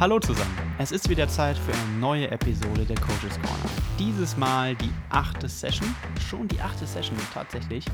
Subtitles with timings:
[0.00, 0.56] Hallo zusammen.
[0.78, 3.68] Es ist wieder Zeit für eine neue Episode der Coaches Corner.
[3.98, 5.92] Dieses Mal die achte Session.
[6.20, 7.84] Schon die achte Session tatsächlich.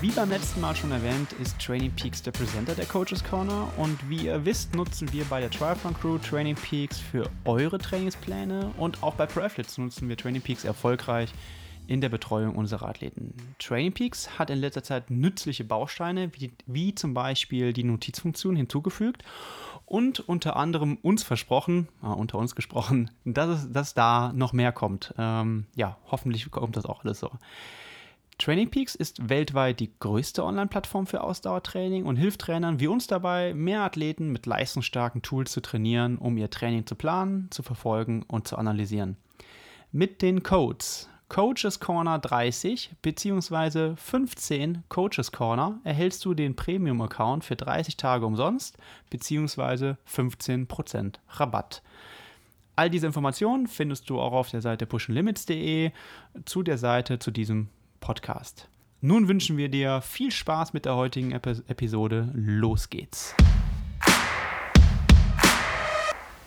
[0.00, 3.98] Wie beim letzten Mal schon erwähnt, ist Training Peaks der Presenter der Coaches Corner und
[4.08, 9.02] wie ihr wisst, nutzen wir bei der Triathlon Crew Training Peaks für eure Trainingspläne und
[9.02, 11.34] auch bei ProAthletes nutzen wir Training Peaks erfolgreich
[11.88, 13.34] in der Betreuung unserer Athleten.
[13.58, 19.24] Training Peaks hat in letzter Zeit nützliche Bausteine, wie, wie zum Beispiel die Notizfunktion hinzugefügt
[19.88, 24.72] und unter anderem uns versprochen, äh, unter uns gesprochen, dass, es, dass da noch mehr
[24.72, 25.14] kommt.
[25.18, 27.30] Ähm, ja, hoffentlich kommt das auch alles so.
[28.38, 33.52] Training Peaks ist weltweit die größte Online-Plattform für Ausdauertraining und hilft Trainern wie uns dabei,
[33.52, 38.46] mehr Athleten mit leistungsstarken Tools zu trainieren, um ihr Training zu planen, zu verfolgen und
[38.46, 39.16] zu analysieren.
[39.90, 43.96] Mit den Codes Coaches Corner 30 bzw.
[43.96, 48.78] 15 Coaches Corner erhältst du den Premium-Account für 30 Tage umsonst
[49.10, 49.94] bzw.
[50.10, 51.82] 15% Rabatt.
[52.76, 55.90] All diese Informationen findest du auch auf der Seite pushlimits.de
[56.44, 57.68] zu der Seite zu diesem
[58.00, 58.68] Podcast.
[59.00, 62.30] Nun wünschen wir dir viel Spaß mit der heutigen Episode.
[62.34, 63.34] Los geht's.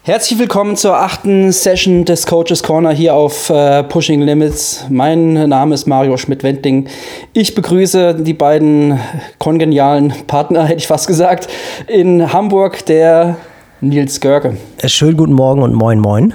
[0.04, 4.88] Herzlich willkommen zur achten Session des Coaches Corner hier auf äh, Pushing Limits.
[4.90, 6.88] Mein Name ist Mario Schmidt-Wendling.
[7.34, 9.00] Ich begrüße die beiden
[9.38, 11.50] kongenialen Partner, hätte ich fast gesagt,
[11.86, 13.38] in Hamburg, der
[13.80, 14.58] Nils Görke.
[14.80, 16.34] Äh, schönen guten Morgen und moin moin.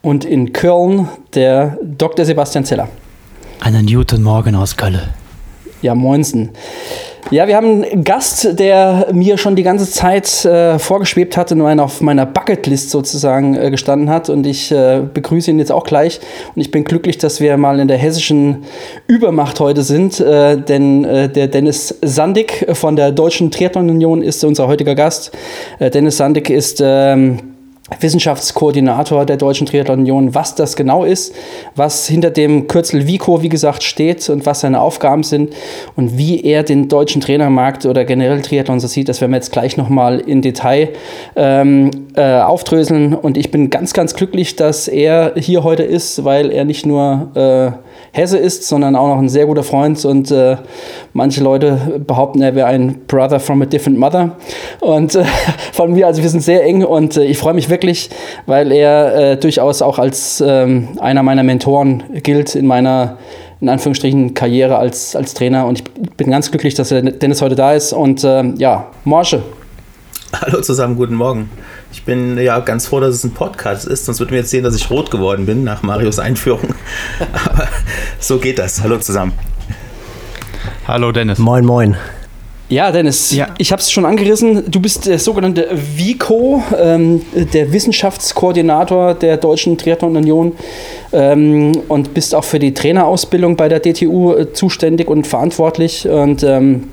[0.00, 2.24] Und in Köln der Dr.
[2.24, 2.88] Sebastian Zeller.
[3.60, 5.02] Einen Newton Morgen aus Köln.
[5.82, 6.52] Ja, moinsen.
[7.30, 11.80] Ja, wir haben einen Gast, der mir schon die ganze Zeit äh, vorgeschwebt hat und
[11.80, 14.28] auf meiner Bucketlist sozusagen äh, gestanden hat.
[14.28, 16.20] Und ich äh, begrüße ihn jetzt auch gleich.
[16.54, 18.64] Und ich bin glücklich, dass wir mal in der hessischen
[19.06, 20.18] Übermacht heute sind.
[20.18, 25.30] Äh, denn äh, der Dennis Sandig von der Deutschen Triathlon Union ist unser heutiger Gast.
[25.78, 27.49] Äh, Dennis Sandig ist ähm,
[27.98, 31.34] Wissenschaftskoordinator der Deutschen Triathlon Union, was das genau ist,
[31.74, 35.52] was hinter dem Kürzel Vico, wie gesagt, steht und was seine Aufgaben sind
[35.96, 39.52] und wie er den deutschen Trainermarkt oder generell Triathlon so sieht, das werden wir jetzt
[39.52, 40.90] gleich nochmal in Detail
[41.36, 43.14] ähm, äh, aufdröseln.
[43.14, 47.30] Und ich bin ganz, ganz glücklich, dass er hier heute ist, weil er nicht nur
[47.34, 50.56] äh, Hesse ist, sondern auch noch ein sehr guter Freund und äh,
[51.12, 54.36] manche Leute behaupten, er wäre ein Brother from a different mother
[54.80, 55.24] und äh,
[55.72, 57.79] von mir, also wir sind sehr eng und äh, ich freue mich wirklich,
[58.46, 63.18] weil er äh, durchaus auch als ähm, einer meiner Mentoren gilt in meiner
[63.60, 65.84] in Anführungsstrichen Karriere als, als Trainer und ich
[66.16, 69.42] bin ganz glücklich, dass er Dennis heute da ist und ähm, ja, Morsche.
[70.32, 71.50] Hallo zusammen, guten Morgen.
[71.92, 74.62] Ich bin ja ganz froh, dass es ein Podcast ist, sonst würden wir jetzt sehen,
[74.62, 76.74] dass ich rot geworden bin nach Marios Einführung.
[77.44, 77.68] Aber
[78.18, 78.82] so geht das.
[78.82, 79.32] Hallo zusammen.
[80.86, 81.38] Hallo Dennis.
[81.38, 81.96] Moin, moin.
[82.70, 83.48] Ja, Dennis, ja.
[83.58, 84.70] ich habe es schon angerissen.
[84.70, 90.52] Du bist der sogenannte VICO, ähm, der Wissenschaftskoordinator der Deutschen Triathlon Union
[91.12, 96.08] ähm, und bist auch für die Trainerausbildung bei der DTU äh, zuständig und verantwortlich.
[96.08, 96.84] Und ähm,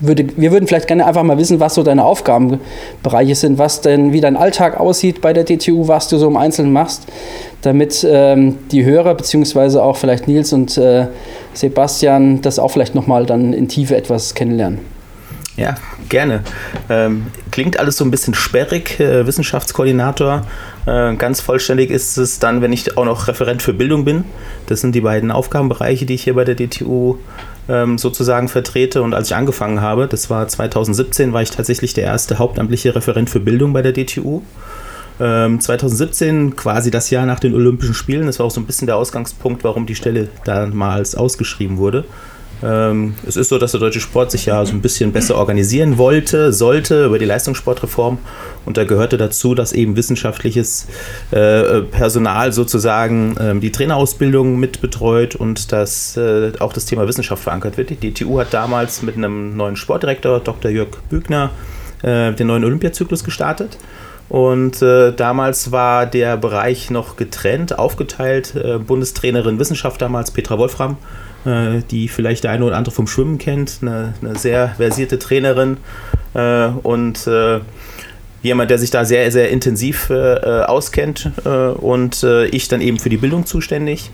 [0.00, 4.14] würde, wir würden vielleicht gerne einfach mal wissen, was so deine Aufgabenbereiche sind, was denn,
[4.14, 7.02] wie dein Alltag aussieht bei der DTU, was du so im Einzelnen machst,
[7.60, 11.08] damit ähm, die Hörer, beziehungsweise auch vielleicht Nils und äh,
[11.52, 14.99] Sebastian das auch vielleicht nochmal dann in Tiefe etwas kennenlernen.
[15.60, 15.74] Ja,
[16.08, 16.42] gerne.
[16.88, 20.46] Ähm, klingt alles so ein bisschen sperrig, äh, Wissenschaftskoordinator.
[20.86, 24.24] Äh, ganz vollständig ist es dann, wenn ich auch noch Referent für Bildung bin.
[24.68, 27.18] Das sind die beiden Aufgabenbereiche, die ich hier bei der DTU
[27.68, 29.02] ähm, sozusagen vertrete.
[29.02, 33.28] Und als ich angefangen habe, das war 2017, war ich tatsächlich der erste hauptamtliche Referent
[33.28, 34.40] für Bildung bei der DTU.
[35.20, 38.86] Ähm, 2017, quasi das Jahr nach den Olympischen Spielen, das war auch so ein bisschen
[38.86, 42.06] der Ausgangspunkt, warum die Stelle damals ausgeschrieben wurde.
[42.62, 45.98] Ähm, es ist so, dass der deutsche Sport sich ja so ein bisschen besser organisieren
[45.98, 48.18] wollte, sollte über die Leistungssportreform.
[48.66, 50.86] Und da gehörte dazu, dass eben wissenschaftliches
[51.30, 57.42] äh, Personal sozusagen äh, die Trainerausbildung mit betreut und dass äh, auch das Thema Wissenschaft
[57.42, 57.90] verankert wird.
[57.90, 60.70] Die DTU hat damals mit einem neuen Sportdirektor, Dr.
[60.70, 61.50] Jörg Bügner,
[62.02, 63.78] äh, den neuen Olympiazyklus gestartet.
[64.30, 68.54] Und äh, damals war der Bereich noch getrennt, aufgeteilt.
[68.54, 70.98] Äh, Bundestrainerin Wissenschaft damals, Petra Wolfram,
[71.44, 75.78] die vielleicht der eine oder andere vom Schwimmen kennt, eine, eine sehr versierte Trainerin
[76.34, 77.60] äh, und äh,
[78.42, 83.16] jemand, der sich da sehr, sehr intensiv äh, auskennt und ich dann eben für die
[83.16, 84.10] Bildung zuständig.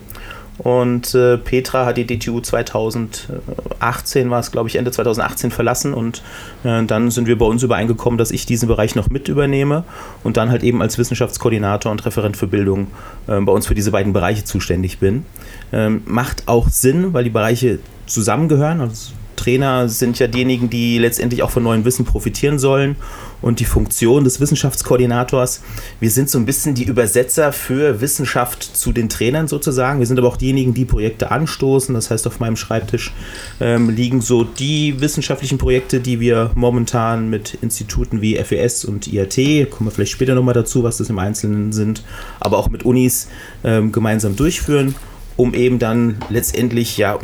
[0.59, 6.23] Und äh, Petra hat die DTU 2018, war es glaube ich Ende 2018 verlassen und
[6.65, 9.85] äh, dann sind wir bei uns übereingekommen, dass ich diesen Bereich noch mit übernehme
[10.25, 12.87] und dann halt eben als Wissenschaftskoordinator und Referent für Bildung
[13.27, 15.27] äh, bei uns für diese beiden Bereiche zuständig bin.
[15.73, 18.81] Ähm, macht auch Sinn, weil die Bereiche zusammengehören.
[18.81, 22.97] Also Trainer sind ja diejenigen, die letztendlich auch von neuem Wissen profitieren sollen.
[23.43, 25.63] Und die Funktion des Wissenschaftskoordinators,
[26.01, 29.99] wir sind so ein bisschen die Übersetzer für Wissenschaft zu den Trainern sozusagen.
[30.01, 31.95] Wir sind aber auch diejenigen, die Projekte anstoßen.
[31.95, 33.13] Das heißt, auf meinem Schreibtisch
[33.61, 39.71] ähm, liegen so die wissenschaftlichen Projekte, die wir momentan mit Instituten wie FES und IAT,
[39.71, 42.03] kommen wir vielleicht später nochmal dazu, was das im Einzelnen sind,
[42.41, 43.29] aber auch mit Unis
[43.63, 44.95] ähm, gemeinsam durchführen
[45.37, 47.19] um eben dann letztendlich, ja,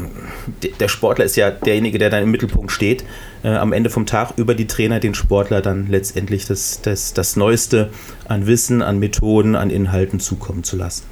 [0.81, 3.05] der Sportler ist ja derjenige, der dann im Mittelpunkt steht,
[3.43, 7.37] äh, am Ende vom Tag über die Trainer den Sportler dann letztendlich das, das, das
[7.37, 7.91] Neueste
[8.29, 11.05] an Wissen, an Methoden, an Inhalten zukommen zu lassen.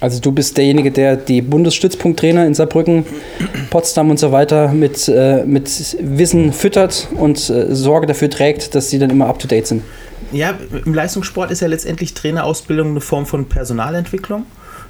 [0.00, 3.06] Also du bist derjenige, der die Bundesstützpunkttrainer in Saarbrücken,
[3.70, 8.90] Potsdam und so weiter mit, äh, mit Wissen füttert und äh, Sorge dafür trägt, dass
[8.90, 9.82] sie dann immer up-to-date sind.
[10.32, 14.44] Ja, im Leistungssport ist ja letztendlich Trainerausbildung eine Form von Personalentwicklung.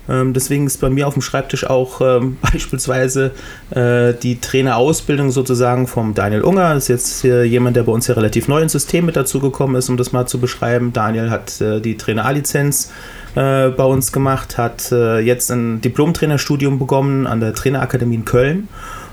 [0.09, 3.33] Ähm, deswegen ist bei mir auf dem Schreibtisch auch ähm, beispielsweise
[3.71, 6.75] äh, die Trainerausbildung sozusagen vom Daniel Unger.
[6.75, 9.77] Das ist jetzt äh, jemand, der bei uns ja relativ neu ins System mit dazugekommen
[9.77, 10.93] ist, um das mal zu beschreiben.
[10.93, 12.91] Daniel hat äh, die Trainer A-Lizenz
[13.35, 18.69] äh, bei uns gemacht, hat äh, jetzt ein Diplom-Trainerstudium bekommen an der Trainerakademie in Köln.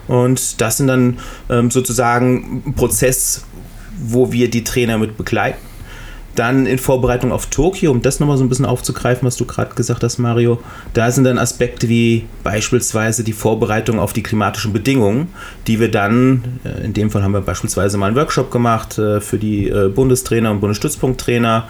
[0.07, 1.19] Und das sind dann
[1.51, 3.45] ähm, sozusagen ein Prozess,
[4.01, 5.68] wo wir die Trainer mit begleiten
[6.39, 9.75] dann in Vorbereitung auf Tokio, um das nochmal so ein bisschen aufzugreifen, was du gerade
[9.75, 10.59] gesagt hast, Mario,
[10.93, 15.27] da sind dann Aspekte wie beispielsweise die Vorbereitung auf die klimatischen Bedingungen,
[15.67, 19.19] die wir dann, äh, in dem Fall haben wir beispielsweise mal einen Workshop gemacht äh,
[19.19, 21.67] für die äh, Bundestrainer und Bundesstützpunkttrainer,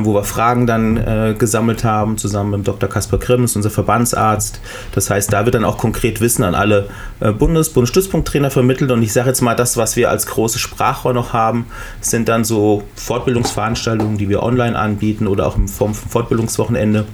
[0.00, 2.90] wo wir Fragen dann gesammelt haben, zusammen mit Dr.
[2.90, 4.60] Kaspar Krims, unser Verbandsarzt.
[4.92, 6.88] Das heißt, da wird dann auch konkret Wissen an alle
[7.20, 11.32] Bundes-, Bundesstützpunkttrainer vermittelt und ich sage jetzt mal, das, was wir als große Sprachrohr noch
[11.32, 11.66] haben,
[12.00, 17.06] sind dann so Fortbildungsveranstaltungen, Veranstaltungen, die wir online anbieten oder auch in Form von Fortbildungswochenende,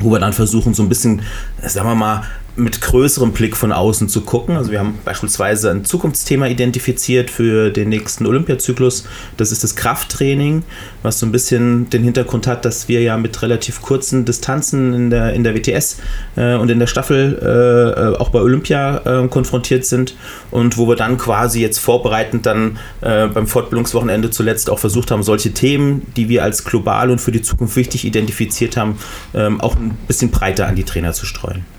[0.00, 1.22] wo wir dann versuchen, so ein bisschen,
[1.62, 2.22] sagen wir mal,
[2.56, 4.56] mit größerem Blick von außen zu gucken.
[4.56, 9.04] Also wir haben beispielsweise ein Zukunftsthema identifiziert für den nächsten Olympiazyklus.
[9.36, 10.62] Das ist das Krafttraining,
[11.02, 15.10] was so ein bisschen den Hintergrund hat, dass wir ja mit relativ kurzen Distanzen in
[15.10, 15.98] der, in der WTS
[16.36, 20.16] äh, und in der Staffel äh, auch bei Olympia äh, konfrontiert sind
[20.50, 25.22] und wo wir dann quasi jetzt vorbereitend dann äh, beim Fortbildungswochenende zuletzt auch versucht haben,
[25.22, 28.98] solche Themen, die wir als global und für die Zukunft wichtig identifiziert haben,
[29.34, 31.75] ähm, auch ein bisschen breiter an die Trainer zu streuen.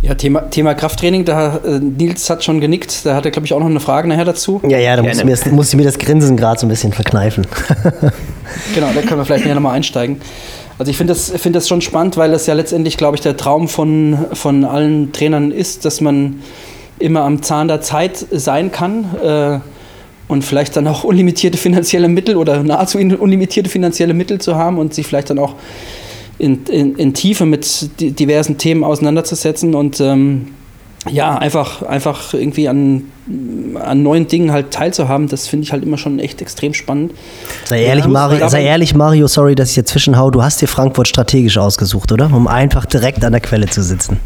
[0.00, 3.52] Ja, Thema, Thema Krafttraining, da äh, Nils hat schon genickt, da hat er, glaube ich,
[3.52, 4.60] auch noch eine Frage nachher dazu.
[4.68, 7.46] Ja, ja, da muss, mir, muss ich mir das Grinsen gerade so ein bisschen verkneifen.
[8.74, 10.20] genau, da können wir vielleicht nachher nochmal einsteigen.
[10.78, 13.36] Also ich finde das, find das schon spannend, weil das ja letztendlich, glaube ich, der
[13.36, 16.42] Traum von, von allen Trainern ist, dass man
[17.00, 19.58] immer am Zahn der Zeit sein kann äh,
[20.28, 24.94] und vielleicht dann auch unlimitierte finanzielle Mittel oder nahezu unlimitierte finanzielle Mittel zu haben und
[24.94, 25.54] sich vielleicht dann auch
[26.38, 30.48] in, in, in Tiefe mit diversen Themen auseinanderzusetzen und ähm,
[31.10, 33.04] ja, einfach, einfach irgendwie an,
[33.74, 37.12] an neuen Dingen halt teilzuhaben, das finde ich halt immer schon echt extrem spannend.
[37.64, 40.30] Sei ehrlich, ja, Mario, sei ehrlich, Mario, sorry, dass ich jetzt zwischenhau.
[40.30, 42.26] Du hast dir Frankfurt strategisch ausgesucht, oder?
[42.26, 44.18] Um einfach direkt an der Quelle zu sitzen.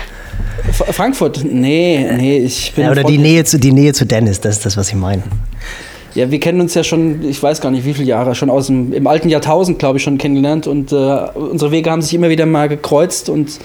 [0.93, 1.45] Frankfurt?
[1.45, 2.85] Nee, nee, ich bin.
[2.85, 5.23] Ja, oder die Nähe, zu, die Nähe zu Dennis, das ist das, was ich meine.
[6.15, 8.67] Ja, wir kennen uns ja schon, ich weiß gar nicht wie viele Jahre, schon aus
[8.67, 10.67] dem im alten Jahrtausend, glaube ich, schon kennengelernt.
[10.67, 10.97] Und äh,
[11.35, 13.59] unsere Wege haben sich immer wieder mal gekreuzt und,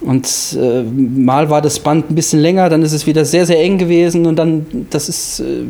[0.00, 0.28] und
[0.60, 3.78] äh, mal war das Band ein bisschen länger, dann ist es wieder sehr, sehr eng
[3.78, 5.64] gewesen und dann, das ist äh,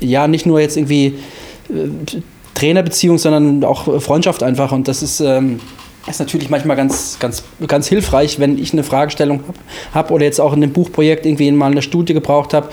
[0.00, 1.14] ja nicht nur jetzt irgendwie
[1.68, 1.88] äh,
[2.54, 4.72] Trainerbeziehung, sondern auch Freundschaft einfach.
[4.72, 5.20] Und das ist.
[5.20, 5.60] Ähm,
[6.08, 9.58] ist natürlich manchmal ganz, ganz, ganz hilfreich, wenn ich eine Fragestellung habe
[9.94, 12.68] hab oder jetzt auch in einem Buchprojekt irgendwie mal eine Studie gebraucht habe,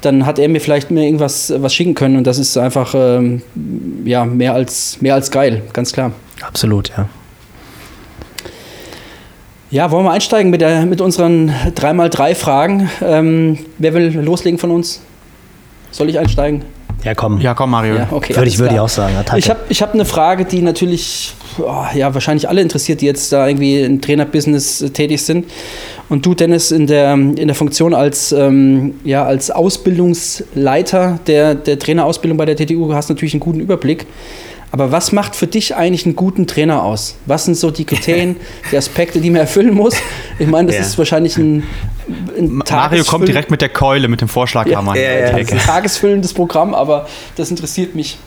[0.00, 3.42] dann hat er mir vielleicht mir irgendwas was schicken können und das ist einfach ähm,
[4.04, 6.12] ja, mehr, als, mehr als geil, ganz klar.
[6.40, 7.08] Absolut, ja.
[9.70, 12.90] Ja, wollen wir einsteigen mit, der, mit unseren 3x3 Fragen?
[13.00, 15.00] Ähm, wer will loslegen von uns?
[15.92, 16.62] Soll ich einsteigen?
[17.04, 17.40] Ja, komm.
[17.40, 17.96] Ja, komm, Mario.
[17.96, 19.16] Ja, okay, würde ich, würde ich auch sagen.
[19.16, 19.38] Attacke.
[19.38, 23.32] Ich habe ich hab eine Frage, die natürlich oh, ja, wahrscheinlich alle interessiert, die jetzt
[23.32, 25.46] da irgendwie im Trainerbusiness tätig sind.
[26.08, 31.78] Und du, Dennis, in der, in der Funktion als, ähm, ja, als Ausbildungsleiter der, der
[31.78, 34.06] Trainerausbildung bei der TTU hast natürlich einen guten Überblick.
[34.72, 37.16] Aber was macht für dich eigentlich einen guten Trainer aus?
[37.26, 38.36] Was sind so die Kriterien,
[38.72, 39.94] die Aspekte, die man erfüllen muss?
[40.38, 40.82] Ich meine, das ja.
[40.82, 41.62] ist wahrscheinlich ein,
[42.38, 44.96] ein Mario kommt direkt mit der Keule, mit dem Vorschlaghammer.
[44.96, 48.18] Ja, ja, ja, ein tagesfüllendes Programm, aber das interessiert mich.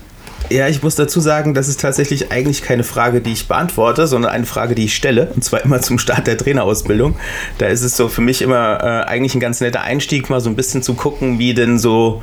[0.51, 4.31] Ja, ich muss dazu sagen, das ist tatsächlich eigentlich keine Frage, die ich beantworte, sondern
[4.31, 5.31] eine Frage, die ich stelle.
[5.33, 7.15] Und zwar immer zum Start der Trainerausbildung.
[7.57, 10.49] Da ist es so für mich immer äh, eigentlich ein ganz netter Einstieg, mal so
[10.51, 12.21] ein bisschen zu gucken, wie denn so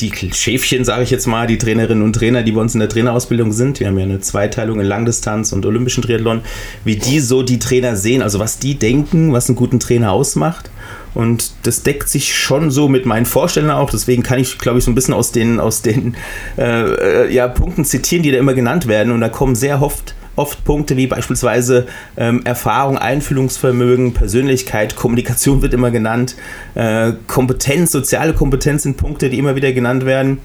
[0.00, 2.88] die Schäfchen, sage ich jetzt mal, die Trainerinnen und Trainer, die bei uns in der
[2.88, 6.42] Trainerausbildung sind, wir haben ja eine Zweiteilung in Langdistanz und Olympischen Triathlon,
[6.84, 10.70] wie die so die Trainer sehen, also was die denken, was einen guten Trainer ausmacht.
[11.14, 13.88] Und das deckt sich schon so mit meinen Vorstellungen auch.
[13.88, 16.14] Deswegen kann ich, glaube ich, so ein bisschen aus den, aus den
[16.58, 19.12] äh, ja, Punkten zitieren, die da immer genannt werden.
[19.12, 25.74] Und da kommen sehr oft oft Punkte wie beispielsweise ähm, Erfahrung, Einfühlungsvermögen, Persönlichkeit, Kommunikation wird
[25.74, 26.36] immer genannt,
[26.74, 30.38] äh, Kompetenz, soziale Kompetenz sind Punkte, die immer wieder genannt werden.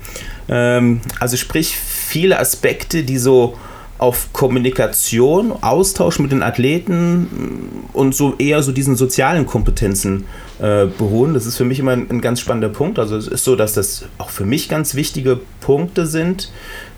[0.50, 3.56] Ähm, also sprich viele Aspekte, die so
[4.02, 10.26] auf Kommunikation, Austausch mit den Athleten und so eher so diesen sozialen Kompetenzen
[10.58, 11.36] äh, beruhen.
[11.36, 12.98] Das ist für mich immer ein, ein ganz spannender Punkt.
[12.98, 16.52] Also es ist so, dass das auch für mich ganz wichtige Punkte sind,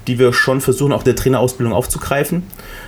[0.08, 2.44] die wir schon versuchen, auch der Trainerausbildung aufzugreifen.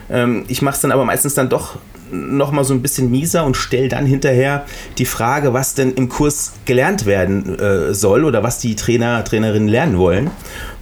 [0.09, 1.77] Ähm, ich mache es dann aber meistens dann doch
[2.15, 4.65] noch mal so ein bisschen mieser und stelle dann hinterher
[4.97, 9.67] die Frage, was denn im Kurs gelernt werden äh, soll oder was die Trainer, Trainerinnen
[9.67, 10.29] lernen wollen.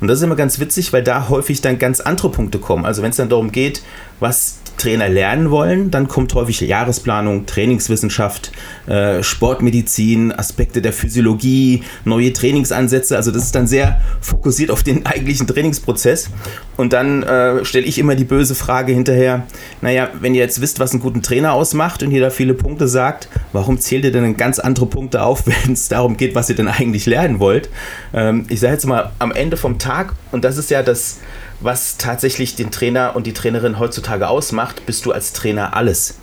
[0.02, 2.86] Und das ist immer ganz witzig, weil da häufig dann ganz andere Punkte kommen.
[2.86, 3.84] Also wenn es dann darum geht,
[4.20, 8.52] was Trainer lernen wollen, dann kommt häufig Jahresplanung, Trainingswissenschaft,
[8.88, 13.16] äh, Sportmedizin, Aspekte der Physiologie, neue Trainingsansätze.
[13.16, 16.30] Also das ist dann sehr fokussiert auf den eigentlichen Trainingsprozess.
[16.76, 19.48] Und dann äh, stelle ich immer die böse Frage hinterher,
[19.82, 23.28] naja, wenn ihr jetzt wisst, was einen guten Trainer ausmacht und da viele Punkte sagt,
[23.52, 26.68] warum zählt ihr denn ganz andere Punkte auf, wenn es darum geht, was ihr denn
[26.68, 27.70] eigentlich lernen wollt?
[28.14, 31.18] Ähm, ich sage jetzt mal, am Ende vom Tag, und das ist ja das
[31.64, 36.20] was tatsächlich den Trainer und die Trainerin heutzutage ausmacht, bist du als Trainer alles.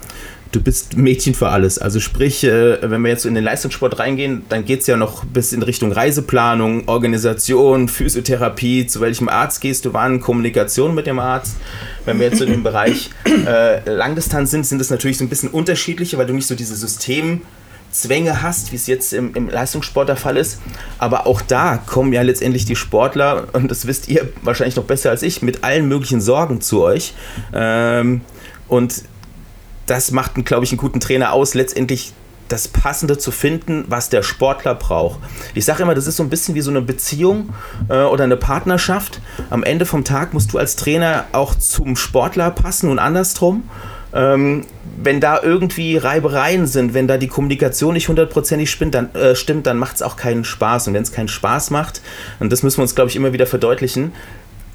[0.53, 1.79] Du bist Mädchen für alles.
[1.79, 5.25] Also sprich, äh, wenn wir jetzt in den Leistungssport reingehen, dann geht es ja noch
[5.25, 11.21] bis in Richtung Reiseplanung, Organisation, Physiotherapie, zu welchem Arzt gehst du wann, Kommunikation mit dem
[11.21, 11.57] Arzt.
[12.05, 13.11] Wenn wir jetzt in dem Bereich
[13.47, 16.75] äh, Langdistanz sind, sind es natürlich so ein bisschen unterschiedliche, weil du nicht so diese
[16.75, 17.43] System-
[17.93, 20.61] Zwänge hast, wie es jetzt im, im, Leistungssport der Fall ist.
[20.99, 25.11] Aber auch da kommen ja letztendlich die Sportler, und das wisst ihr wahrscheinlich noch besser
[25.11, 27.15] als ich, mit allen möglichen Sorgen zu euch.
[27.53, 28.21] Ähm,
[28.69, 29.03] und
[29.91, 32.13] das macht, glaube ich, einen guten Trainer aus, letztendlich
[32.47, 35.21] das Passende zu finden, was der Sportler braucht.
[35.55, 37.51] Ich sage immer, das ist so ein bisschen wie so eine Beziehung
[37.89, 39.21] äh, oder eine Partnerschaft.
[39.51, 43.65] Am Ende vom Tag musst du als Trainer auch zum Sportler passen und andersrum.
[44.13, 44.67] Ähm,
[45.03, 49.79] wenn da irgendwie Reibereien sind, wenn da die Kommunikation nicht hundertprozentig dann, äh, stimmt, dann
[49.79, 50.89] macht es auch keinen Spaß.
[50.89, 52.01] Und wenn es keinen Spaß macht,
[52.41, 54.13] und das müssen wir uns, glaube ich, immer wieder verdeutlichen,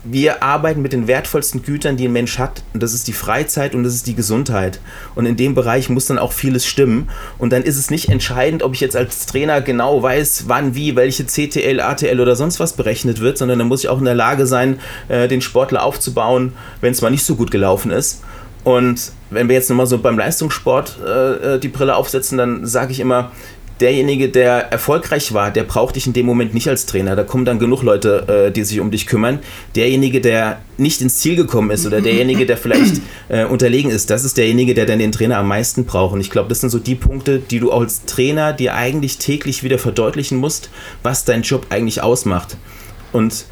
[0.05, 2.63] wir arbeiten mit den wertvollsten Gütern, die ein Mensch hat.
[2.73, 4.79] Und das ist die Freizeit und das ist die Gesundheit.
[5.15, 7.09] Und in dem Bereich muss dann auch vieles stimmen.
[7.37, 10.95] Und dann ist es nicht entscheidend, ob ich jetzt als Trainer genau weiß, wann, wie,
[10.95, 14.15] welche CTL, ATL oder sonst was berechnet wird, sondern dann muss ich auch in der
[14.15, 18.21] Lage sein, äh, den Sportler aufzubauen, wenn es mal nicht so gut gelaufen ist.
[18.63, 22.91] Und wenn wir jetzt nochmal so beim Leistungssport äh, äh, die Brille aufsetzen, dann sage
[22.91, 23.31] ich immer,
[23.79, 27.15] derjenige, der erfolgreich war, der braucht dich in dem Moment nicht als Trainer.
[27.15, 29.39] Da kommen dann genug Leute, äh, die sich um dich kümmern.
[29.75, 34.23] Derjenige, der nicht ins Ziel gekommen ist oder derjenige, der vielleicht äh, unterlegen ist, das
[34.23, 36.13] ist derjenige, der dann den Trainer am meisten braucht.
[36.13, 39.63] Und ich glaube, das sind so die Punkte, die du als Trainer dir eigentlich täglich
[39.63, 40.69] wieder verdeutlichen musst,
[41.03, 42.57] was dein Job eigentlich ausmacht.
[43.11, 43.45] Und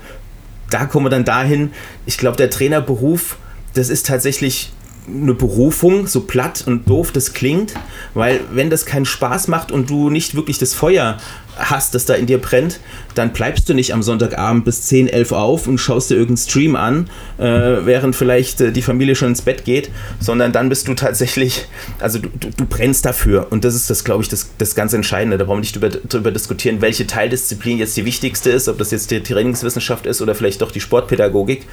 [0.69, 1.71] da kommen wir dann dahin,
[2.05, 3.37] ich glaube, der Trainerberuf,
[3.73, 4.71] das ist tatsächlich
[5.07, 7.73] eine Berufung, so platt und doof das klingt,
[8.13, 11.17] weil wenn das keinen Spaß macht und du nicht wirklich das Feuer
[11.57, 12.79] hast, das da in dir brennt,
[13.15, 16.75] dann bleibst du nicht am Sonntagabend bis 10, 11 auf und schaust dir irgendeinen Stream
[16.75, 20.93] an, äh, während vielleicht äh, die Familie schon ins Bett geht, sondern dann bist du
[20.93, 21.65] tatsächlich,
[21.99, 24.93] also du, du, du brennst dafür und das ist das, glaube ich, das, das ganz
[24.93, 25.37] Entscheidende.
[25.37, 28.91] Da brauchen wir nicht drüber, drüber diskutieren, welche Teildisziplin jetzt die wichtigste ist, ob das
[28.91, 31.67] jetzt die Trainingswissenschaft ist oder vielleicht doch die Sportpädagogik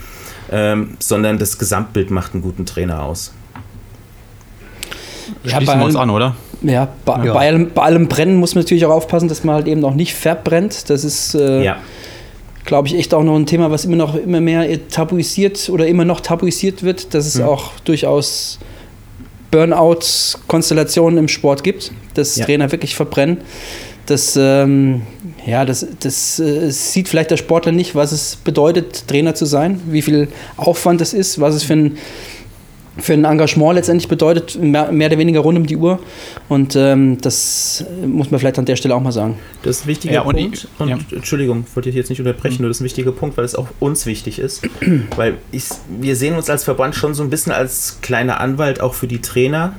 [0.50, 3.32] ähm, sondern das Gesamtbild macht einen guten Trainer aus.
[5.44, 6.34] Ja, Schließen wir uns an, oder?
[6.62, 7.32] Ja, bei, ja.
[7.32, 9.94] Bei, allem, bei, allem, Brennen muss man natürlich auch aufpassen, dass man halt eben auch
[9.94, 10.90] nicht verbrennt.
[10.90, 11.76] Das ist, äh, ja.
[12.64, 16.04] glaube ich, echt auch noch ein Thema, was immer noch immer mehr tabuisiert oder immer
[16.04, 17.44] noch tabuisiert wird, dass es mhm.
[17.44, 18.58] auch durchaus
[19.50, 22.44] Burnout-Konstellationen im Sport gibt, dass ja.
[22.44, 23.38] Trainer wirklich verbrennen.
[24.06, 25.02] Das, ähm,
[25.46, 29.80] ja, das, das äh, sieht vielleicht der Sportler nicht, was es bedeutet, Trainer zu sein,
[29.86, 31.98] wie viel Aufwand es ist, was es für ein,
[32.98, 35.98] für ein Engagement letztendlich bedeutet, mehr, mehr oder weniger rund um die Uhr.
[36.48, 39.38] Und ähm, das muss man vielleicht an der Stelle auch mal sagen.
[39.62, 40.68] Das ist ein wichtiger ja, und Punkt.
[40.74, 40.98] Ich, und, ja.
[41.12, 42.62] Entschuldigung, wollte ich jetzt nicht unterbrechen, mhm.
[42.62, 44.62] nur das ist ein wichtiger Punkt, weil es auch uns wichtig ist.
[45.16, 45.64] weil ich,
[46.00, 49.20] wir sehen uns als Verband schon so ein bisschen als kleiner Anwalt auch für die
[49.20, 49.74] Trainer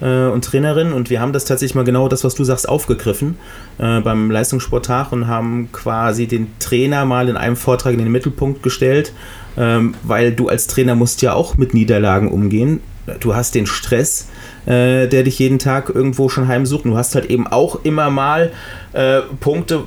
[0.00, 3.36] äh, und Trainerin und wir haben das tatsächlich mal genau das, was du sagst, aufgegriffen
[3.78, 8.62] äh, beim Leistungssporttag und haben quasi den Trainer mal in einem Vortrag in den Mittelpunkt
[8.62, 9.12] gestellt,
[9.56, 12.80] ähm, weil du als Trainer musst ja auch mit Niederlagen umgehen.
[13.18, 14.28] Du hast den Stress,
[14.66, 16.84] äh, der dich jeden Tag irgendwo schon heimsucht.
[16.84, 18.52] Du hast halt eben auch immer mal
[18.92, 19.84] äh, Punkte,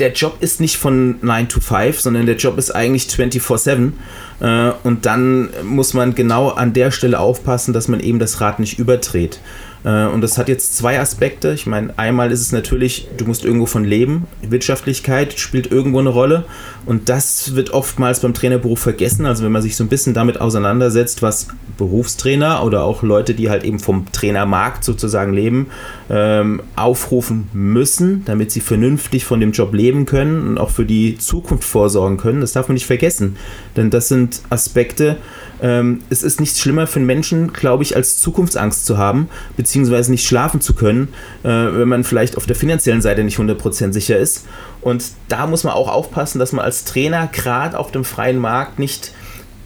[0.00, 3.92] der Job ist nicht von 9 to 5, sondern der Job ist eigentlich 24-7.
[4.40, 8.58] Äh, und dann muss man genau an der Stelle aufpassen, dass man eben das Rad
[8.58, 9.40] nicht überdreht.
[9.84, 11.52] Äh, und das hat jetzt zwei Aspekte.
[11.52, 14.26] Ich meine, einmal ist es natürlich, du musst irgendwo von leben.
[14.42, 16.44] Wirtschaftlichkeit spielt irgendwo eine Rolle.
[16.86, 19.26] Und das wird oftmals beim Trainerberuf vergessen.
[19.26, 23.48] Also wenn man sich so ein bisschen damit auseinandersetzt, was Berufstrainer oder auch Leute, die
[23.48, 25.68] halt eben vom Trainermarkt sozusagen leben,
[26.10, 31.16] ähm, aufrufen müssen, damit sie vernünftig von dem Job leben können und auch für die
[31.16, 32.40] Zukunft vorsorgen können.
[32.40, 33.36] Das darf man nicht vergessen.
[33.76, 35.16] Denn das sind Aspekte,
[35.62, 40.10] ähm, es ist nichts schlimmer für einen Menschen, glaube ich, als Zukunftsangst zu haben, beziehungsweise
[40.10, 41.08] nicht schlafen zu können,
[41.42, 44.46] äh, wenn man vielleicht auf der finanziellen Seite nicht 100% sicher ist.
[44.80, 48.78] Und da muss man auch aufpassen, dass man als Trainer gerade auf dem freien Markt
[48.78, 49.12] nicht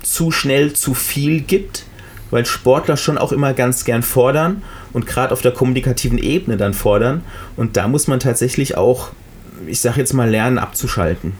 [0.03, 1.85] zu schnell zu viel gibt,
[2.31, 6.75] weil Sportler schon auch immer ganz gern fordern und gerade auf der kommunikativen Ebene dann
[6.75, 7.23] fordern.
[7.57, 9.11] Und da muss man tatsächlich auch,
[9.67, 11.33] ich sage jetzt mal, lernen abzuschalten.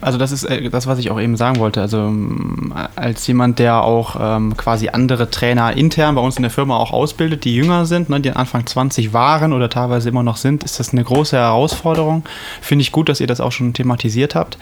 [0.00, 1.80] Also das ist äh, das, was ich auch eben sagen wollte.
[1.80, 6.50] Also ähm, als jemand, der auch ähm, quasi andere Trainer intern bei uns in der
[6.50, 10.36] Firma auch ausbildet, die jünger sind, ne, die Anfang 20 waren oder teilweise immer noch
[10.36, 12.24] sind, ist das eine große Herausforderung.
[12.60, 14.58] Finde ich gut, dass ihr das auch schon thematisiert habt,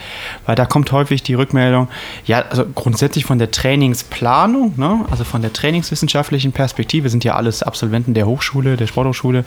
[0.47, 1.89] weil da kommt häufig die Rückmeldung,
[2.25, 7.63] ja, also grundsätzlich von der Trainingsplanung, ne, also von der trainingswissenschaftlichen Perspektive, sind ja alles
[7.63, 9.45] Absolventen der Hochschule, der Sporthochschule,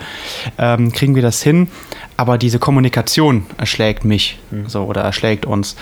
[0.57, 1.69] ähm, kriegen wir das hin,
[2.19, 4.67] aber diese Kommunikation erschlägt mich mhm.
[4.67, 5.77] so, oder erschlägt uns.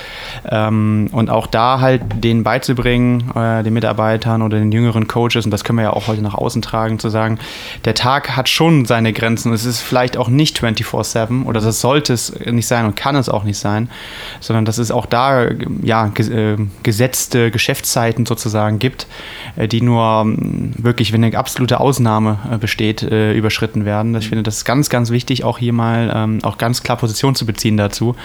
[0.48, 5.52] Ähm, und auch da halt denen beizubringen, äh, den Mitarbeitern oder den jüngeren Coaches, und
[5.52, 7.40] das können wir ja auch heute nach außen tragen, zu sagen,
[7.86, 9.52] der Tag hat schon seine Grenzen.
[9.52, 13.30] Es ist vielleicht auch nicht 24-7 oder das sollte es nicht sein und kann es
[13.30, 13.90] auch nicht sein,
[14.40, 15.48] sondern dass es auch da
[15.82, 19.08] ja, äh, gesetzte Geschäftszeiten sozusagen gibt,
[19.56, 24.14] äh, die nur ähm, wirklich, wenn eine absolute Ausnahme äh, besteht, überschritten werden.
[24.16, 27.36] Ich finde das ist ganz, ganz wichtig, auch hier mal ähm, auch ganz klar Position
[27.36, 28.16] zu beziehen dazu.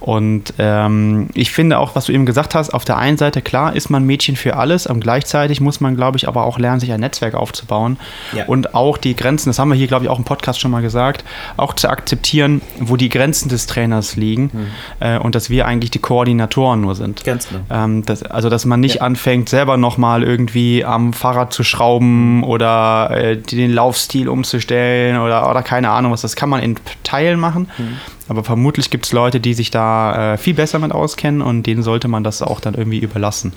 [0.00, 3.74] Und ähm, ich finde auch, was du eben gesagt hast, auf der einen Seite, klar,
[3.74, 6.92] ist man Mädchen für alles, und gleichzeitig muss man, glaube ich, aber auch lernen, sich
[6.92, 7.98] ein Netzwerk aufzubauen
[8.32, 8.46] ja.
[8.46, 10.82] und auch die Grenzen, das haben wir hier, glaube ich, auch im Podcast schon mal
[10.82, 11.24] gesagt,
[11.56, 14.66] auch zu akzeptieren, wo die Grenzen des Trainers liegen mhm.
[15.00, 17.24] äh, und dass wir eigentlich die Koordinatoren nur sind.
[17.24, 17.62] Ganz genau.
[17.70, 19.02] Ähm, das, also, dass man nicht ja.
[19.02, 25.62] anfängt, selber nochmal irgendwie am Fahrrad zu schrauben oder äh, den Laufstil umzustellen oder, oder
[25.62, 27.68] keine Ahnung was, das kann man in Teilen Teilen machen.
[27.78, 27.96] Mhm.
[28.28, 31.82] Aber vermutlich gibt es Leute, die sich da äh, viel besser mit auskennen und denen
[31.82, 33.52] sollte man das auch dann irgendwie überlassen.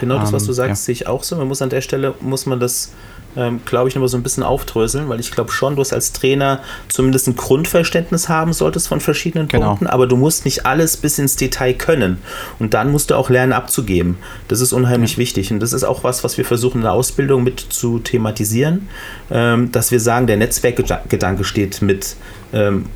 [0.00, 0.86] Genau das, was du ähm, sagst, ja.
[0.86, 1.36] sehe ich auch so.
[1.36, 2.92] Man muss an der Stelle, muss man das,
[3.36, 6.12] ähm, glaube ich, nochmal so ein bisschen aufdröseln, weil ich glaube schon, du hast als
[6.12, 9.68] Trainer zumindest ein Grundverständnis haben solltest von verschiedenen genau.
[9.68, 12.18] Punkten, aber du musst nicht alles bis ins Detail können.
[12.58, 14.16] Und dann musst du auch lernen abzugeben.
[14.48, 15.18] Das ist unheimlich ja.
[15.18, 15.52] wichtig.
[15.52, 18.88] Und das ist auch was, was wir versuchen in der Ausbildung mit zu thematisieren,
[19.30, 22.16] ähm, dass wir sagen, der Netzwerkgedanke steht mit
[22.52, 22.86] ähm,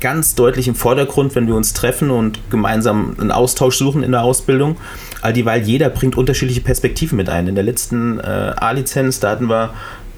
[0.00, 4.22] ganz deutlich im Vordergrund, wenn wir uns treffen und gemeinsam einen Austausch suchen in der
[4.22, 4.76] Ausbildung.
[5.22, 7.48] All dieweil jeder bringt unterschiedliche Perspektiven mit ein.
[7.48, 8.22] In der letzten äh,
[8.56, 9.74] A-Lizenz, da hatten wir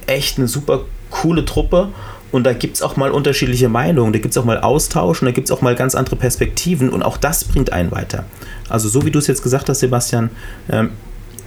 [0.06, 1.90] echt eine super coole Truppe
[2.30, 5.26] und da gibt es auch mal unterschiedliche Meinungen, da gibt es auch mal Austausch und
[5.26, 8.24] da gibt es auch mal ganz andere Perspektiven und auch das bringt einen weiter.
[8.68, 10.30] Also so wie du es jetzt gesagt hast, Sebastian,
[10.70, 10.90] ähm,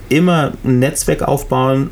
[0.08, 1.90] immer ein Netzwerk aufbauen,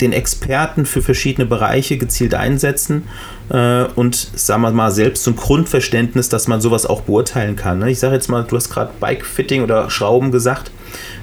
[0.00, 3.08] den Experten für verschiedene Bereiche gezielt einsetzen
[3.50, 7.78] äh, und, sagen wir mal, selbst ein Grundverständnis, dass man sowas auch beurteilen kann.
[7.78, 7.90] Ne?
[7.90, 10.70] Ich sage jetzt mal, du hast gerade Bike-Fitting oder Schrauben gesagt.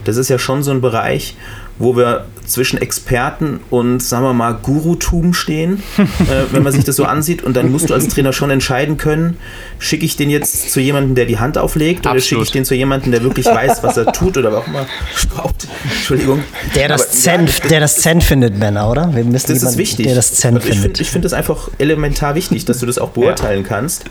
[0.04, 1.36] Das ist ja schon so ein Bereich,
[1.80, 6.96] wo wir zwischen Experten und, sagen wir mal, Gurutum stehen, äh, wenn man sich das
[6.96, 7.44] so ansieht.
[7.44, 9.38] Und dann musst du als Trainer schon entscheiden können,
[9.78, 12.74] schicke ich den jetzt zu jemandem, der die Hand auflegt, oder schicke ich den zu
[12.74, 15.68] jemandem, der wirklich weiß, was er tut oder auch immer schraubt.
[15.84, 16.44] Entschuldigung.
[16.76, 19.14] Der das, Zen, ja, der das Zen findet, Männer, oder?
[19.14, 20.06] Wir müssen das jemanden, ist wichtig.
[20.08, 23.10] Der das Zen also ich finde find das einfach elementar wichtig, dass du das auch
[23.10, 23.68] beurteilen ja.
[23.68, 24.06] kannst.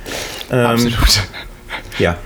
[0.52, 1.20] Ähm, Absolut.
[1.98, 2.16] Ja.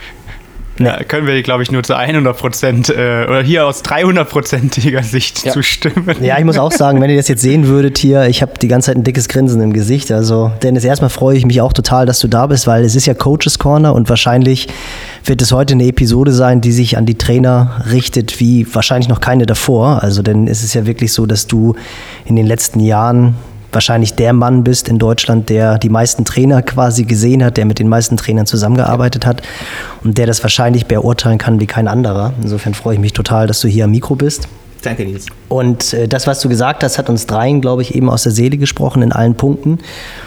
[0.81, 5.45] Ja, können wir, glaube ich, nur zu 100 Prozent äh, oder hier aus 300-prozentiger Sicht
[5.45, 5.53] ja.
[5.53, 6.17] zustimmen.
[6.23, 8.69] Ja, ich muss auch sagen, wenn ihr das jetzt sehen würdet hier, ich habe die
[8.69, 10.11] ganze Zeit ein dickes Grinsen im Gesicht.
[10.11, 13.07] Also, Dennis, erstmal freue ich mich auch total, dass du da bist, weil es ist
[13.07, 14.69] ja Coaches Corner und wahrscheinlich
[15.25, 19.21] wird es heute eine Episode sein, die sich an die Trainer richtet, wie wahrscheinlich noch
[19.21, 20.03] keine davor.
[20.03, 21.75] Also, denn es ist ja wirklich so, dass du
[22.25, 23.35] in den letzten Jahren
[23.73, 27.79] wahrscheinlich der Mann bist in Deutschland, der die meisten Trainer quasi gesehen hat, der mit
[27.79, 29.43] den meisten Trainern zusammengearbeitet hat
[30.03, 32.33] und der das wahrscheinlich beurteilen kann wie kein anderer.
[32.43, 34.49] Insofern freue ich mich total, dass du hier am Mikro bist.
[34.83, 35.27] Danke, Nils.
[35.49, 38.33] Und äh, das, was du gesagt hast, hat uns dreien, glaube ich, eben aus der
[38.33, 39.79] Seele gesprochen in allen Punkten.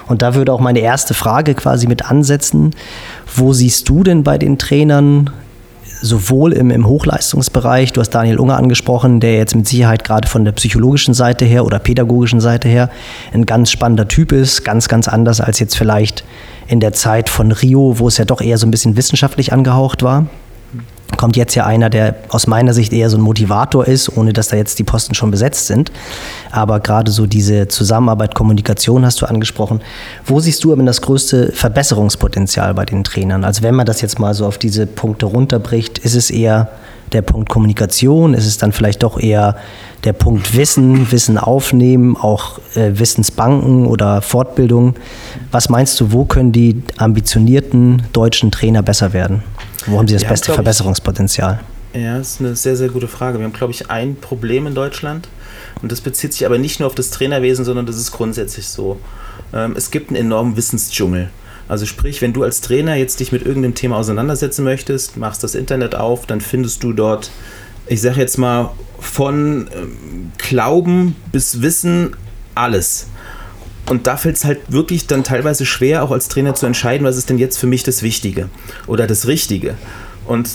[0.08, 2.72] Und da würde auch meine erste Frage quasi mit ansetzen.
[3.36, 5.32] Wo siehst du denn bei den Trainern
[6.04, 10.44] sowohl im, im Hochleistungsbereich, du hast Daniel Unger angesprochen, der jetzt mit Sicherheit gerade von
[10.44, 12.90] der psychologischen Seite her oder pädagogischen Seite her
[13.34, 16.26] ein ganz spannender Typ ist, ganz, ganz anders als jetzt vielleicht
[16.68, 20.04] in der Zeit von Rio, wo es ja doch eher so ein bisschen wissenschaftlich angehaucht
[20.04, 20.28] war.
[21.18, 24.50] Kommt jetzt ja einer, der aus meiner Sicht eher so ein Motivator ist, ohne dass
[24.50, 25.92] da jetzt die Posten schon besetzt sind.
[26.52, 29.82] Aber gerade so diese Zusammenarbeit, Kommunikation hast du angesprochen.
[30.26, 33.44] Wo siehst du aber das größte Verbesserungspotenzial bei den Trainern?
[33.44, 36.70] Also wenn man das jetzt mal so auf diese Punkte runterbricht, ist es eher
[37.14, 38.34] der Punkt Kommunikation?
[38.34, 39.56] Ist es dann vielleicht doch eher
[40.04, 44.96] der Punkt Wissen, Wissen aufnehmen, auch äh, Wissensbanken oder Fortbildung?
[45.52, 49.44] Was meinst du, wo können die ambitionierten deutschen Trainer besser werden?
[49.86, 51.60] Wo haben sie das beste haben, Verbesserungspotenzial?
[51.94, 53.38] ja, das ist eine sehr, sehr gute Frage.
[53.38, 55.28] Wir haben, glaube ich, ein Problem in Deutschland.
[55.82, 59.00] Und das bezieht sich aber nicht nur auf das Trainerwesen, sondern das ist grundsätzlich so.
[59.54, 61.30] Ähm, es gibt einen enormen Wissensdschungel.
[61.68, 65.56] Also sprich, wenn du als Trainer jetzt dich mit irgendeinem Thema auseinandersetzen möchtest, machst das
[65.56, 67.32] Internet auf, dann findest du dort,
[67.88, 72.16] ich sage jetzt mal, von ähm, Glauben bis Wissen
[72.56, 73.08] alles.
[73.90, 77.18] Und da fällt es halt wirklich dann teilweise schwer, auch als Trainer zu entscheiden, was
[77.18, 78.50] ist denn jetzt für mich das Wichtige
[78.88, 79.76] oder das Richtige.
[80.26, 80.50] Und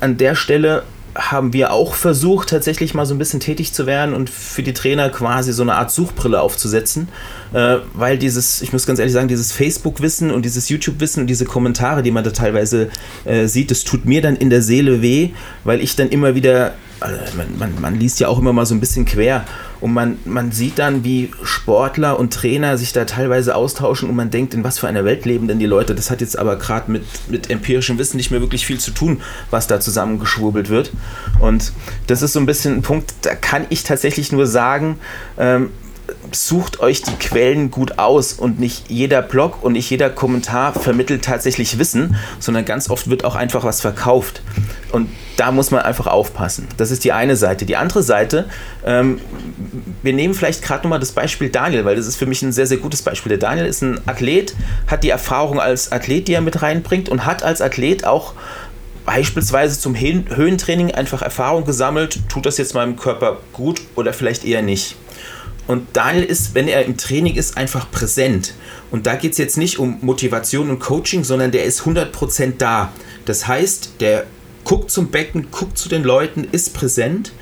[0.00, 0.84] an der Stelle
[1.16, 4.72] haben wir auch versucht, tatsächlich mal so ein bisschen tätig zu werden und für die
[4.72, 7.08] Trainer quasi so eine Art Suchbrille aufzusetzen,
[7.52, 11.44] äh, weil dieses, ich muss ganz ehrlich sagen, dieses Facebook-Wissen und dieses YouTube-Wissen und diese
[11.44, 12.88] Kommentare, die man da teilweise
[13.24, 15.30] äh, sieht, das tut mir dann in der Seele weh,
[15.64, 18.74] weil ich dann immer wieder also man, man, man, liest ja auch immer mal so
[18.74, 19.44] ein bisschen quer
[19.80, 24.30] und man, man sieht dann, wie Sportler und Trainer sich da teilweise austauschen und man
[24.30, 25.94] denkt, in was für einer Welt leben denn die Leute?
[25.94, 29.20] Das hat jetzt aber gerade mit, mit empirischem Wissen nicht mehr wirklich viel zu tun,
[29.50, 30.92] was da zusammengeschwurbelt wird.
[31.40, 31.72] Und
[32.06, 34.98] das ist so ein bisschen ein Punkt, da kann ich tatsächlich nur sagen,
[35.38, 35.70] ähm,
[36.32, 41.24] sucht euch die Quellen gut aus und nicht jeder Blog und nicht jeder Kommentar vermittelt
[41.24, 44.42] tatsächlich Wissen, sondern ganz oft wird auch einfach was verkauft.
[44.92, 46.68] Und da muss man einfach aufpassen.
[46.76, 47.66] Das ist die eine Seite.
[47.66, 48.48] Die andere Seite,
[48.84, 49.20] ähm,
[50.02, 52.66] wir nehmen vielleicht gerade nochmal das Beispiel Daniel, weil das ist für mich ein sehr,
[52.66, 53.30] sehr gutes Beispiel.
[53.30, 54.54] Der Daniel ist ein Athlet,
[54.86, 58.34] hat die Erfahrung als Athlet, die er mit reinbringt und hat als Athlet auch
[59.04, 64.62] beispielsweise zum Höhentraining einfach Erfahrung gesammelt, tut das jetzt meinem Körper gut oder vielleicht eher
[64.62, 64.96] nicht.
[65.66, 68.54] Und Daniel ist, wenn er im Training ist, einfach präsent.
[68.90, 72.92] Und da geht es jetzt nicht um Motivation und Coaching, sondern der ist 100% da.
[73.24, 74.26] Das heißt, der
[74.64, 77.32] guckt zum Becken, guckt zu den Leuten, ist präsent.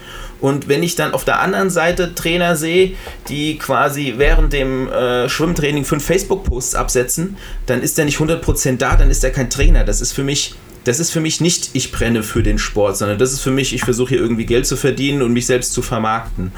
[0.41, 2.95] Und wenn ich dann auf der anderen Seite Trainer sehe,
[3.29, 8.97] die quasi während dem äh, Schwimmtraining fünf Facebook-Posts absetzen, dann ist er nicht 100% da,
[8.97, 9.85] dann ist er kein Trainer.
[9.85, 13.19] Das ist für mich das ist für mich nicht, ich brenne für den Sport, sondern
[13.19, 15.81] das ist für mich, ich versuche hier irgendwie Geld zu verdienen und mich selbst zu
[15.81, 16.53] vermarkten.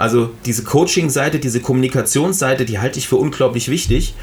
[0.00, 4.14] Also diese Coaching-Seite, diese Kommunikationsseite, die halte ich für unglaublich wichtig.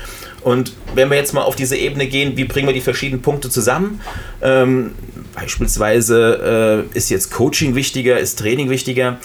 [0.42, 3.52] Und wenn wir jetzt mal auf diese Ebene gehen, wie bringen wir die verschiedenen Punkte
[3.52, 4.02] zusammen?
[4.42, 4.94] Ähm,
[5.36, 9.20] beispielsweise äh, ist jetzt Coaching wichtiger, ist Training wichtiger?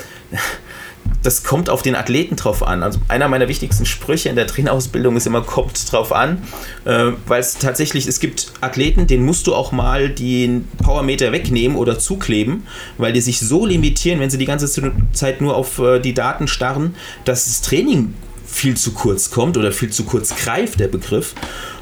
[1.22, 2.82] Das kommt auf den Athleten drauf an.
[2.82, 6.42] Also einer meiner wichtigsten Sprüche in der Trainerausbildung ist immer, kommt drauf an,
[6.84, 11.76] äh, weil es tatsächlich, es gibt Athleten, denen musst du auch mal den Powermeter wegnehmen
[11.76, 12.66] oder zukleben,
[12.98, 14.68] weil die sich so limitieren, wenn sie die ganze
[15.12, 18.14] Zeit nur auf äh, die Daten starren, dass das Training
[18.46, 21.34] viel zu kurz kommt oder viel zu kurz greift, der Begriff.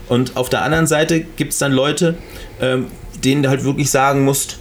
[0.08, 2.16] Und auf der anderen Seite gibt es dann Leute,
[2.60, 2.86] ähm,
[3.24, 4.58] denen du halt wirklich sagen musst,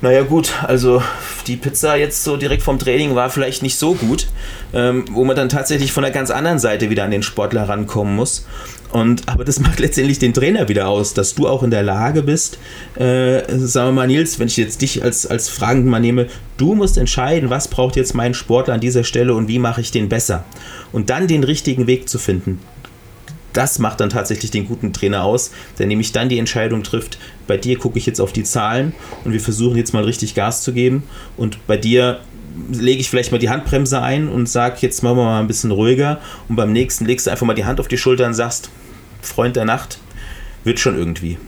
[0.00, 1.02] naja gut, also
[1.46, 4.26] die Pizza jetzt so direkt vom Training war vielleicht nicht so gut,
[4.72, 8.14] ähm, wo man dann tatsächlich von der ganz anderen Seite wieder an den Sportler rankommen
[8.14, 8.46] muss.
[8.92, 12.22] Und, aber das macht letztendlich den Trainer wieder aus, dass du auch in der Lage
[12.22, 12.58] bist,
[12.96, 16.26] äh, sagen wir mal, Nils, wenn ich jetzt dich als, als Fragenden mal nehme,
[16.58, 19.90] du musst entscheiden, was braucht jetzt mein Sportler an dieser Stelle und wie mache ich
[19.90, 20.44] den besser.
[20.92, 22.60] Und dann den richtigen Weg zu finden
[23.54, 27.56] das macht dann tatsächlich den guten Trainer aus, der nämlich dann die Entscheidung trifft, bei
[27.56, 28.92] dir gucke ich jetzt auf die Zahlen
[29.24, 31.04] und wir versuchen jetzt mal richtig Gas zu geben
[31.36, 32.20] und bei dir
[32.70, 35.70] lege ich vielleicht mal die Handbremse ein und sage, jetzt machen wir mal ein bisschen
[35.70, 38.70] ruhiger und beim nächsten legst du einfach mal die Hand auf die Schulter und sagst,
[39.22, 39.98] Freund der Nacht,
[40.64, 41.38] wird schon irgendwie.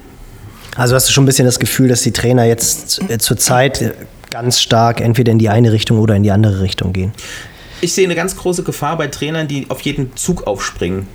[0.76, 3.94] Also hast du schon ein bisschen das Gefühl, dass die Trainer jetzt äh, zur Zeit
[4.30, 7.12] ganz stark entweder in die eine Richtung oder in die andere Richtung gehen?
[7.80, 11.06] Ich sehe eine ganz große Gefahr bei Trainern, die auf jeden Zug aufspringen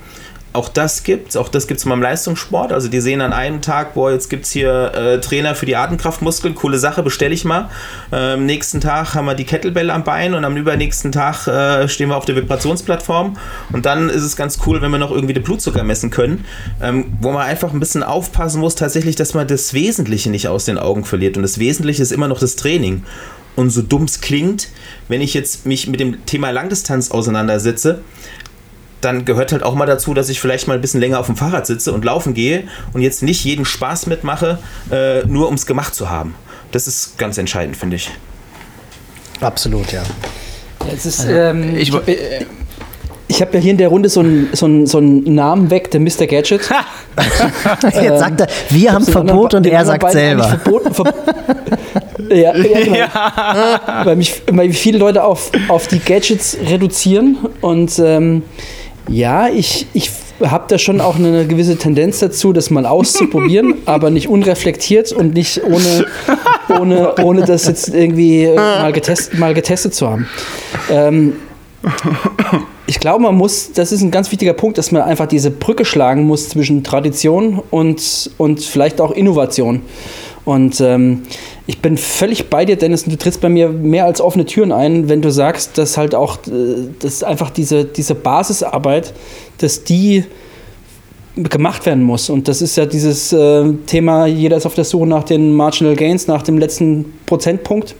[0.52, 2.72] auch das gibt's, auch das gibt's beim Leistungssport.
[2.72, 6.54] Also die sehen an einem Tag, boah, jetzt gibt's hier äh, Trainer für die Atemkraftmuskeln,
[6.54, 7.70] coole Sache, bestelle ich mal.
[8.10, 11.88] Äh, am nächsten Tag haben wir die Kettlebell am Bein und am übernächsten Tag äh,
[11.88, 13.36] stehen wir auf der Vibrationsplattform
[13.72, 16.44] und dann ist es ganz cool, wenn wir noch irgendwie den Blutzucker messen können,
[16.82, 20.66] ähm, wo man einfach ein bisschen aufpassen muss, tatsächlich, dass man das Wesentliche nicht aus
[20.66, 23.04] den Augen verliert und das Wesentliche ist immer noch das Training.
[23.54, 24.68] Und so dumm es klingt,
[25.08, 28.00] wenn ich jetzt mich mit dem Thema Langdistanz auseinandersetze,
[29.02, 31.36] dann gehört halt auch mal dazu, dass ich vielleicht mal ein bisschen länger auf dem
[31.36, 34.58] Fahrrad sitze und laufen gehe und jetzt nicht jeden Spaß mitmache,
[34.90, 36.34] äh, nur um es gemacht zu haben.
[36.70, 38.10] Das ist ganz entscheidend, finde ich.
[39.40, 40.02] Absolut, ja.
[40.86, 42.46] ja ist, also, ähm, ich, äh,
[43.28, 46.00] ich habe ja hier in der Runde so einen so so einen Namen weg, der
[46.00, 46.26] Mr.
[46.26, 46.60] Gadget.
[47.82, 50.44] Jetzt sagt er, wir haben Verbot und er sagt selber.
[50.44, 51.14] Verboten, ver
[52.28, 52.96] ja, ja, genau.
[52.96, 54.02] ja.
[54.04, 58.42] Weil, mich, weil viele Leute auf, auf die Gadgets reduzieren und ähm,
[59.08, 60.10] ja, ich, ich
[60.40, 65.34] habe da schon auch eine gewisse Tendenz dazu, das mal auszuprobieren, aber nicht unreflektiert und
[65.34, 66.06] nicht ohne,
[66.80, 70.28] ohne, ohne das jetzt irgendwie mal, getest, mal getestet zu haben.
[70.90, 71.34] Ähm,
[72.86, 75.84] ich glaube, man muss, das ist ein ganz wichtiger Punkt, dass man einfach diese Brücke
[75.84, 79.82] schlagen muss zwischen Tradition und, und vielleicht auch Innovation.
[80.44, 81.22] Und ähm,
[81.66, 84.72] ich bin völlig bei dir, Dennis, und du trittst bei mir mehr als offene Türen
[84.72, 89.12] ein, wenn du sagst, dass halt auch, äh, dass einfach diese, diese Basisarbeit,
[89.58, 90.24] dass die
[91.36, 92.28] gemacht werden muss.
[92.28, 95.96] Und das ist ja dieses äh, Thema, jeder ist auf der Suche nach den Marginal
[95.96, 97.94] Gains, nach dem letzten Prozentpunkt.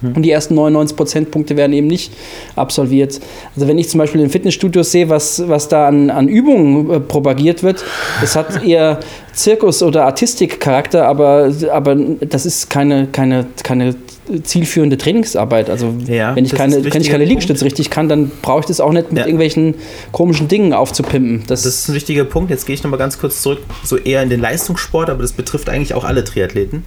[0.00, 0.14] Hm.
[0.16, 2.12] Und die ersten 99 Prozentpunkte werden eben nicht
[2.56, 3.20] absolviert.
[3.54, 7.00] Also wenn ich zum Beispiel in Fitnessstudios sehe, was, was da an, an Übungen äh,
[7.00, 7.84] propagiert wird,
[8.20, 9.00] das hat eher
[9.32, 13.94] Zirkus- oder Artistik-Charakter, aber, aber das ist keine, keine, keine
[14.42, 15.70] zielführende Trainingsarbeit.
[15.70, 18.80] Also ja, wenn ich keine, wenn ich keine Liegestütze richtig kann, dann brauche ich das
[18.80, 19.26] auch nicht mit ja.
[19.26, 19.74] irgendwelchen
[20.12, 21.44] komischen Dingen aufzupimpen.
[21.46, 22.50] Das, das ist ein wichtiger Punkt.
[22.50, 25.68] Jetzt gehe ich nochmal ganz kurz zurück, so eher in den Leistungssport, aber das betrifft
[25.68, 26.84] eigentlich auch alle Triathleten.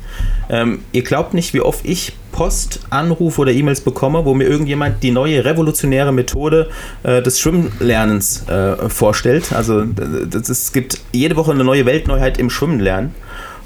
[0.50, 5.04] Ähm, ihr glaubt nicht, wie oft ich Post, Anrufe oder E-Mails bekomme, wo mir irgendjemand
[5.04, 6.68] die neue revolutionäre Methode
[7.04, 9.54] äh, des Schwimmlernens äh, vorstellt.
[9.54, 9.86] Also
[10.34, 13.14] es gibt jede Woche eine neue Weltneuheit im Schwimmen lernen.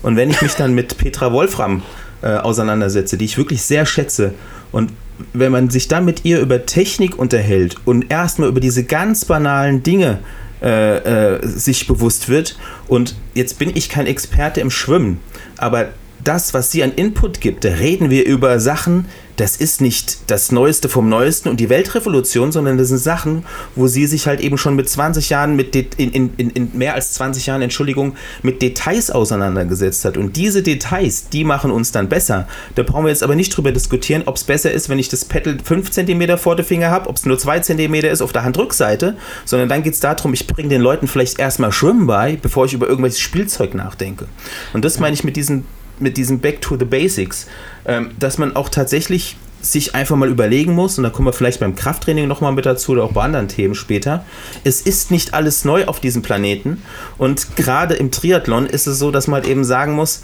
[0.03, 1.81] Und wenn ich mich dann mit Petra Wolfram
[2.21, 4.33] äh, auseinandersetze, die ich wirklich sehr schätze.
[4.71, 4.91] Und
[5.33, 9.83] wenn man sich dann mit ihr über Technik unterhält und erstmal über diese ganz banalen
[9.83, 10.19] Dinge
[10.61, 15.19] äh, äh, sich bewusst wird, und jetzt bin ich kein Experte im Schwimmen,
[15.57, 15.89] aber
[16.27, 19.05] das, was sie an Input gibt, da reden wir über Sachen,
[19.37, 23.85] das ist nicht das Neueste vom Neuesten und die Weltrevolution, sondern das sind Sachen, wo
[23.87, 27.45] sie sich halt eben schon mit 20 Jahren, mit in, in, in mehr als 20
[27.45, 30.17] Jahren, Entschuldigung, mit Details auseinandergesetzt hat.
[30.17, 32.47] Und diese Details, die machen uns dann besser.
[32.73, 35.23] Da brauchen wir jetzt aber nicht drüber diskutieren, ob es besser ist, wenn ich das
[35.23, 38.43] Pedal 5 cm vor der Finger habe, ob es nur 2 cm ist auf der
[38.43, 42.65] Handrückseite, sondern dann geht es darum, ich bringe den Leuten vielleicht erstmal Schwimmen bei, bevor
[42.65, 44.25] ich über irgendwelches Spielzeug nachdenke.
[44.73, 45.63] Und das meine ich mit diesen
[45.99, 47.47] mit diesem Back to the Basics,
[47.85, 51.59] ähm, dass man auch tatsächlich sich einfach mal überlegen muss, und da kommen wir vielleicht
[51.59, 54.23] beim Krafttraining nochmal mit dazu oder auch bei anderen Themen später,
[54.63, 56.81] es ist nicht alles neu auf diesem Planeten.
[57.17, 60.23] Und gerade im Triathlon ist es so, dass man halt eben sagen muss,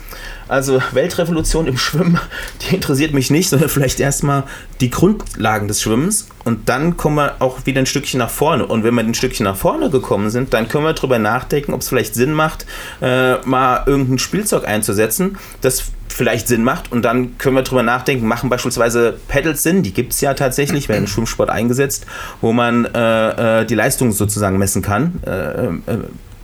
[0.53, 2.19] also Weltrevolution im Schwimmen,
[2.61, 4.43] die interessiert mich nicht, sondern vielleicht erstmal
[4.79, 8.65] die Grundlagen des Schwimmens und dann kommen wir auch wieder ein Stückchen nach vorne.
[8.65, 11.81] Und wenn wir ein Stückchen nach vorne gekommen sind, dann können wir darüber nachdenken, ob
[11.81, 12.65] es vielleicht Sinn macht,
[13.01, 16.91] äh, mal irgendein Spielzeug einzusetzen, das vielleicht Sinn macht.
[16.91, 20.89] Und dann können wir darüber nachdenken, machen beispielsweise Pedals Sinn, die gibt es ja tatsächlich,
[20.89, 22.05] werden im Schwimmsport eingesetzt,
[22.41, 25.19] wo man äh, äh, die Leistung sozusagen messen kann.
[25.25, 25.71] Äh, äh,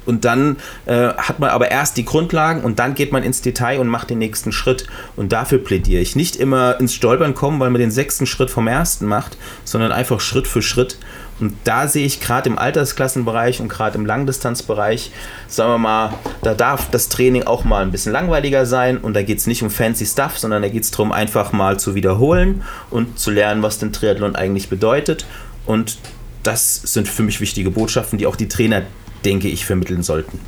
[0.10, 3.80] und dann äh, hat man aber erst die Grundlagen und dann geht man ins Detail
[3.80, 4.88] und macht den nächsten Schritt.
[5.16, 6.16] Und dafür plädiere ich.
[6.16, 10.20] Nicht immer ins Stolpern kommen, weil man den sechsten Schritt vom ersten macht, sondern einfach
[10.20, 10.98] Schritt für Schritt.
[11.40, 15.12] Und da sehe ich gerade im Altersklassenbereich und gerade im Langdistanzbereich,
[15.48, 19.22] sagen wir mal, da darf das Training auch mal ein bisschen langweiliger sein und da
[19.22, 22.64] geht es nicht um fancy Stuff, sondern da geht es darum, einfach mal zu wiederholen
[22.90, 25.28] und zu lernen, was denn Triathlon eigentlich bedeutet.
[25.68, 26.00] Und
[26.44, 28.82] das sind für mich wichtige Botschaften, die auch die Trainer,
[29.26, 30.40] denke ich, vermitteln sollten.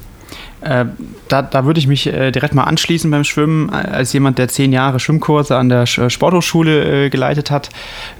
[0.62, 0.86] Äh,
[1.28, 3.72] da, da würde ich mich äh, direkt mal anschließen beim Schwimmen.
[3.72, 7.70] Als jemand, der zehn Jahre Schwimmkurse an der Sporthochschule äh, geleitet hat,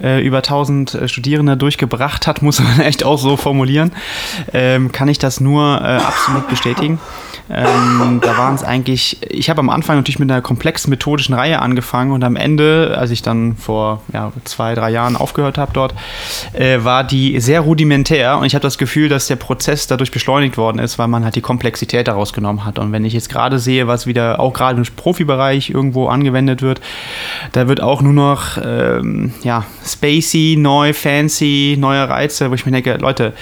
[0.02, 3.92] äh, über 1000 äh, Studierende durchgebracht hat, muss man echt auch so formulieren,
[4.52, 6.98] ähm, kann ich das nur äh, absolut bestätigen.
[7.54, 11.60] Ähm, da waren es eigentlich, ich habe am Anfang natürlich mit einer komplexen methodischen Reihe
[11.60, 15.94] angefangen und am Ende, als ich dann vor ja, zwei, drei Jahren aufgehört habe dort,
[16.54, 20.56] äh, war die sehr rudimentär und ich habe das Gefühl, dass der Prozess dadurch beschleunigt
[20.56, 22.78] worden ist, weil man halt die Komplexität daraus genommen hat.
[22.78, 26.80] Und wenn ich jetzt gerade sehe, was wieder auch gerade im Profibereich irgendwo angewendet wird,
[27.52, 32.72] da wird auch nur noch ähm, ja, spacey, neu, fancy, neue Reize, wo ich mir
[32.72, 33.34] denke, Leute,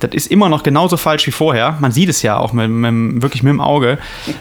[0.00, 1.76] das ist immer noch genauso falsch wie vorher.
[1.80, 3.98] Man sieht es ja auch mit, mit wirklich mit dem Auge.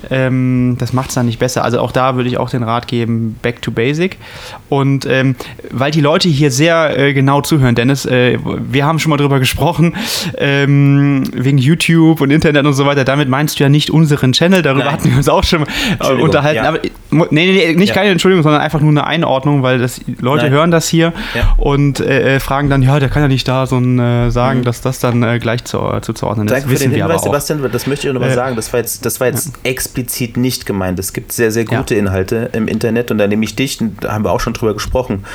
[0.09, 1.63] Ähm, das macht es dann nicht besser.
[1.63, 4.17] Also auch da würde ich auch den Rat geben, back to basic.
[4.69, 5.35] Und ähm,
[5.71, 9.39] weil die Leute hier sehr äh, genau zuhören, Dennis, äh, wir haben schon mal drüber
[9.39, 9.95] gesprochen,
[10.37, 13.03] ähm, wegen YouTube und Internet und so weiter.
[13.03, 14.93] Damit meinst du ja nicht unseren Channel, darüber Nein.
[14.93, 15.63] hatten wir uns auch schon
[15.99, 16.63] äh, unterhalten.
[16.63, 16.69] Ja.
[16.69, 17.95] Aber, nee, nee, nee nicht ja.
[17.95, 20.53] keine Entschuldigung, sondern einfach nur eine Einordnung, weil das, Leute Nein.
[20.53, 21.53] hören das hier ja.
[21.57, 24.59] und äh, äh, fragen dann, ja, der kann ja nicht da so ein, äh, sagen,
[24.59, 24.63] mhm.
[24.63, 26.53] dass das dann gleich zu, zuzuordnen ist.
[26.53, 28.55] Danke für den Hinweis, Sebastian, das möchte ich nochmal sagen.
[28.55, 29.53] Das war jetzt das war jetzt ja.
[29.63, 30.99] explizit nicht gemeint.
[30.99, 32.01] Es gibt sehr, sehr gute ja.
[32.01, 35.25] Inhalte im Internet und da nehme ich dich, da haben wir auch schon drüber gesprochen,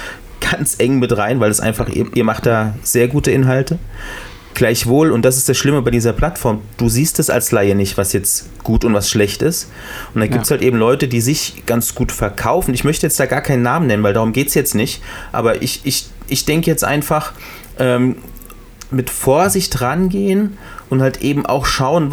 [0.41, 3.79] ganz eng mit rein, weil es einfach, ihr, ihr macht da sehr gute Inhalte.
[4.55, 7.97] Gleichwohl, und das ist das Schlimme bei dieser Plattform, du siehst es als Laie nicht,
[7.97, 9.71] was jetzt gut und was schlecht ist.
[10.15, 10.57] Und dann gibt es ja.
[10.57, 12.75] halt eben Leute, die sich ganz gut verkaufen.
[12.75, 15.03] Ich möchte jetzt da gar keinen Namen nennen, weil darum geht es jetzt nicht.
[15.33, 17.33] Aber ich, ich, ich denke jetzt einfach,
[17.79, 18.17] ähm,
[18.91, 20.59] mit Vorsicht rangehen
[20.93, 22.13] und halt eben auch schauen,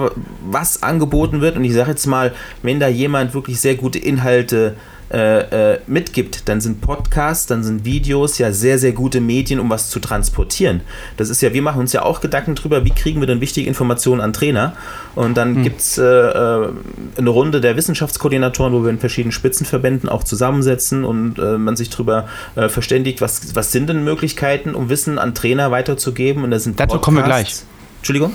[0.49, 1.57] was angeboten wird.
[1.57, 2.31] Und ich sage jetzt mal,
[2.63, 4.77] wenn da jemand wirklich sehr gute Inhalte
[5.11, 9.69] äh, äh, mitgibt, dann sind Podcasts, dann sind Videos ja sehr, sehr gute Medien, um
[9.69, 10.79] was zu transportieren.
[11.17, 13.67] Das ist ja, wir machen uns ja auch Gedanken drüber, wie kriegen wir denn wichtige
[13.67, 14.77] Informationen an Trainer.
[15.13, 15.63] Und dann hm.
[15.63, 16.69] gibt es äh, äh,
[17.17, 21.89] eine Runde der Wissenschaftskoordinatoren, wo wir in verschiedenen Spitzenverbänden auch zusammensetzen und äh, man sich
[21.89, 26.45] darüber äh, verständigt, was, was sind denn Möglichkeiten, um Wissen an Trainer weiterzugeben.
[26.45, 27.03] Und das sind Dazu Podcasts.
[27.03, 27.63] kommen wir gleich.
[27.99, 28.31] Entschuldigung?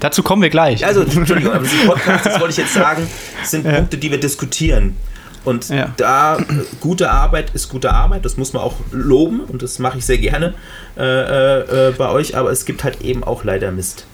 [0.00, 0.84] Dazu kommen wir gleich.
[0.84, 3.06] Also, Entschuldigung, aber diese Podcasts, das wollte ich jetzt sagen,
[3.42, 3.72] sind ja.
[3.72, 4.96] Punkte, die wir diskutieren.
[5.44, 5.92] Und ja.
[5.96, 6.38] da
[6.80, 10.18] gute Arbeit ist gute Arbeit, das muss man auch loben und das mache ich sehr
[10.18, 10.54] gerne
[10.98, 14.04] äh, äh, äh bei euch, aber es gibt halt eben auch leider Mist.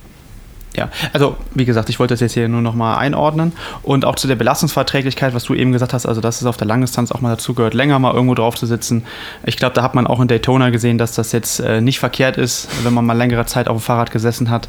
[0.77, 4.29] Ja, also wie gesagt, ich wollte das jetzt hier nur nochmal einordnen und auch zu
[4.29, 7.31] der Belastungsverträglichkeit, was du eben gesagt hast, also dass es auf der Langdistanz auch mal
[7.31, 9.05] dazu gehört, länger mal irgendwo drauf zu sitzen.
[9.47, 12.37] Ich glaube, da hat man auch in Daytona gesehen, dass das jetzt äh, nicht verkehrt
[12.37, 14.69] ist, wenn man mal längere Zeit auf dem Fahrrad gesessen hat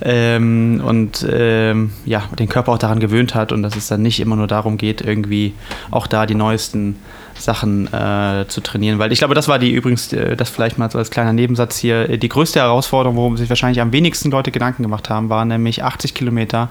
[0.00, 4.20] ähm, und ähm, ja, den Körper auch daran gewöhnt hat und dass es dann nicht
[4.20, 5.52] immer nur darum geht, irgendwie
[5.90, 6.96] auch da die neuesten
[7.38, 8.98] Sachen äh, zu trainieren.
[8.98, 11.78] Weil ich glaube, das war die übrigens, äh, das vielleicht mal so als kleiner Nebensatz
[11.78, 15.44] hier, äh, die größte Herausforderung, worum sich wahrscheinlich am wenigsten Leute Gedanken gemacht haben, war
[15.44, 16.70] nämlich 80 Kilometer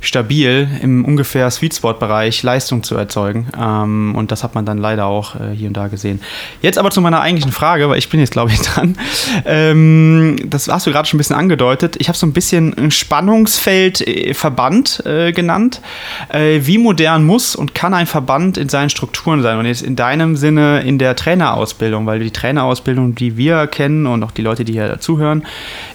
[0.00, 3.48] stabil im ungefähr Sweet Spot Bereich Leistung zu erzeugen.
[3.58, 6.20] Ähm, und das hat man dann leider auch äh, hier und da gesehen.
[6.62, 8.96] Jetzt aber zu meiner eigentlichen Frage, weil ich bin jetzt glaube ich dran.
[9.44, 11.96] Ähm, das hast du gerade schon ein bisschen angedeutet.
[11.98, 15.80] Ich habe so ein bisschen ein Spannungsfeld äh, Verband äh, genannt.
[16.28, 19.58] Äh, wie modern muss und kann ein Verband in seinen Strukturen sein?
[19.58, 24.22] Und jetzt in deinem Sinne in der Trainerausbildung, weil die Trainerausbildung, die wir kennen und
[24.22, 25.44] auch die Leute, die hier zuhören,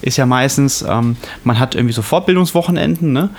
[0.02, 3.30] ist ja meistens, ähm, man hat irgendwie so Fortbildungswochenenden, ne?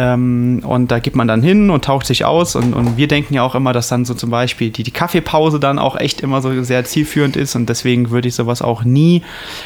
[0.00, 2.56] Ähm, und da geht man dann hin und taucht sich aus.
[2.56, 5.60] Und, und wir denken ja auch immer, dass dann so zum Beispiel die, die Kaffeepause
[5.60, 7.54] dann auch echt immer so sehr zielführend ist.
[7.54, 9.22] Und deswegen würde ich sowas auch nie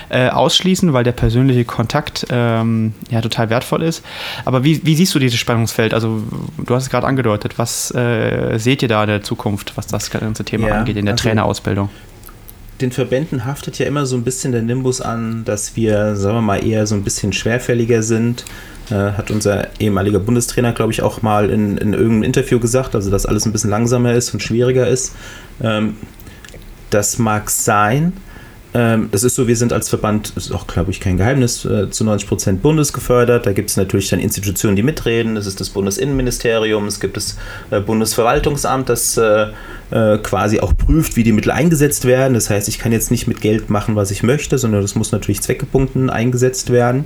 [0.09, 4.05] äh, ausschließen, weil der persönliche Kontakt ähm, ja total wertvoll ist.
[4.45, 5.95] Aber wie, wie siehst du dieses Spannungsfeld?
[5.95, 6.23] Also,
[6.59, 7.57] du hast es gerade angedeutet.
[7.57, 11.05] Was äh, seht ihr da in der Zukunft, was das ganze Thema ja, angeht, in
[11.05, 11.91] der also Trainerausbildung?
[12.81, 16.43] den Verbänden haftet ja immer so ein bisschen der Nimbus an, dass wir, sagen wir
[16.43, 18.45] mal, eher so ein bisschen schwerfälliger sind,
[18.91, 23.25] hat unser ehemaliger Bundestrainer, glaube ich, auch mal in, in irgendeinem Interview gesagt, also dass
[23.27, 25.15] alles ein bisschen langsamer ist und schwieriger ist.
[25.63, 25.97] Ähm,
[26.91, 28.13] das mag sein.
[28.77, 31.65] Ähm, es ist so, wir sind als Verband, das ist auch, glaube ich, kein Geheimnis,
[31.65, 33.47] äh, zu 90 Prozent bundesgefördert.
[33.47, 35.37] Da gibt es natürlich dann Institutionen, die mitreden.
[35.37, 37.39] Das ist das Bundesinnenministerium, es gibt das
[37.71, 39.47] äh, Bundesverwaltungsamt, das äh,
[39.93, 42.35] äh, quasi auch prüft, wie die Mittel eingesetzt werden.
[42.35, 45.13] Das heißt, ich kann jetzt nicht mit Geld machen, was ich möchte, sondern das muss
[45.13, 47.05] natürlich zweckgebunden eingesetzt werden.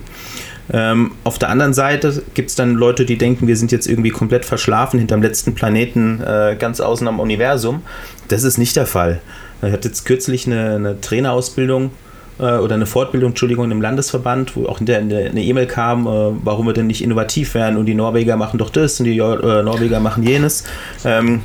[0.73, 4.11] Ähm, auf der anderen Seite gibt es dann Leute, die denken, wir sind jetzt irgendwie
[4.11, 7.83] komplett verschlafen hinterm letzten Planeten äh, ganz außen am Universum.
[8.29, 9.21] Das ist nicht der Fall.
[9.63, 11.91] Ich hatte jetzt kürzlich eine, eine Trainerausbildung
[12.39, 16.11] äh, oder eine Fortbildung, Entschuldigung, im Landesverband, wo auch hinterher eine E-Mail kam, äh,
[16.45, 19.63] warum wir denn nicht innovativ werden und die Norweger machen doch das und die äh,
[19.63, 20.65] Norweger machen jenes.
[21.05, 21.43] Ähm,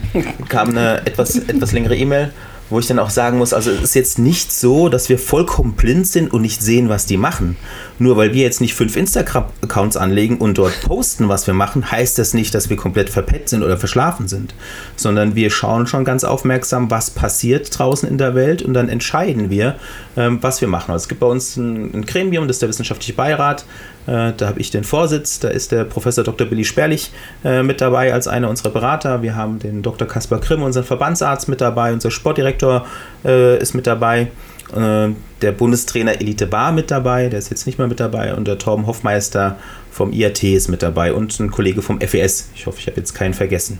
[0.50, 2.32] kam eine etwas, etwas längere E-Mail
[2.70, 5.74] wo ich dann auch sagen muss, also es ist jetzt nicht so, dass wir vollkommen
[5.74, 7.58] blind sind und nicht sehen, was die machen.
[8.00, 12.18] Nur weil wir jetzt nicht fünf Instagram-Accounts anlegen und dort posten, was wir machen, heißt
[12.18, 14.54] das nicht, dass wir komplett verpetzt sind oder verschlafen sind,
[14.96, 19.50] sondern wir schauen schon ganz aufmerksam, was passiert draußen in der Welt und dann entscheiden
[19.50, 19.76] wir,
[20.18, 20.92] ähm, was wir machen.
[20.92, 23.66] Also es gibt bei uns ein, ein Gremium, das ist der wissenschaftliche Beirat,
[24.12, 26.48] da habe ich den Vorsitz, da ist der Professor Dr.
[26.48, 27.12] Billy Sperlich
[27.44, 29.22] äh, mit dabei als einer unserer Berater.
[29.22, 30.08] Wir haben den Dr.
[30.08, 32.86] Kaspar Grimm, unseren Verbandsarzt, mit dabei, unser Sportdirektor
[33.26, 34.28] äh, ist mit dabei.
[34.76, 38.58] der Bundestrainer Elite Bar mit dabei, der ist jetzt nicht mehr mit dabei, und der
[38.58, 39.58] Torben Hoffmeister
[39.92, 42.50] vom IAT ist mit dabei und ein Kollege vom FES.
[42.56, 43.80] Ich hoffe, ich habe jetzt keinen vergessen.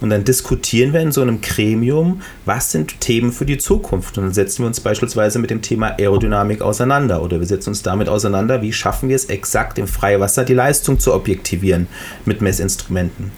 [0.00, 4.16] Und dann diskutieren wir in so einem Gremium, was sind Themen für die Zukunft.
[4.16, 7.82] Und dann setzen wir uns beispielsweise mit dem Thema Aerodynamik auseinander oder wir setzen uns
[7.82, 11.88] damit auseinander, wie schaffen wir es exakt im Freiwasser die Leistung zu objektivieren
[12.24, 13.32] mit Messinstrumenten.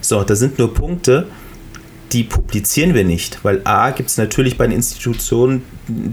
[0.00, 1.28] So, das sind nur Punkte,
[2.12, 5.62] die publizieren wir nicht, weil A gibt es natürlich bei den Institutionen,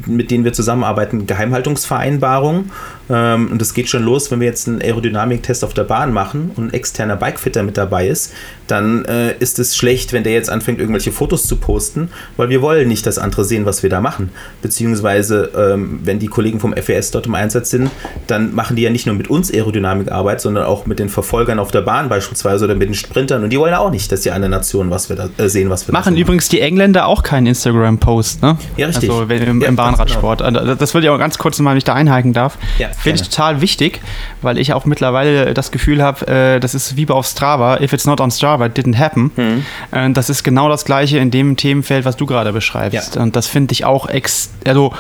[0.06, 2.72] mit denen wir zusammenarbeiten, Geheimhaltungsvereinbarungen
[3.10, 6.52] ähm, und es geht schon los, wenn wir jetzt einen Aerodynamiktest auf der Bahn machen
[6.56, 8.34] und ein externer Bikefitter mit dabei ist,
[8.68, 12.62] dann äh, ist es schlecht, wenn der jetzt anfängt, irgendwelche Fotos zu posten, weil wir
[12.62, 14.30] wollen nicht, dass andere sehen, was wir da machen.
[14.62, 17.90] Beziehungsweise, ähm, wenn die Kollegen vom FES dort im Einsatz sind,
[18.28, 21.72] dann machen die ja nicht nur mit uns Aerodynamikarbeit, sondern auch mit den Verfolgern auf
[21.72, 24.52] der Bahn beispielsweise oder mit den Sprintern und die wollen auch nicht, dass die andere
[24.52, 26.14] Nation was wir da äh, sehen, was wir machen.
[26.14, 28.58] Machen übrigens die Engländer auch keinen Instagram-Post, ne?
[28.78, 29.10] Ja, richtig.
[29.10, 30.40] Also im, im ja, Bahnradsport.
[30.40, 30.76] Genau.
[30.76, 32.58] Das würde ich auch ganz kurz mal, wenn ich da einhaken darf.
[32.78, 32.90] Ja.
[33.00, 34.02] Finde ich total wichtig,
[34.42, 37.94] weil ich auch mittlerweile das Gefühl habe, äh, das ist wie bei auf Strava, if
[37.94, 39.32] it's not on Strava, it didn't happen.
[39.36, 39.66] Mhm.
[39.92, 43.16] Äh, das ist genau das gleiche in dem Themenfeld, was du gerade beschreibst.
[43.16, 43.22] Ja.
[43.22, 44.94] Und das finde ich auch ex also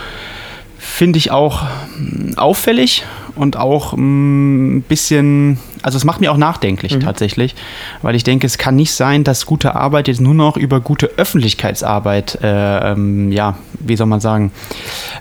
[0.79, 1.63] finde ich auch
[1.97, 3.03] mm, auffällig
[3.35, 7.01] und auch ein mm, bisschen, also es macht mir auch nachdenklich mhm.
[7.01, 7.55] tatsächlich,
[8.01, 11.07] weil ich denke, es kann nicht sein, dass gute Arbeit jetzt nur noch über gute
[11.17, 14.51] Öffentlichkeitsarbeit, äh, ähm, ja, wie soll man sagen,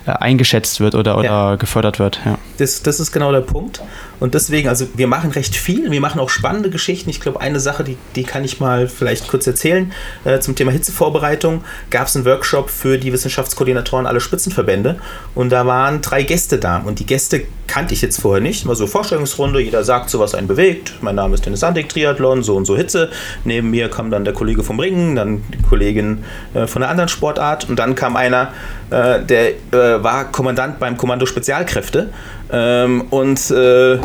[0.05, 1.55] äh, eingeschätzt wird oder, oder ja.
[1.55, 2.19] gefördert wird.
[2.25, 2.37] Ja.
[2.57, 3.81] Das, das ist genau der Punkt.
[4.19, 7.09] Und deswegen, also wir machen recht viel, wir machen auch spannende Geschichten.
[7.09, 9.91] Ich glaube, eine Sache, die, die kann ich mal vielleicht kurz erzählen.
[10.25, 14.99] Äh, zum Thema Hitzevorbereitung gab es einen Workshop für die Wissenschaftskoordinatoren aller Spitzenverbände
[15.35, 18.65] und da waren drei Gäste da und die Gäste kannte ich jetzt vorher nicht.
[18.65, 20.95] Mal so Vorstellungsrunde, jeder sagt so, was einen bewegt.
[20.99, 23.09] Mein Name ist Dennis Sandig, Triathlon, so und so Hitze.
[23.45, 27.07] Neben mir kam dann der Kollege vom Ringen, dann die Kollegin äh, von einer anderen
[27.07, 28.51] Sportart und dann kam einer,
[28.89, 32.09] äh, der äh, war Kommandant beim Kommando Spezialkräfte
[32.51, 33.99] ähm, und äh,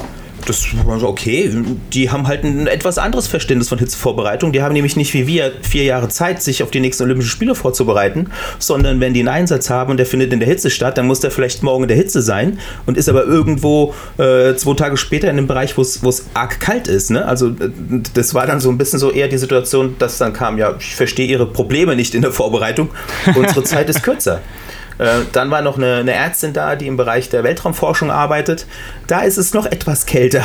[0.47, 1.51] das war so okay.
[1.93, 4.53] Die haben halt ein etwas anderes Verständnis von Hitzevorbereitung.
[4.53, 7.55] Die haben nämlich nicht wie wir vier Jahre Zeit, sich auf die nächsten Olympischen Spiele
[7.55, 11.07] vorzubereiten, sondern wenn die einen Einsatz haben und der findet in der Hitze statt, dann
[11.07, 14.97] muss der vielleicht morgen in der Hitze sein und ist aber irgendwo äh, zwei Tage
[14.97, 17.11] später in einem Bereich, wo es arg kalt ist.
[17.11, 17.25] Ne?
[17.25, 17.71] Also äh,
[18.15, 20.95] das war dann so ein bisschen so eher die Situation, dass dann kam, ja, ich
[20.95, 22.91] verstehe Ihre Probleme nicht in der Vorbereitung.
[23.35, 24.41] Unsere Zeit ist kürzer.
[24.99, 28.67] Äh, dann war noch eine, eine, Ärztin da, die im Bereich der Weltraumforschung arbeitet.
[29.07, 30.45] Da ist es noch etwas kälter,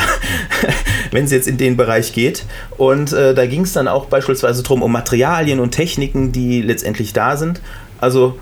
[1.10, 2.44] wenn es jetzt in den Bereich geht.
[2.76, 7.12] Und äh, da ging es dann auch beispielsweise darum, um Materialien und Techniken, die letztendlich
[7.12, 7.60] da sind.
[8.00, 8.38] Also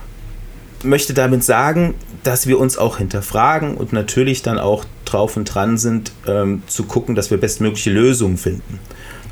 [0.82, 5.78] möchte damit sagen, dass wir uns auch hinterfragen und natürlich dann auch drauf und dran
[5.78, 8.78] sind, ähm, zu gucken, dass wir bestmögliche Lösungen finden.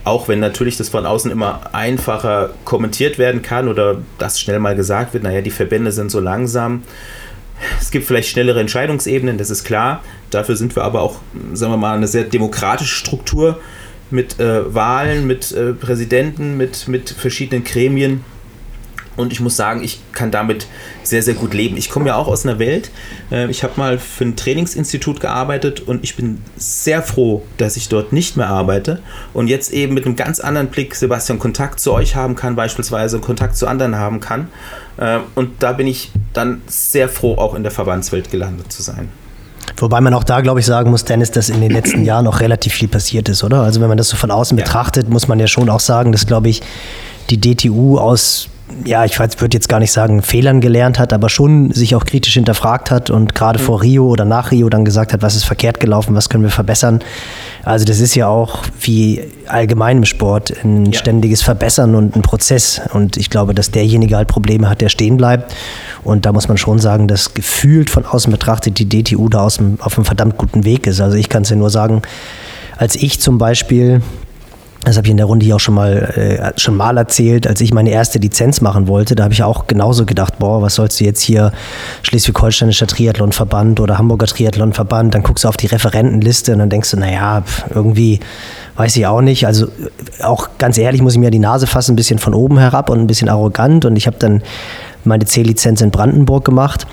[0.07, 4.77] Auch wenn natürlich das von außen immer einfacher kommentiert werden kann oder das schnell mal
[4.77, 6.85] gesagt wird, naja, die Verbände sind so langsam.
[7.81, 10.05] Es gibt vielleicht schnellere Entscheidungsebenen, das ist klar.
[10.31, 11.17] Dafür sind wir aber auch,
[11.55, 13.59] sagen wir mal, eine sehr demokratische Struktur
[14.13, 18.25] mit äh, Wahlen, mit äh, Präsidenten, mit, mit verschiedenen Gremien.
[19.17, 20.67] Und ich muss sagen, ich kann damit
[21.03, 21.77] sehr, sehr gut leben.
[21.77, 22.91] Ich komme ja auch aus einer Welt.
[23.31, 27.89] Äh, ich habe mal für ein Trainingsinstitut gearbeitet und ich bin sehr froh, dass ich
[27.89, 29.01] dort nicht mehr arbeite
[29.33, 33.19] und jetzt eben mit einem ganz anderen Blick, Sebastian, Kontakt zu euch haben kann, beispielsweise
[33.19, 34.49] Kontakt zu anderen haben kann.
[34.97, 39.09] Äh, und da bin ich dann sehr froh, auch in der Verbandswelt gelandet zu sein.
[39.79, 42.41] Wobei man auch da, glaube ich, sagen muss, Dennis, dass in den letzten Jahren noch
[42.41, 43.63] relativ viel passiert ist, oder?
[43.63, 44.65] Also wenn man das so von außen ja.
[44.65, 46.63] betrachtet, muss man ja schon auch sagen, dass, glaube ich,
[47.31, 48.49] die DTU aus
[48.85, 52.35] ja, ich würde jetzt gar nicht sagen, Fehlern gelernt hat, aber schon sich auch kritisch
[52.35, 53.65] hinterfragt hat und gerade mhm.
[53.65, 56.51] vor Rio oder nach Rio dann gesagt hat, was ist verkehrt gelaufen, was können wir
[56.51, 57.01] verbessern.
[57.65, 60.99] Also das ist ja auch wie allgemein im Sport ein ja.
[60.99, 62.81] ständiges Verbessern und ein Prozess.
[62.93, 65.55] Und ich glaube, dass derjenige halt Probleme hat, der stehen bleibt.
[66.03, 69.59] Und da muss man schon sagen, dass gefühlt von außen betrachtet die DTU da auf
[69.61, 71.01] einem verdammt guten Weg ist.
[71.01, 72.03] Also ich kann es ja nur sagen,
[72.77, 74.03] als ich zum Beispiel
[74.87, 77.61] das habe ich in der Runde hier auch schon mal, äh, schon mal erzählt, als
[77.61, 81.01] ich meine erste Lizenz machen wollte, da habe ich auch genauso gedacht, boah, was sollst
[81.01, 81.53] du jetzt hier?
[82.03, 86.99] Schleswig-Holsteinischer Triathlonverband oder Hamburger Triathlonverband, dann guckst du auf die Referentenliste und dann denkst du,
[86.99, 87.43] naja,
[87.75, 88.21] irgendwie
[88.77, 89.47] weiß ich auch nicht.
[89.47, 89.69] Also
[90.23, 93.01] auch ganz ehrlich muss ich mir die Nase fassen, ein bisschen von oben herab und
[93.01, 93.85] ein bisschen arrogant.
[93.85, 94.43] Und ich habe dann
[95.07, 96.87] meine C-Lizenz in Brandenburg gemacht.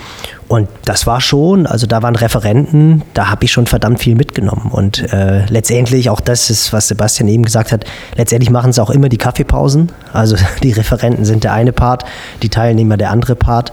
[0.48, 4.70] Und das war schon, also da waren Referenten, da habe ich schon verdammt viel mitgenommen.
[4.72, 7.86] Und äh, letztendlich, auch das ist, was Sebastian eben gesagt hat,
[8.16, 9.92] letztendlich machen es auch immer die Kaffeepausen.
[10.12, 12.04] Also die Referenten sind der eine Part,
[12.44, 13.72] die Teilnehmer der andere Part.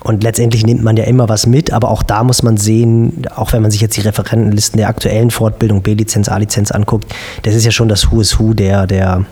[0.00, 3.52] Und letztendlich nimmt man ja immer was mit, aber auch da muss man sehen, auch
[3.52, 7.12] wenn man sich jetzt die Referentenlisten der aktuellen Fortbildung, B-Lizenz, A-Lizenz anguckt,
[7.42, 9.24] das ist ja schon das Who is Who der, der,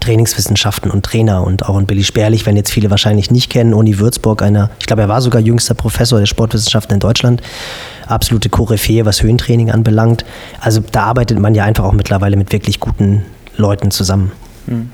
[0.00, 3.98] Trainingswissenschaften und Trainer und auch ein Billy Sperlich, wenn jetzt viele wahrscheinlich nicht kennen, Uni
[3.98, 7.42] Würzburg, einer, ich glaube, er war sogar jüngster Professor der Sportwissenschaften in Deutschland,
[8.06, 10.24] absolute Koryphäe, was Höhentraining anbelangt.
[10.60, 13.22] Also da arbeitet man ja einfach auch mittlerweile mit wirklich guten
[13.56, 14.32] Leuten zusammen.
[14.66, 14.90] Hm.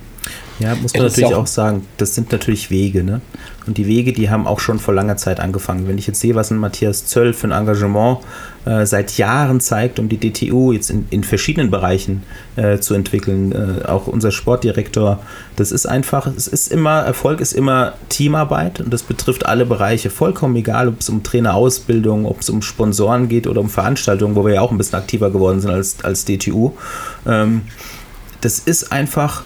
[0.60, 3.22] Ja, muss man natürlich auch sagen, das sind natürlich Wege, ne?
[3.66, 5.88] Und die Wege, die haben auch schon vor langer Zeit angefangen.
[5.88, 8.18] Wenn ich jetzt sehe, was ein Matthias Zöll für ein Engagement
[8.66, 12.22] äh, seit Jahren zeigt, um die DTU jetzt in, in verschiedenen Bereichen
[12.56, 15.20] äh, zu entwickeln, äh, auch unser Sportdirektor,
[15.56, 20.10] das ist einfach, es ist immer, Erfolg ist immer Teamarbeit und das betrifft alle Bereiche,
[20.10, 24.44] vollkommen egal, ob es um Trainerausbildung, ob es um Sponsoren geht oder um Veranstaltungen, wo
[24.44, 26.72] wir ja auch ein bisschen aktiver geworden sind als, als DTU.
[27.26, 27.62] Ähm,
[28.40, 29.44] das ist einfach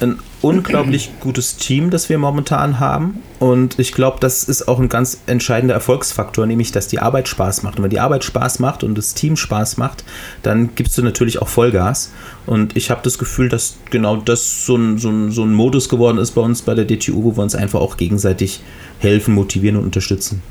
[0.00, 3.22] ein unglaublich gutes Team, das wir momentan haben.
[3.38, 7.62] Und ich glaube, das ist auch ein ganz entscheidender Erfolgsfaktor, nämlich, dass die Arbeit Spaß
[7.62, 7.78] macht.
[7.78, 10.04] Und wenn die Arbeit Spaß macht und das Team Spaß macht,
[10.42, 12.12] dann gibst du natürlich auch Vollgas.
[12.46, 15.88] Und ich habe das Gefühl, dass genau das so ein, so, ein, so ein Modus
[15.88, 18.60] geworden ist bei uns bei der DTU, wo wir uns einfach auch gegenseitig
[18.98, 20.42] helfen, motivieren und unterstützen.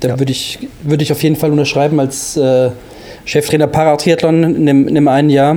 [0.00, 0.18] Da ja.
[0.18, 2.36] würde ich, würd ich auf jeden Fall unterschreiben als.
[2.36, 2.70] Äh
[3.28, 5.56] Cheftrainer Paratriathlon in in dem einen Jahr,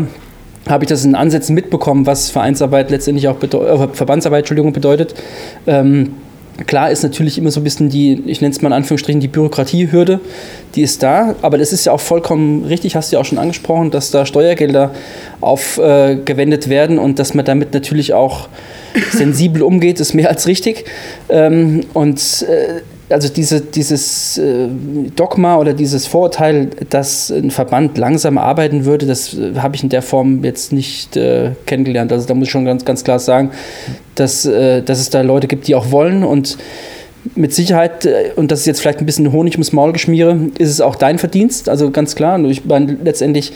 [0.68, 5.16] habe ich das in Ansätzen mitbekommen, was Vereinsarbeit letztendlich auch äh, Verbandsarbeit Entschuldigung, bedeutet.
[5.68, 6.16] Ähm,
[6.68, 9.28] Klar ist natürlich immer so ein bisschen die, ich nenne es mal in Anführungsstrichen, die
[9.28, 10.20] Bürokratiehürde,
[10.76, 13.38] die ist da, aber das ist ja auch vollkommen richtig, hast du ja auch schon
[13.38, 14.92] angesprochen, dass da Steuergelder
[15.40, 18.48] aufgewendet äh, werden und dass man damit natürlich auch
[19.12, 20.86] sensibel umgeht, ist mehr als richtig.
[21.30, 22.82] Ähm, und äh,
[23.12, 24.68] also diese, dieses äh,
[25.16, 29.90] Dogma oder dieses Vorurteil, dass ein Verband langsam arbeiten würde, das äh, habe ich in
[29.90, 32.12] der Form jetzt nicht äh, kennengelernt.
[32.12, 33.52] Also da muss ich schon ganz, ganz klar sagen,
[34.16, 36.58] dass, äh, dass es da Leute gibt, die auch wollen und
[37.36, 40.70] mit Sicherheit, äh, und das ist jetzt vielleicht ein bisschen Honig ums Maul geschmiere, ist
[40.70, 42.44] es auch dein Verdienst, also ganz klar.
[42.46, 43.54] Ich meine, letztendlich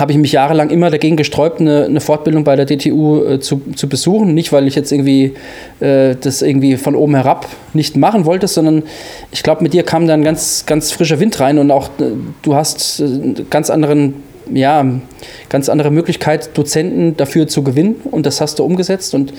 [0.00, 3.60] habe ich mich jahrelang immer dagegen gesträubt, eine, eine Fortbildung bei der DTU äh, zu,
[3.76, 4.34] zu besuchen.
[4.34, 5.34] Nicht, weil ich jetzt irgendwie
[5.80, 8.82] äh, das irgendwie von oben herab nicht machen wollte, sondern
[9.30, 12.54] ich glaube, mit dir kam dann ganz, ganz frischer Wind rein und auch äh, du
[12.54, 14.14] hast äh, ganz anderen
[14.52, 14.84] ja,
[15.48, 19.14] ganz andere Möglichkeit, Dozenten dafür zu gewinnen und das hast du umgesetzt.
[19.14, 19.32] Und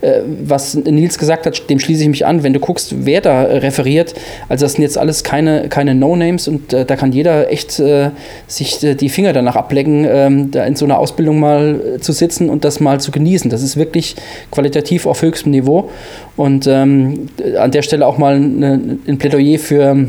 [0.00, 2.42] äh, was Nils gesagt hat, dem schließe ich mich an.
[2.42, 4.14] Wenn du guckst, wer da referiert,
[4.48, 8.10] also das sind jetzt alles keine, keine No-Names und äh, da kann jeder echt äh,
[8.46, 12.12] sich äh, die Finger danach ablecken, ähm, da in so einer Ausbildung mal äh, zu
[12.12, 13.50] sitzen und das mal zu genießen.
[13.50, 14.16] Das ist wirklich
[14.50, 15.90] qualitativ auf höchstem Niveau
[16.36, 20.06] und ähm, an der Stelle auch mal eine, ein Plädoyer für,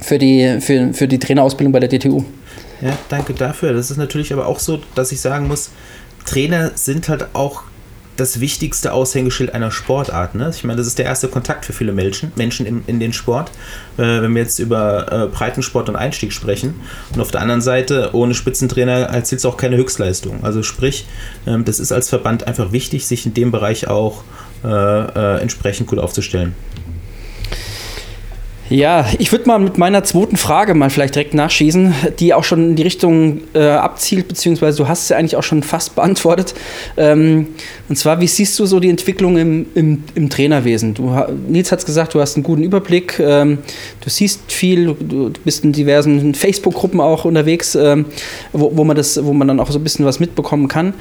[0.00, 2.24] für, die, für, für die Trainerausbildung bei der DTU.
[2.84, 3.72] Ja, danke dafür.
[3.72, 5.70] Das ist natürlich aber auch so, dass ich sagen muss,
[6.26, 7.62] Trainer sind halt auch
[8.16, 10.34] das wichtigste Aushängeschild einer Sportart.
[10.34, 10.52] Ne?
[10.54, 13.50] Ich meine, das ist der erste Kontakt für viele Menschen, Menschen in, in den Sport,
[13.96, 16.74] äh, wenn wir jetzt über äh, Breitensport und Einstieg sprechen.
[17.14, 20.44] Und auf der anderen Seite, ohne Spitzentrainer erzielt es auch keine Höchstleistung.
[20.44, 21.06] Also sprich,
[21.46, 24.24] ähm, das ist als Verband einfach wichtig, sich in dem Bereich auch
[24.62, 26.54] äh, äh entsprechend gut aufzustellen.
[28.74, 32.70] Ja, ich würde mal mit meiner zweiten Frage mal vielleicht direkt nachschießen, die auch schon
[32.70, 36.54] in die Richtung äh, abzielt, beziehungsweise du hast sie eigentlich auch schon fast beantwortet.
[36.96, 37.50] Ähm,
[37.88, 40.92] und zwar, wie siehst du so die Entwicklung im, im, im Trainerwesen?
[40.94, 41.14] Du,
[41.46, 43.58] Nils hat es gesagt, du hast einen guten Überblick, ähm,
[44.00, 48.06] du siehst viel, du, du, bist in diversen Facebook-Gruppen auch unterwegs, ähm,
[48.52, 50.94] wo, wo, man das, wo man dann auch so ein bisschen was mitbekommen kann.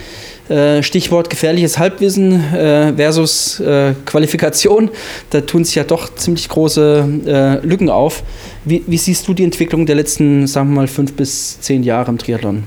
[0.48, 4.92] Äh, Stichwort gefährliches Halbwissen äh, versus äh, Qualifikation.
[5.32, 8.24] Da tun sich ja doch ziemlich große Lücken auf.
[8.66, 12.12] Wie, wie, siehst du die Entwicklung der letzten, sagen wir mal, fünf bis zehn Jahre
[12.12, 12.64] im Triathlon?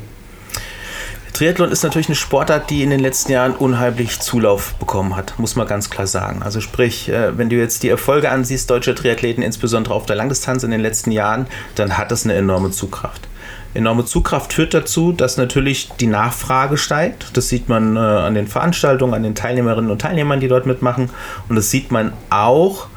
[1.33, 5.55] Triathlon ist natürlich eine Sportart, die in den letzten Jahren unheimlich Zulauf bekommen hat, muss
[5.55, 6.43] man ganz klar sagen.
[6.43, 10.71] Also sprich, wenn du jetzt die Erfolge ansiehst, deutsche Triathleten, insbesondere auf der Langdistanz in
[10.71, 13.29] den letzten Jahren, dann hat das eine enorme Zugkraft
[13.77, 17.37] enorme Zugkraft führt dazu, dass natürlich die Nachfrage steigt.
[17.37, 21.11] Das sieht man äh, an den Veranstaltungen, an den Teilnehmerinnen und Teilnehmern, die dort mitmachen.
[21.49, 22.89] Und das sieht man auch,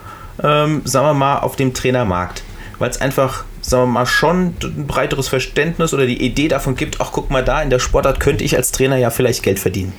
[0.43, 2.43] ähm, sagen wir mal, auf dem Trainermarkt.
[2.77, 7.01] Weil es einfach, sagen wir mal, schon ein breiteres Verständnis oder die Idee davon gibt,
[7.01, 9.93] ach guck mal da, in der Sportart könnte ich als Trainer ja vielleicht Geld verdienen.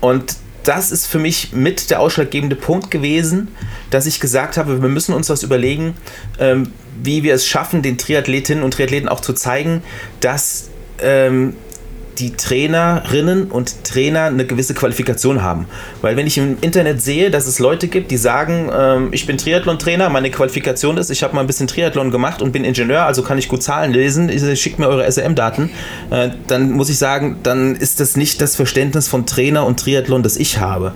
[0.00, 3.48] Und das ist für mich mit der ausschlaggebende Punkt gewesen,
[3.90, 5.96] dass ich gesagt habe, wir müssen uns was überlegen,
[6.38, 9.82] ähm, wie wir es schaffen, den Triathletinnen und Triathleten auch zu zeigen,
[10.20, 10.70] dass
[11.00, 11.56] ähm,
[12.18, 15.66] die Trainerinnen und Trainer eine gewisse Qualifikation haben.
[16.00, 19.38] Weil wenn ich im Internet sehe, dass es Leute gibt, die sagen, ähm, ich bin
[19.38, 23.22] Triathlon-Trainer, meine Qualifikation ist, ich habe mal ein bisschen Triathlon gemacht und bin Ingenieur, also
[23.22, 25.70] kann ich gut Zahlen lesen, schickt mir eure SRM-Daten,
[26.10, 30.22] äh, dann muss ich sagen, dann ist das nicht das Verständnis von Trainer und Triathlon,
[30.22, 30.92] das ich habe.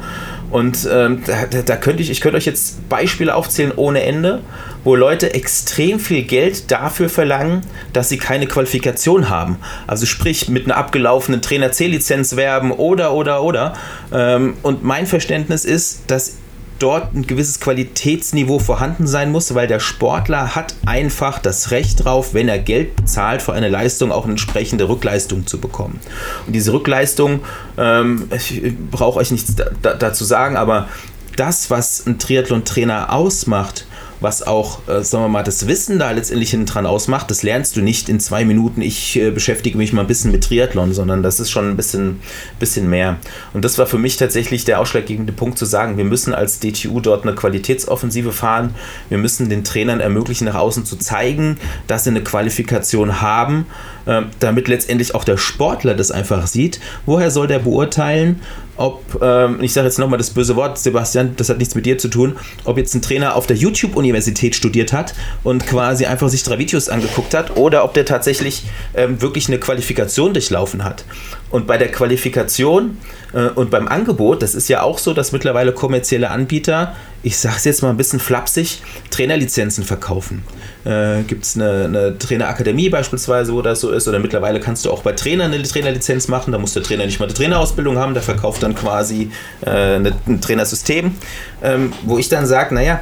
[0.50, 4.40] Und ähm, da, da, könnte ich, ich könnte euch jetzt Beispiele aufzählen ohne Ende,
[4.86, 7.62] wo Leute extrem viel Geld dafür verlangen,
[7.92, 9.58] dass sie keine Qualifikation haben.
[9.88, 13.72] Also sprich mit einer abgelaufenen Trainer C-Lizenz werben oder oder oder.
[14.12, 16.36] Ähm, und mein Verständnis ist, dass
[16.78, 22.32] dort ein gewisses Qualitätsniveau vorhanden sein muss, weil der Sportler hat einfach das Recht drauf,
[22.32, 25.98] wenn er Geld bezahlt für eine Leistung, auch eine entsprechende Rückleistung zu bekommen.
[26.46, 27.40] Und diese Rückleistung,
[27.76, 28.62] ähm, ich
[28.92, 30.88] brauche euch nichts da, dazu sagen, aber
[31.34, 33.84] das, was ein Triathlon-Trainer ausmacht,
[34.20, 37.76] was auch, äh, sagen wir mal, das Wissen da letztendlich hinten dran ausmacht, das lernst
[37.76, 41.22] du nicht in zwei Minuten, ich äh, beschäftige mich mal ein bisschen mit Triathlon, sondern
[41.22, 42.20] das ist schon ein bisschen,
[42.58, 43.16] bisschen mehr.
[43.52, 47.00] Und das war für mich tatsächlich der ausschlaggebende Punkt zu sagen, wir müssen als DTU
[47.00, 48.74] dort eine Qualitätsoffensive fahren,
[49.08, 53.66] wir müssen den Trainern ermöglichen, nach außen zu zeigen, dass sie eine Qualifikation haben,
[54.06, 56.80] äh, damit letztendlich auch der Sportler das einfach sieht.
[57.04, 58.40] Woher soll der beurteilen,
[58.76, 61.98] ob, ähm, ich sage jetzt nochmal das böse Wort, Sebastian, das hat nichts mit dir
[61.98, 65.14] zu tun, ob jetzt ein Trainer auf der YouTube-Universität studiert hat
[65.44, 68.64] und quasi einfach sich drei Videos angeguckt hat oder ob der tatsächlich
[68.94, 71.04] ähm, wirklich eine Qualifikation durchlaufen hat.
[71.50, 72.98] Und bei der Qualifikation
[73.32, 76.94] äh, und beim Angebot, das ist ja auch so, dass mittlerweile kommerzielle Anbieter
[77.26, 80.44] ich sage es jetzt mal ein bisschen flapsig, Trainerlizenzen verkaufen.
[80.84, 84.92] Äh, Gibt es eine, eine, Trainerakademie beispielsweise, wo das so ist, oder mittlerweile kannst du
[84.92, 88.14] auch bei Trainern eine Trainerlizenz machen, da muss der Trainer nicht mal eine Trainerausbildung haben,
[88.14, 91.16] der verkauft dann quasi äh, eine, ein Trainersystem,
[91.64, 93.00] ähm, wo ich dann sage, naja,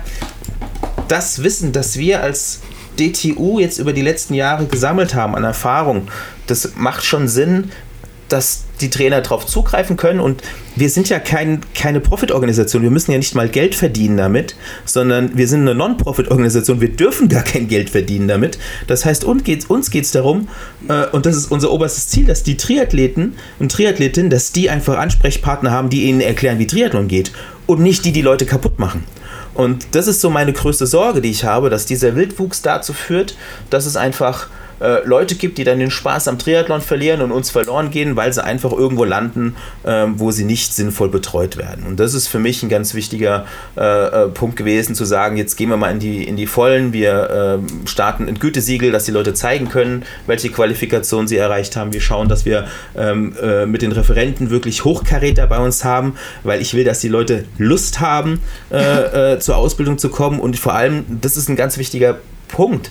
[1.09, 2.63] das Wissen, das wir als
[2.99, 6.09] DTU jetzt über die letzten Jahre gesammelt haben an Erfahrung,
[6.47, 7.71] das macht schon Sinn,
[8.29, 10.21] dass die Trainer darauf zugreifen können.
[10.21, 10.43] Und
[10.77, 12.83] wir sind ja kein, keine Profit-Organisation.
[12.83, 16.81] Wir müssen ja nicht mal Geld verdienen damit, sondern wir sind eine Non-Profit-Organisation.
[16.81, 18.59] Wir dürfen gar kein Geld verdienen damit.
[18.87, 20.49] Das heißt, uns geht es uns geht's darum,
[20.89, 24.99] äh, und das ist unser oberstes Ziel, dass die Triathleten und Triathletinnen, dass die einfach
[24.99, 27.33] Ansprechpartner haben, die ihnen erklären, wie Triathlon geht.
[27.67, 29.05] Und nicht die, die Leute kaputt machen.
[29.55, 33.37] Und das ist so meine größte Sorge, die ich habe, dass dieser Wildwuchs dazu führt,
[33.71, 34.49] dass es einfach
[34.81, 38.33] äh, Leute gibt, die dann den Spaß am Triathlon verlieren und uns verloren gehen, weil
[38.33, 41.85] sie einfach irgendwo landen, ähm, wo sie nicht sinnvoll betreut werden.
[41.87, 43.47] Und das ist für mich ein ganz wichtiger
[43.77, 46.93] äh, äh Punkt gewesen, zu sagen, jetzt gehen wir mal in die, in die Vollen,
[46.93, 51.93] wir äh, starten ein Gütesiegel, dass die Leute zeigen können, welche Qualifikation sie erreicht haben.
[51.93, 52.67] Wir schauen, dass wir
[52.97, 57.09] ähm, äh, mit den Referenten wirklich Hochkaräter bei uns haben, weil ich will, dass die
[57.09, 61.79] Leute Lust haben, äh, zur Ausbildung zu kommen und vor allem, das ist ein ganz
[61.79, 62.19] wichtiger
[62.49, 62.91] Punkt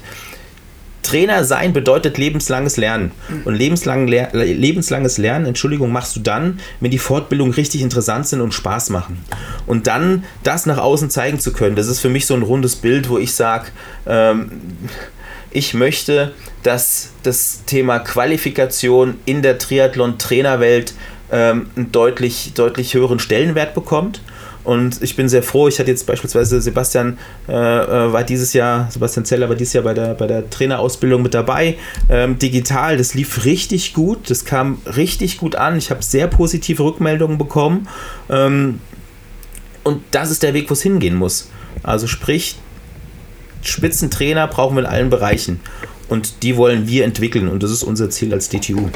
[1.04, 3.12] Trainer sein bedeutet lebenslanges Lernen.
[3.46, 8.54] Und lebenslang, lebenslanges Lernen, Entschuldigung, machst du dann, wenn die Fortbildungen richtig interessant sind und
[8.54, 9.24] Spaß machen.
[9.68, 12.76] Und dann das nach außen zeigen zu können, das ist für mich so ein rundes
[12.76, 13.68] Bild, wo ich sage,
[14.08, 14.52] ähm,
[15.52, 16.34] ich möchte,
[16.64, 20.94] dass das Thema Qualifikation in der Triathlon-Trainerwelt
[21.32, 24.22] ähm, einen deutlich, deutlich höheren Stellenwert bekommt
[24.64, 27.18] und ich bin sehr froh, ich hatte jetzt beispielsweise Sebastian
[27.50, 31.22] äh, äh, war dieses Jahr, Sebastian Zeller war dieses Jahr bei der, bei der Trainerausbildung
[31.22, 31.78] mit dabei.
[32.10, 35.78] Ähm, digital, das lief richtig gut, das kam richtig gut an.
[35.78, 37.90] Ich habe sehr positive Rückmeldungen bekommen.
[38.30, 38.80] Ähm,
[39.84, 41.50] und das ist der Weg, wo es hingehen muss.
[41.84, 42.56] Also sprich,
[43.64, 45.60] Spitzentrainer brauchen wir in allen Bereichen.
[46.08, 48.90] Und die wollen wir entwickeln und das ist unser Ziel als DTU.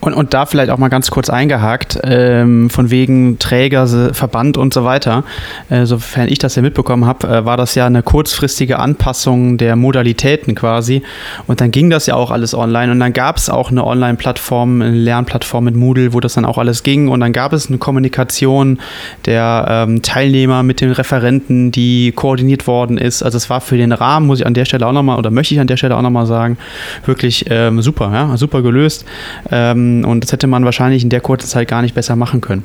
[0.00, 4.72] Und, und da vielleicht auch mal ganz kurz eingehakt, ähm, von wegen Träger, Verband und
[4.72, 5.24] so weiter.
[5.68, 9.76] Äh, sofern ich das ja mitbekommen habe, äh, war das ja eine kurzfristige Anpassung der
[9.76, 11.02] Modalitäten quasi.
[11.46, 12.92] Und dann ging das ja auch alles online.
[12.92, 16.56] Und dann gab es auch eine Online-Plattform, eine Lernplattform mit Moodle, wo das dann auch
[16.56, 17.08] alles ging.
[17.08, 18.78] Und dann gab es eine Kommunikation
[19.26, 23.22] der ähm, Teilnehmer mit den Referenten, die koordiniert worden ist.
[23.22, 25.52] Also es war für den Rahmen, muss ich an der Stelle auch nochmal, oder möchte
[25.52, 26.56] ich an der Stelle auch nochmal sagen,
[27.04, 29.04] wirklich ähm, super, ja, super gelöst.
[29.50, 32.40] Ähm, ähm, und das hätte man wahrscheinlich in der kurzen Zeit gar nicht besser machen
[32.40, 32.62] können.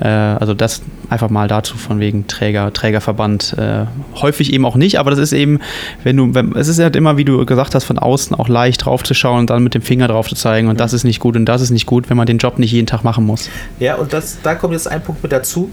[0.00, 3.56] Äh, also das einfach mal dazu von wegen Träger, Trägerverband.
[3.58, 3.86] Äh,
[4.16, 5.60] häufig eben auch nicht, aber das ist eben,
[6.02, 8.84] wenn du, wenn, es ist halt immer, wie du gesagt hast, von außen auch leicht
[8.84, 11.44] draufzuschauen und dann mit dem Finger drauf zu zeigen und das ist nicht gut und
[11.46, 13.48] das ist nicht gut, wenn man den Job nicht jeden Tag machen muss.
[13.78, 15.70] Ja, und das, da kommt jetzt ein Punkt mit dazu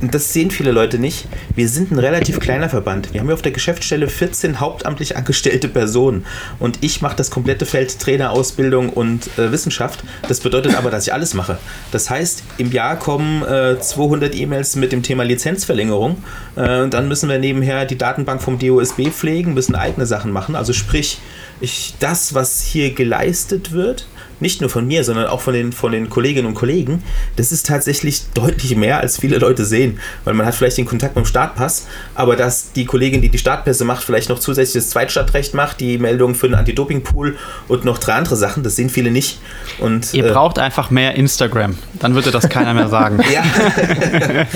[0.00, 3.12] das sehen viele Leute nicht, wir sind ein relativ kleiner Verband.
[3.12, 6.24] Wir haben ja auf der Geschäftsstelle 14 hauptamtlich angestellte Personen
[6.58, 10.04] und ich mache das komplette Feld Trainerausbildung und äh, Wissenschaft.
[10.28, 11.58] Das bedeutet aber, dass ich alles mache.
[11.92, 16.22] Das heißt, im Jahr kommen äh, 200 E-Mails mit dem Thema Lizenzverlängerung.
[16.56, 20.56] Äh, dann müssen wir nebenher die Datenbank vom DOSB pflegen, müssen eigene Sachen machen.
[20.56, 21.20] Also sprich,
[21.60, 24.06] ich, das, was hier geleistet wird,
[24.44, 27.02] nicht nur von mir, sondern auch von den, von den Kolleginnen und Kollegen,
[27.36, 29.98] das ist tatsächlich deutlich mehr, als viele Leute sehen.
[30.24, 33.38] Weil man hat vielleicht den Kontakt mit dem Startpass, aber dass die Kollegin, die die
[33.38, 37.38] Startpässe macht, vielleicht noch zusätzlich das Zweitstadtrecht macht, die Meldung für den Anti-Doping-Pool
[37.68, 39.38] und noch drei andere Sachen, das sehen viele nicht.
[39.78, 43.18] Und, Ihr äh, braucht einfach mehr Instagram, dann würde das keiner mehr sagen.
[43.32, 43.42] ja.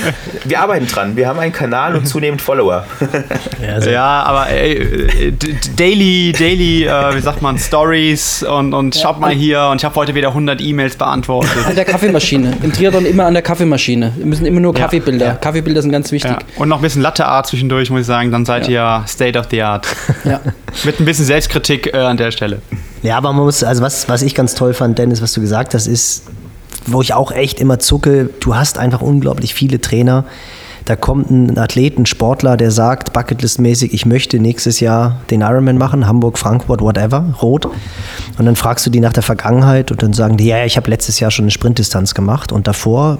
[0.44, 1.16] wir arbeiten dran.
[1.16, 2.84] Wir haben einen Kanal und zunehmend Follower.
[3.62, 3.90] ja, also.
[3.90, 5.32] ja, aber ey,
[5.76, 9.02] daily, daily, äh, wie sagt man, Stories und, und ja.
[9.02, 11.50] schaut mal hier und ich habe heute wieder 100 E-Mails beantwortet.
[11.64, 12.58] An der Kaffeemaschine.
[12.62, 14.12] Im Triathlon immer an der Kaffeemaschine.
[14.16, 15.26] Wir müssen immer nur Kaffeebilder.
[15.26, 15.34] Ja.
[15.34, 16.32] Kaffeebilder sind ganz wichtig.
[16.32, 16.38] Ja.
[16.56, 18.32] Und noch ein bisschen Latte Art zwischendurch, muss ich sagen.
[18.32, 19.86] Dann seid ihr State of the Art.
[20.24, 20.40] Ja.
[20.84, 22.60] Mit ein bisschen Selbstkritik äh, an der Stelle.
[23.02, 25.74] Ja, aber man muss, also was, was ich ganz toll fand, Dennis, was du gesagt
[25.74, 26.24] hast, ist,
[26.86, 30.24] wo ich auch echt immer zucke, du hast einfach unglaublich viele Trainer,
[30.88, 35.76] da kommt ein Athlet, ein Sportler, der sagt, Bucketlist-mäßig, ich möchte nächstes Jahr den Ironman
[35.76, 37.66] machen, Hamburg, Frankfurt, whatever, rot.
[38.38, 40.88] Und dann fragst du die nach der Vergangenheit und dann sagen die, ja, ich habe
[40.88, 43.18] letztes Jahr schon eine Sprintdistanz gemacht und davor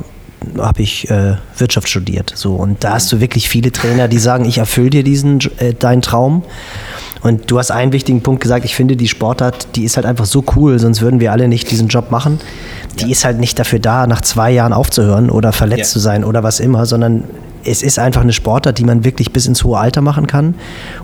[0.56, 2.32] habe ich äh, Wirtschaft studiert.
[2.34, 5.74] So und da hast du wirklich viele Trainer, die sagen, ich erfülle dir diesen äh,
[5.74, 6.44] deinen Traum.
[7.20, 10.24] Und du hast einen wichtigen Punkt gesagt, ich finde die Sportart, die ist halt einfach
[10.24, 12.38] so cool, sonst würden wir alle nicht diesen Job machen.
[13.00, 13.10] Die ja.
[13.10, 15.94] ist halt nicht dafür da, nach zwei Jahren aufzuhören oder verletzt ja.
[15.94, 17.24] zu sein oder was immer, sondern
[17.68, 20.54] es ist einfach eine Sportart, die man wirklich bis ins hohe Alter machen kann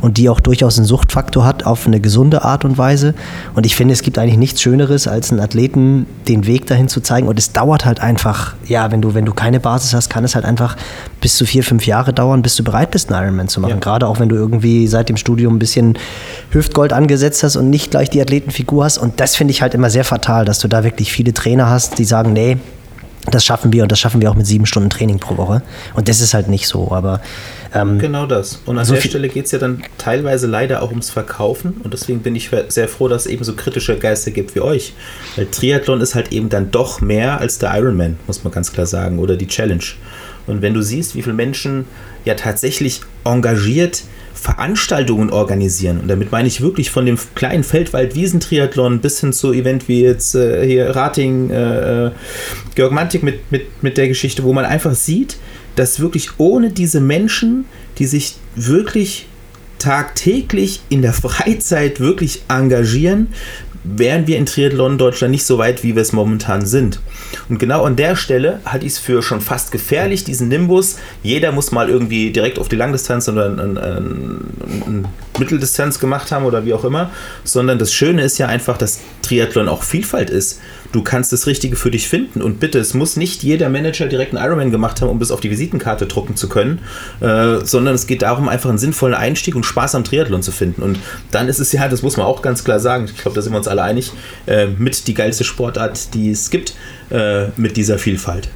[0.01, 3.15] und die auch durchaus einen Suchtfaktor hat auf eine gesunde Art und Weise.
[3.55, 7.01] Und ich finde, es gibt eigentlich nichts Schöneres, als einen Athleten den Weg dahin zu
[7.01, 7.29] zeigen.
[7.29, 10.35] Und es dauert halt einfach, ja, wenn du, wenn du keine Basis hast, kann es
[10.35, 10.77] halt einfach
[11.21, 13.75] bis zu vier, fünf Jahre dauern, bis du bereit bist, einen Ironman zu machen.
[13.75, 13.81] Ja.
[13.81, 15.99] Gerade auch wenn du irgendwie seit dem Studium ein bisschen
[16.51, 18.99] Hüftgold angesetzt hast und nicht gleich die Athletenfigur hast.
[18.99, 21.99] Und das finde ich halt immer sehr fatal, dass du da wirklich viele Trainer hast,
[21.99, 22.59] die sagen, nee,
[23.31, 25.63] das schaffen wir und das schaffen wir auch mit sieben Stunden Training pro Woche.
[25.95, 27.21] Und das ist halt nicht so, aber.
[27.73, 28.61] Ähm, genau das.
[28.67, 31.81] Und an so der Stelle geht es ja dann teilweise leider auch ums Verkaufen.
[31.83, 34.93] Und deswegen bin ich sehr froh, dass es eben so kritische Geister gibt wie euch.
[35.37, 38.87] Weil Triathlon ist halt eben dann doch mehr als der Ironman, muss man ganz klar
[38.87, 39.85] sagen, oder die Challenge.
[40.47, 41.87] Und wenn du siehst, wie viele Menschen
[42.25, 44.03] ja tatsächlich engagiert
[44.45, 46.01] Veranstaltungen organisieren.
[46.01, 50.35] Und damit meine ich wirklich von dem kleinen Feldwald-Wiesentriathlon bis hin zu Event wie jetzt
[50.35, 52.11] äh, hier Rating, äh, äh,
[52.75, 55.39] Georg Mantik mit, mit, mit der Geschichte, wo man einfach sieht,
[55.77, 57.65] dass wirklich ohne diese Menschen,
[57.97, 59.29] die sich wirklich
[59.79, 63.29] tagtäglich in der Freizeit wirklich engagieren,
[63.85, 67.01] wären wir in Triathlon Deutschland nicht so weit, wie wir es momentan sind.
[67.49, 70.97] Und genau an der Stelle halte ich es für schon fast gefährlich, diesen Nimbus.
[71.23, 75.05] Jeder muss mal irgendwie direkt auf die Langdistanz oder eine
[75.39, 77.11] Mitteldistanz gemacht haben oder wie auch immer.
[77.45, 80.61] Sondern das Schöne ist ja einfach, dass Triathlon auch Vielfalt ist
[80.95, 82.41] du kannst das Richtige für dich finden.
[82.41, 85.41] Und bitte, es muss nicht jeder Manager direkt einen Ironman gemacht haben, um das auf
[85.41, 86.81] die Visitenkarte drucken zu können,
[87.21, 90.83] äh, sondern es geht darum, einfach einen sinnvollen Einstieg und Spaß am Triathlon zu finden.
[90.83, 90.99] Und
[91.33, 93.53] dann ist es ja, das muss man auch ganz klar sagen, ich glaube, da sind
[93.53, 94.13] wir uns alle einig,
[94.47, 96.75] äh, mit die geilste Sportart, die es gibt,
[97.11, 98.49] äh, mit dieser Vielfalt.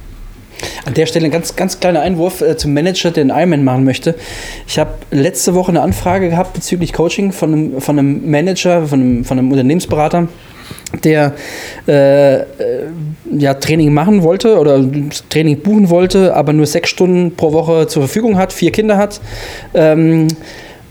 [0.85, 3.83] An der Stelle ein ganz, ganz kleiner Einwurf äh, zum Manager, der einen Ironman machen
[3.83, 4.15] möchte.
[4.67, 8.99] Ich habe letzte Woche eine Anfrage gehabt bezüglich Coaching von einem, von einem Manager, von
[8.99, 10.27] einem, von einem Unternehmensberater
[11.03, 11.33] der
[11.87, 12.45] äh, äh,
[13.31, 14.83] ja, Training machen wollte oder
[15.29, 19.21] Training buchen wollte, aber nur sechs Stunden pro Woche zur Verfügung hat, vier Kinder hat
[19.73, 20.27] ähm,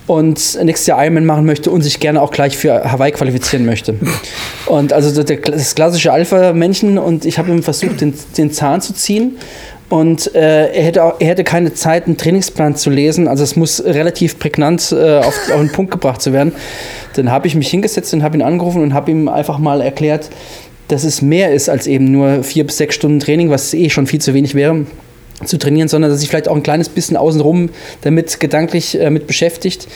[0.07, 3.95] und nächstes Jahr Ironman machen möchte und sich gerne auch gleich für Hawaii qualifizieren möchte.
[4.67, 9.37] Und also das klassische Alpha-Männchen und ich habe ihm versucht, den, den Zahn zu ziehen
[9.89, 13.27] und äh, er, hätte auch, er hätte keine Zeit, einen Trainingsplan zu lesen.
[13.27, 16.53] Also es muss relativ prägnant äh, auf, auf den Punkt gebracht zu werden.
[17.15, 20.29] Dann habe ich mich hingesetzt und habe ihn angerufen und habe ihm einfach mal erklärt,
[20.89, 24.07] dass es mehr ist als eben nur vier bis sechs Stunden Training, was eh schon
[24.07, 24.85] viel zu wenig wäre
[25.45, 27.71] zu trainieren, sondern dass sich vielleicht auch ein kleines bisschen außenrum
[28.03, 29.89] damit gedanklich äh, mit beschäftigt.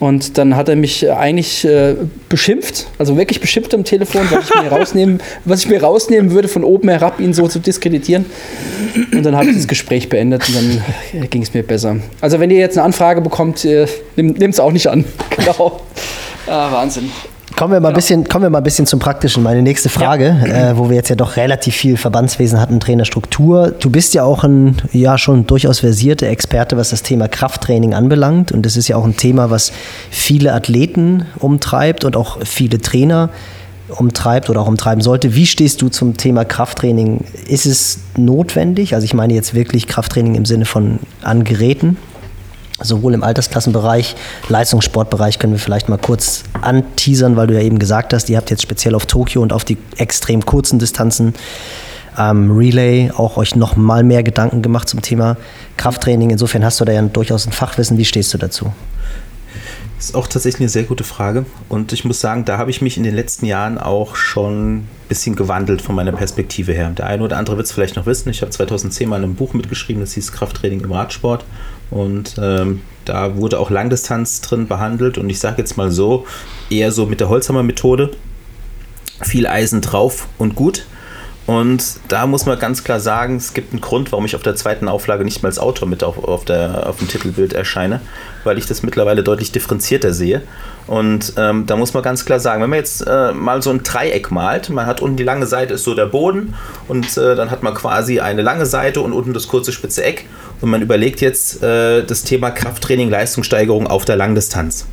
[0.00, 1.96] Und dann hat er mich eigentlich äh,
[2.28, 6.46] beschimpft, also wirklich beschimpft am Telefon, was ich, mir rausnehmen, was ich mir rausnehmen würde,
[6.46, 8.24] von oben herab ihn so zu diskreditieren.
[9.12, 11.96] Und dann habe ich das Gespräch beendet und dann äh, ging es mir besser.
[12.20, 13.86] Also wenn ihr jetzt eine Anfrage bekommt, äh,
[14.16, 15.04] nehmt es auch nicht an.
[15.38, 15.80] Genau.
[16.48, 17.10] Ah, Wahnsinn.
[17.58, 17.96] Kommen wir, mal genau.
[17.96, 19.42] bisschen, kommen wir mal ein bisschen zum Praktischen.
[19.42, 20.70] Meine nächste Frage, ja.
[20.70, 23.72] äh, wo wir jetzt ja doch relativ viel Verbandswesen hatten, Trainerstruktur.
[23.72, 28.52] Du bist ja auch ein ja schon durchaus versierter Experte, was das Thema Krafttraining anbelangt.
[28.52, 29.72] Und das ist ja auch ein Thema, was
[30.08, 33.28] viele Athleten umtreibt und auch viele Trainer
[33.88, 35.34] umtreibt oder auch umtreiben sollte.
[35.34, 37.24] Wie stehst du zum Thema Krafttraining?
[37.48, 38.94] Ist es notwendig?
[38.94, 41.96] Also ich meine jetzt wirklich Krafttraining im Sinne von an Geräten
[42.80, 44.16] sowohl im Altersklassenbereich,
[44.48, 48.50] Leistungssportbereich können wir vielleicht mal kurz anteasern, weil du ja eben gesagt hast, ihr habt
[48.50, 51.34] jetzt speziell auf Tokio und auf die extrem kurzen Distanzen
[52.18, 55.36] ähm, Relay auch euch noch mal mehr Gedanken gemacht zum Thema
[55.76, 56.30] Krafttraining.
[56.30, 57.96] Insofern hast du da ja durchaus ein Fachwissen.
[57.96, 58.72] Wie stehst du dazu?
[59.96, 61.44] Das ist auch tatsächlich eine sehr gute Frage.
[61.68, 64.88] Und ich muss sagen, da habe ich mich in den letzten Jahren auch schon ein
[65.08, 66.90] bisschen gewandelt von meiner Perspektive her.
[66.90, 68.28] Der eine oder andere wird es vielleicht noch wissen.
[68.28, 71.44] Ich habe 2010 mal in einem Buch mitgeschrieben, das hieß Krafttraining im Radsport.
[71.90, 75.18] Und ähm, da wurde auch Langdistanz drin behandelt.
[75.18, 76.26] Und ich sage jetzt mal so,
[76.70, 78.10] eher so mit der Holzhammer-Methode.
[79.22, 80.84] Viel Eisen drauf und gut.
[81.48, 84.54] Und da muss man ganz klar sagen, es gibt einen Grund, warum ich auf der
[84.54, 88.02] zweiten Auflage nicht mehr als Autor mit auf, auf, der, auf dem Titelbild erscheine,
[88.44, 90.42] weil ich das mittlerweile deutlich differenzierter sehe.
[90.86, 93.82] Und ähm, da muss man ganz klar sagen, wenn man jetzt äh, mal so ein
[93.82, 96.52] Dreieck malt, man hat unten die lange Seite ist so der Boden
[96.86, 100.26] und äh, dann hat man quasi eine lange Seite und unten das kurze spitze Eck
[100.60, 104.86] und man überlegt jetzt äh, das Thema Krafttraining, Leistungssteigerung auf der Langdistanz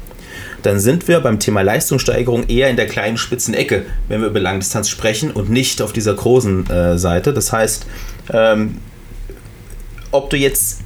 [0.65, 4.39] dann sind wir beim Thema Leistungssteigerung eher in der kleinen spitzen Ecke, wenn wir über
[4.39, 7.33] Langdistanz sprechen und nicht auf dieser großen äh, Seite.
[7.33, 7.85] Das heißt,
[8.33, 8.79] ähm,
[10.09, 10.79] ob du jetzt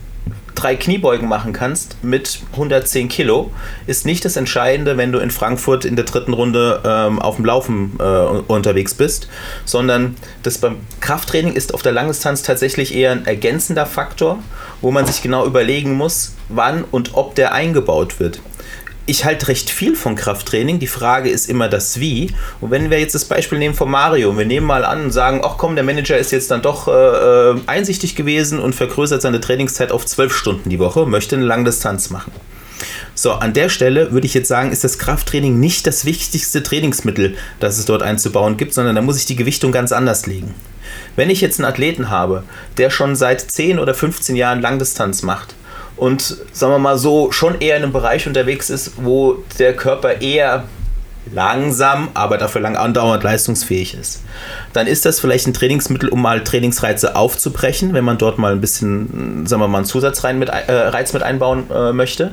[0.55, 3.51] drei Kniebeugen machen kannst mit 110 Kilo,
[3.87, 7.45] ist nicht das Entscheidende, wenn du in Frankfurt in der dritten Runde ähm, auf dem
[7.45, 9.27] Laufen äh, unterwegs bist,
[9.65, 14.39] sondern das beim Krafttraining ist auf der Langdistanz tatsächlich eher ein ergänzender Faktor,
[14.81, 18.41] wo man sich genau überlegen muss, wann und ob der eingebaut wird
[19.09, 20.77] ich halte recht viel von Krafttraining.
[20.77, 22.31] Die Frage ist immer das Wie.
[22.61, 25.41] Und wenn wir jetzt das Beispiel nehmen von Mario, wir nehmen mal an und sagen,
[25.43, 29.41] ach komm, der Manager ist jetzt dann doch äh, äh, einsichtig gewesen und vergrößert seine
[29.41, 32.31] Trainingszeit auf zwölf Stunden die Woche, möchte eine Langdistanz machen.
[33.15, 37.35] So, an der Stelle würde ich jetzt sagen, ist das Krafttraining nicht das wichtigste Trainingsmittel,
[37.59, 40.53] das es dort einzubauen gibt, sondern da muss ich die Gewichtung ganz anders legen.
[41.15, 42.43] Wenn ich jetzt einen Athleten habe,
[42.77, 45.55] der schon seit 10 oder 15 Jahren Langdistanz macht,
[45.99, 50.21] und sagen wir mal so schon eher in einem Bereich unterwegs ist, wo der Körper
[50.21, 50.65] eher
[51.31, 54.23] langsam, aber dafür lang andauernd leistungsfähig ist.
[54.73, 58.61] Dann ist das vielleicht ein Trainingsmittel, um mal Trainingsreize aufzubrechen, wenn man dort mal ein
[58.61, 62.31] bisschen, sagen wir mal, einen Zusatzreiz mit, äh, mit einbauen äh, möchte.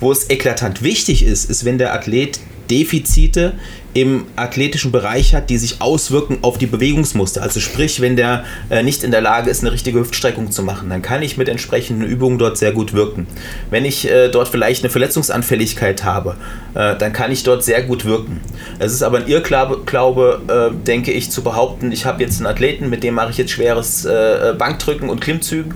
[0.00, 2.40] Wo es eklatant wichtig ist, ist, wenn der Athlet
[2.70, 3.52] Defizite
[3.94, 7.42] im athletischen Bereich hat, die sich auswirken auf die Bewegungsmuster.
[7.42, 10.90] Also sprich, wenn der äh, nicht in der Lage ist, eine richtige Hüftstreckung zu machen,
[10.90, 13.28] dann kann ich mit entsprechenden Übungen dort sehr gut wirken.
[13.70, 16.36] Wenn ich äh, dort vielleicht eine Verletzungsanfälligkeit habe,
[16.74, 18.40] äh, dann kann ich dort sehr gut wirken.
[18.80, 22.90] Es ist aber ein Irrglaube, äh, denke ich, zu behaupten, ich habe jetzt einen Athleten,
[22.90, 25.74] mit dem mache ich jetzt schweres äh, Bankdrücken und Klimmzüge,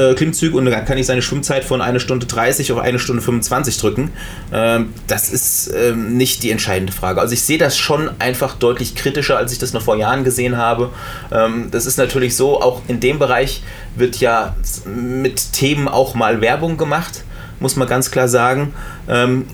[0.00, 3.22] äh, Klimmzüge und dann kann ich seine Schwimmzeit von 1 Stunde 30 auf 1 Stunde
[3.22, 4.12] 25 drücken.
[4.52, 7.20] Ähm, das ist ähm, nicht die entscheidende Frage.
[7.20, 10.56] Also ich sehe das schon einfach deutlich kritischer, als ich das noch vor Jahren gesehen
[10.56, 10.90] habe.
[11.30, 13.62] Ähm, das ist natürlich so, auch in dem Bereich
[13.94, 17.24] wird ja mit Themen auch mal Werbung gemacht,
[17.58, 18.72] muss man ganz klar sagen.
[19.08, 19.46] Ähm,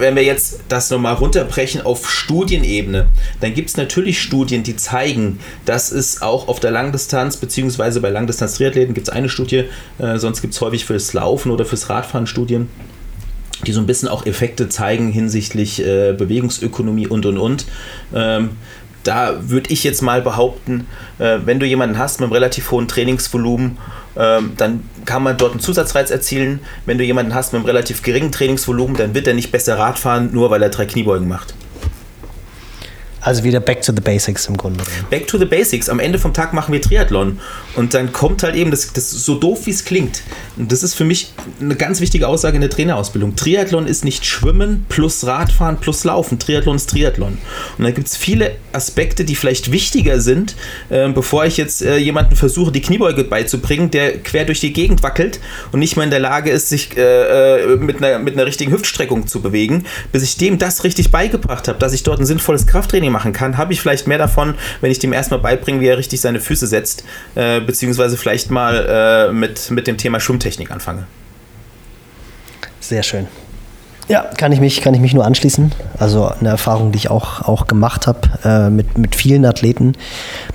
[0.00, 3.06] wenn wir jetzt das nochmal runterbrechen auf Studienebene,
[3.40, 8.10] dann gibt es natürlich Studien, die zeigen, dass es auch auf der Langdistanz, beziehungsweise bei
[8.10, 9.64] Langdistanz-Triathleten gibt es eine Studie,
[9.98, 12.68] äh, sonst gibt es häufig fürs Laufen oder fürs Radfahren Studien,
[13.66, 17.66] die so ein bisschen auch Effekte zeigen hinsichtlich äh, Bewegungsökonomie und und und.
[18.14, 18.50] Ähm,
[19.02, 20.86] da würde ich jetzt mal behaupten,
[21.18, 23.78] äh, wenn du jemanden hast mit einem relativ hohen Trainingsvolumen,
[24.16, 26.60] ähm, dann kann man dort einen Zusatzreiz erzielen.
[26.86, 30.32] Wenn du jemanden hast mit einem relativ geringen Trainingsvolumen, dann wird er nicht besser Radfahren,
[30.32, 31.54] nur weil er drei Kniebeugen macht.
[33.22, 34.82] Also wieder back to the basics im Grunde.
[35.10, 35.88] Back to the basics.
[35.88, 37.38] Am Ende vom Tag machen wir Triathlon.
[37.80, 40.22] Und dann kommt halt eben, das, das so doof wie es klingt.
[40.56, 43.34] Und das ist für mich eine ganz wichtige Aussage in der Trainerausbildung.
[43.34, 46.38] Triathlon ist nicht Schwimmen plus Radfahren plus Laufen.
[46.38, 47.38] Triathlon ist Triathlon.
[47.78, 50.54] Und da gibt es viele Aspekte, die vielleicht wichtiger sind,
[50.90, 55.02] äh, bevor ich jetzt äh, jemanden versuche, die Kniebeuge beizubringen, der quer durch die Gegend
[55.02, 55.40] wackelt
[55.72, 58.72] und nicht mal in der Lage ist, sich äh, äh mit, einer, mit einer richtigen
[58.72, 59.84] Hüftstreckung zu bewegen.
[60.12, 63.32] Bis ich dem das richtig beigebracht habe, dass ich dort ein sinnvolles Krafttraining Training machen
[63.32, 66.40] kann, habe ich vielleicht mehr davon, wenn ich dem erstmal beibringe, wie er richtig seine
[66.40, 67.04] Füße setzt,
[67.34, 71.04] äh, beziehungsweise vielleicht mal äh, mit, mit dem Thema Schwimmtechnik anfange.
[72.80, 73.28] Sehr schön.
[74.08, 75.70] Ja, kann ich mich, kann ich mich nur anschließen.
[75.96, 79.92] Also eine Erfahrung, die ich auch, auch gemacht habe äh, mit, mit vielen Athleten,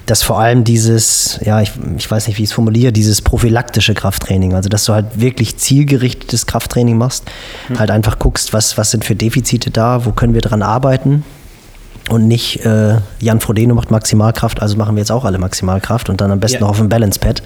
[0.08, 3.94] dass vor allem dieses, ja, ich, ich weiß nicht, wie ich es formuliere, dieses prophylaktische
[3.94, 7.24] Krafttraining, also dass du halt wirklich zielgerichtetes Krafttraining machst,
[7.68, 7.80] hm.
[7.80, 11.24] halt einfach guckst, was, was sind für Defizite da, wo können wir dran arbeiten
[12.10, 16.22] und nicht äh, Jan Frodeno macht Maximalkraft, also machen wir jetzt auch alle Maximalkraft und
[16.22, 16.62] dann am besten ja.
[16.62, 17.42] noch auf dem Balance Pad.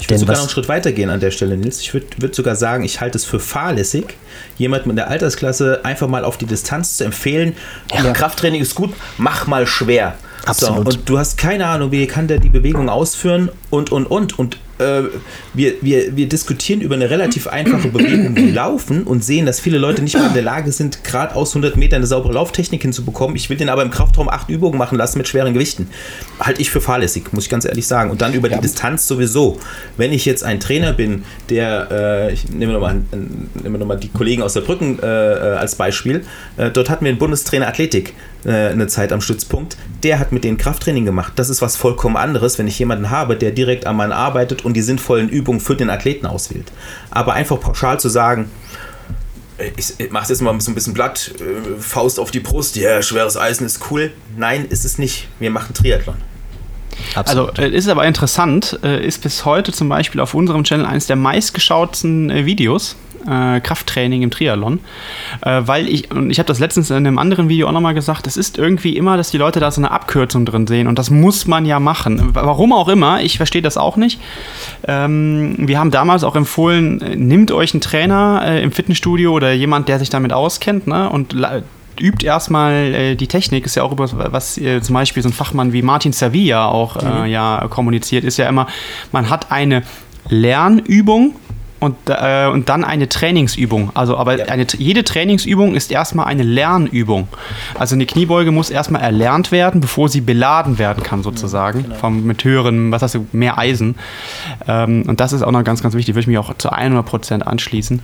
[0.00, 1.80] Ich würde sogar noch einen Schritt weiter gehen an der Stelle, Nils.
[1.80, 4.16] Ich würde würd sogar sagen, ich halte es für fahrlässig,
[4.58, 7.54] jemandem in der Altersklasse einfach mal auf die Distanz zu empfehlen.
[7.92, 8.12] Ja.
[8.12, 10.14] Krafttraining ist gut, mach mal schwer.
[10.44, 10.92] Absolut.
[10.92, 14.38] So, und du hast keine Ahnung, wie kann der die Bewegung ausführen und und und
[14.38, 15.02] und äh,
[15.52, 19.78] wir, wir, wir diskutieren über eine relativ einfache Bewegung wie Laufen und sehen, dass viele
[19.78, 23.36] Leute nicht mal in der Lage sind, gerade aus 100 Metern eine saubere Lauftechnik hinzubekommen.
[23.36, 25.88] Ich will den aber im Kraftraum acht Übungen machen lassen mit schweren Gewichten.
[26.40, 28.10] Halte ich für fahrlässig, muss ich ganz ehrlich sagen.
[28.10, 29.58] Und dann über die Distanz sowieso.
[29.96, 33.02] Wenn ich jetzt ein Trainer bin, der, äh, ich nehme nochmal
[33.62, 36.24] noch die Kollegen aus der Brücken äh, äh, als Beispiel,
[36.56, 40.44] äh, dort hatten wir einen Bundestrainer Athletik äh, eine Zeit am Stützpunkt, der hat mit
[40.44, 41.32] denen Krafttraining gemacht.
[41.36, 44.74] Das ist was vollkommen anderes, wenn ich jemanden habe, der direkt an meinen arbeitet und
[44.74, 46.70] die sinnvollen Übungen für den Athleten auswählt.
[47.10, 48.50] Aber einfach pauschal zu sagen,
[49.76, 53.02] ich, ich mache jetzt mal so ein bisschen Blatt, äh, Faust auf die Brust, ja,
[53.02, 54.12] schweres Eisen ist cool.
[54.36, 55.28] Nein, ist es nicht.
[55.38, 56.16] Wir machen Triathlon.
[57.14, 57.58] Absolut.
[57.58, 61.06] Also äh, ist aber interessant, äh, ist bis heute zum Beispiel auf unserem Channel eines
[61.06, 64.80] der meistgeschauten äh, Videos Krafttraining im Triathlon,
[65.40, 68.36] weil ich, und ich habe das letztens in einem anderen Video auch nochmal gesagt, es
[68.36, 71.46] ist irgendwie immer, dass die Leute da so eine Abkürzung drin sehen und das muss
[71.46, 72.34] man ja machen.
[72.34, 74.20] Warum auch immer, ich verstehe das auch nicht.
[74.86, 80.00] Ähm, wir haben damals auch empfohlen, nimmt euch einen Trainer im Fitnessstudio oder jemand, der
[80.00, 81.34] sich damit auskennt ne, und
[82.00, 85.32] übt erstmal äh, die Technik, ist ja auch über was äh, zum Beispiel so ein
[85.32, 87.26] Fachmann wie Martin Sevilla auch äh, mhm.
[87.26, 88.66] ja kommuniziert, ist ja immer,
[89.12, 89.82] man hat eine
[90.28, 91.34] Lernübung
[91.84, 93.90] und, äh, und dann eine Trainingsübung.
[93.94, 94.46] Also, aber ja.
[94.46, 97.28] eine, jede Trainingsübung ist erstmal eine Lernübung.
[97.78, 101.80] Also eine Kniebeuge muss erstmal erlernt werden, bevor sie beladen werden kann, sozusagen.
[101.80, 101.96] Ja, genau.
[101.96, 103.96] vom, mit höheren, was hast du, mehr Eisen.
[104.66, 106.14] Ähm, und das ist auch noch ganz, ganz wichtig.
[106.14, 108.00] Würde ich mich auch zu 100% anschließen.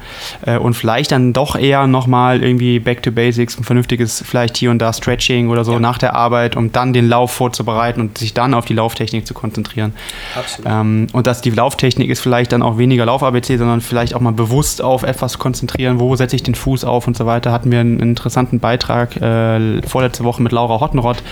[0.47, 4.71] Äh, und vielleicht dann doch eher nochmal irgendwie Back to Basics, ein vernünftiges, vielleicht hier
[4.71, 5.81] und da Stretching oder so ja.
[5.81, 9.35] nach der Arbeit, um dann den Lauf vorzubereiten und sich dann auf die Lauftechnik zu
[9.35, 9.95] konzentrieren.
[10.35, 10.71] Absolut.
[10.71, 14.21] Ähm, und dass die Lauftechnik ist vielleicht dann auch weniger Lauf-ABC, sondern sondern vielleicht auch
[14.21, 17.53] mal bewusst auf etwas konzentrieren, wo setze ich den Fuß auf und so weiter.
[17.53, 21.23] Hatten wir einen interessanten Beitrag äh, vorletzte Woche mit Laura Hottenrott,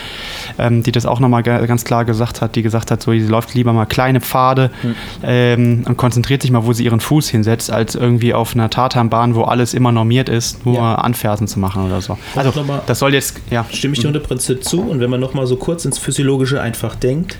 [0.56, 3.54] ähm, die das auch nochmal ganz klar gesagt hat, die gesagt hat, so, sie läuft
[3.54, 4.94] lieber mal kleine Pfade mhm.
[5.24, 9.34] ähm, und konzentriert sich mal, wo sie ihren Fuß hinsetzt, als irgendwie auf einer Tatanbahn,
[9.34, 10.94] wo alles immer normiert ist, nur ja.
[10.94, 12.18] Anfersen zu machen oder so.
[12.36, 12.52] Also
[12.86, 13.66] das soll jetzt, ja.
[13.72, 16.94] Stimme ich dir unter Prinzip zu und wenn man nochmal so kurz ins Physiologische einfach
[16.94, 17.36] denkt,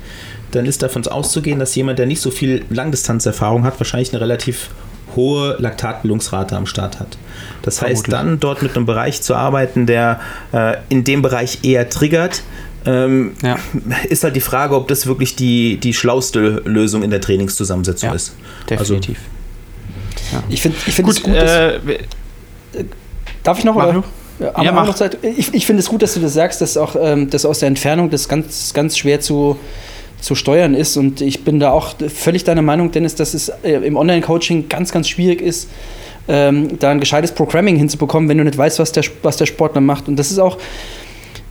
[0.51, 4.71] dann ist davon auszugehen, dass jemand, der nicht so viel Langdistanzerfahrung hat, wahrscheinlich eine relativ
[5.19, 7.19] hohe Laktatbildungsrate am Start hat.
[7.63, 10.21] Das heißt, dann dort mit einem Bereich zu arbeiten, der
[10.53, 12.43] äh, in dem Bereich eher triggert,
[12.87, 13.59] ähm, ja.
[14.09, 18.15] ist halt die Frage, ob das wirklich die, die schlauste Lösung in der Trainingszusammensetzung ja,
[18.15, 18.35] ist.
[18.71, 19.19] Definitiv.
[20.31, 20.43] Also, ja.
[20.49, 21.81] Ich finde ich find es gut, äh,
[23.43, 23.77] Darf ich noch?
[23.77, 24.05] Oder?
[24.41, 25.19] Ja, ja, noch Zeit?
[25.23, 27.69] Ich, ich finde es gut, dass du das sagst, dass auch ähm, dass aus der
[27.69, 29.59] Entfernung das ganz, ganz schwer zu
[30.21, 30.97] zu steuern ist.
[30.97, 34.93] Und ich bin da auch völlig deiner Meinung, Dennis, dass es äh, im Online-Coaching ganz,
[34.93, 35.69] ganz schwierig ist,
[36.29, 39.81] ähm, da ein gescheites Programming hinzubekommen, wenn du nicht weißt, was der, was der Sportler
[39.81, 40.09] macht.
[40.09, 40.59] Und das ist auch,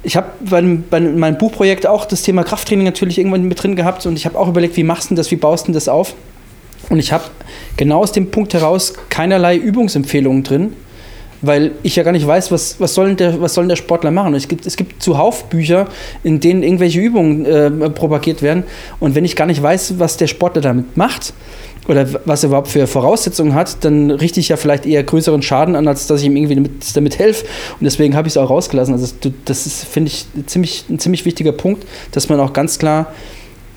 [0.04, 4.06] ich habe bei, bei, meinem Buchprojekt auch das Thema Krafttraining natürlich irgendwann mit drin gehabt
[4.06, 6.14] und ich habe auch überlegt, wie machst du das, wie baust du das auf?
[6.90, 7.26] Und ich habe
[7.76, 10.74] genau aus dem Punkt heraus keinerlei Übungsempfehlungen drin,
[11.42, 14.34] weil ich ja gar nicht weiß, was, was, soll, der, was soll der Sportler machen.
[14.34, 15.88] Es gibt, es gibt zuhauf Bücher,
[16.24, 18.64] in denen irgendwelche Übungen äh, propagiert werden.
[19.00, 21.34] Und wenn ich gar nicht weiß, was der Sportler damit macht
[21.88, 25.76] oder was er überhaupt für Voraussetzungen hat, dann richte ich ja vielleicht eher größeren Schaden
[25.76, 27.46] an, als dass ich ihm irgendwie damit, damit helfe.
[27.80, 28.94] Und deswegen habe ich es auch rausgelassen.
[28.94, 29.14] Also
[29.46, 33.14] das ist, finde ich, ziemlich, ein ziemlich wichtiger Punkt, dass man auch ganz klar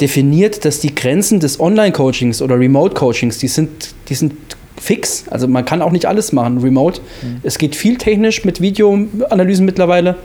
[0.01, 4.33] definiert, dass die Grenzen des Online-Coachings oder Remote-Coachings, die sind, die sind
[4.81, 5.25] fix.
[5.31, 7.01] Also man kann auch nicht alles machen, remote.
[7.23, 7.41] Mhm.
[7.43, 10.17] Es geht viel technisch mit Videoanalysen mittlerweile.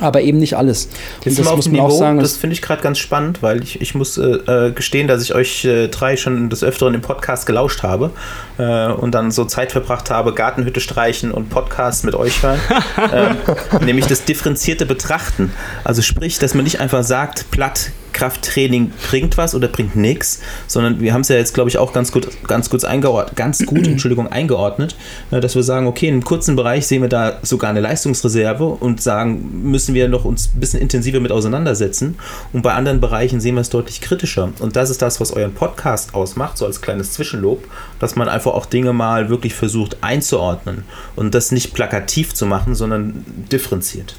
[0.00, 0.88] Aber eben nicht alles.
[1.24, 2.18] Und das muss man Niveau, auch sagen.
[2.18, 5.36] Das finde ich gerade ganz spannend, weil ich, ich muss äh, äh, gestehen, dass ich
[5.36, 8.10] euch äh, drei schon des Öfteren im Podcast gelauscht habe
[8.58, 12.58] äh, und dann so Zeit verbracht habe, Gartenhütte streichen und Podcast mit euch hören.
[13.12, 13.36] Ähm,
[13.84, 15.52] nämlich das differenzierte Betrachten.
[15.84, 21.00] Also sprich, dass man nicht einfach sagt, platt, Krafttraining bringt was oder bringt nichts, sondern
[21.00, 23.86] wir haben es ja jetzt, glaube ich, auch ganz gut, ganz gut eingeordnet, ganz gut,
[23.86, 24.96] Entschuldigung, eingeordnet,
[25.30, 28.64] äh, dass wir sagen, okay, in einem kurzen Bereich sehen wir da sogar eine Leistungsreserve
[28.64, 32.16] und sagen, müssen wir noch uns ein bisschen intensiver mit auseinandersetzen.
[32.52, 34.50] Und bei anderen Bereichen sehen wir es deutlich kritischer.
[34.60, 37.64] Und das ist das, was euren Podcast ausmacht, so als kleines Zwischenlob,
[37.98, 40.84] dass man einfach auch Dinge mal wirklich versucht einzuordnen
[41.16, 44.16] und das nicht plakativ zu machen, sondern differenziert.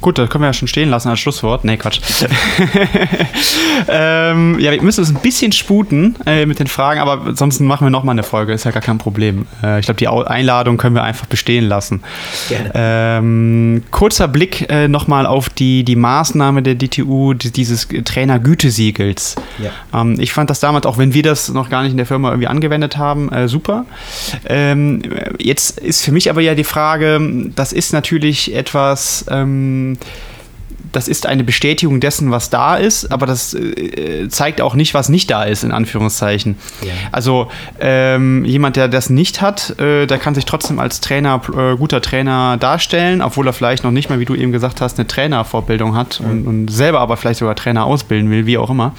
[0.00, 1.64] Gut, das können wir ja schon stehen lassen als Schlusswort.
[1.64, 2.00] Nee, Quatsch.
[3.88, 7.86] ähm, ja, wir müssen uns ein bisschen sputen äh, mit den Fragen, aber ansonsten machen
[7.86, 9.46] wir nochmal eine Folge, ist ja gar kein Problem.
[9.62, 12.02] Äh, ich glaube, die Einladung können wir einfach bestehen lassen.
[12.48, 12.70] Gerne.
[12.74, 19.36] Ähm, kurzer Blick äh, nochmal auf die, die Maßnahme der DTU, die, dieses Trainer-Gütesiegels.
[19.58, 20.00] Ja.
[20.00, 22.30] Ähm, ich fand das damals, auch wenn wir das noch gar nicht in der Firma
[22.30, 23.84] irgendwie angewendet haben, äh, super.
[24.46, 25.02] Ähm,
[25.38, 27.20] jetzt ist für mich aber ja die Frage,
[27.56, 29.24] das ist natürlich etwas,
[29.94, 29.98] ähm,
[30.92, 35.08] das ist eine Bestätigung dessen, was da ist, aber das äh, zeigt auch nicht, was
[35.08, 36.56] nicht da ist, in Anführungszeichen.
[36.82, 36.92] Ja.
[37.12, 37.48] Also
[37.80, 42.00] ähm, jemand, der das nicht hat, äh, der kann sich trotzdem als Trainer, äh, guter
[42.00, 45.94] Trainer darstellen, obwohl er vielleicht noch nicht mal, wie du eben gesagt hast, eine Trainervorbildung
[45.94, 46.30] hat mhm.
[46.30, 48.94] und, und, selber aber vielleicht sogar Trainer ausbilden will, wie auch immer.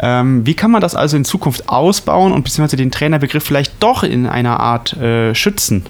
[0.00, 4.02] Ähm, wie kann man das also in Zukunft ausbauen und beziehungsweise den Trainerbegriff vielleicht doch
[4.02, 5.86] in einer Art äh, schützen?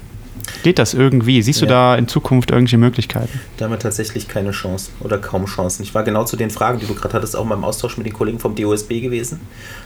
[0.62, 1.42] Geht das irgendwie?
[1.42, 3.40] Siehst du da in Zukunft irgendwelche Möglichkeiten?
[3.56, 5.82] Da haben wir tatsächlich keine Chance oder kaum Chancen.
[5.82, 8.06] Ich war genau zu den Fragen, die du gerade hattest, auch mal im Austausch mit
[8.06, 9.40] den Kollegen vom DOSB gewesen.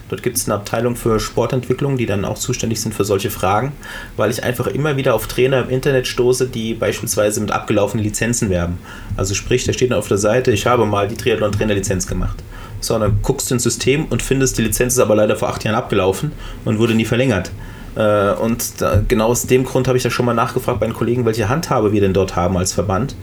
[0.09, 3.73] Dort gibt es eine Abteilung für Sportentwicklung, die dann auch zuständig sind für solche Fragen,
[4.17, 8.51] weil ich einfach immer wieder auf Trainer im Internet stoße, die beispielsweise mit abgelaufenen Lizenzen
[8.51, 8.79] werben.
[9.17, 12.43] Also sprich, da steht dann auf der Seite, ich habe mal die Triathlon-Trainer-Lizenz gemacht.
[12.81, 15.63] So, dann guckst du ins System und findest, die Lizenz ist aber leider vor acht
[15.65, 16.33] Jahren abgelaufen
[16.65, 17.51] und wurde nie verlängert.
[17.97, 20.95] Äh, und da, genau aus dem Grund habe ich ja schon mal nachgefragt bei den
[20.95, 23.15] Kollegen, welche Handhabe wir denn dort haben als Verband.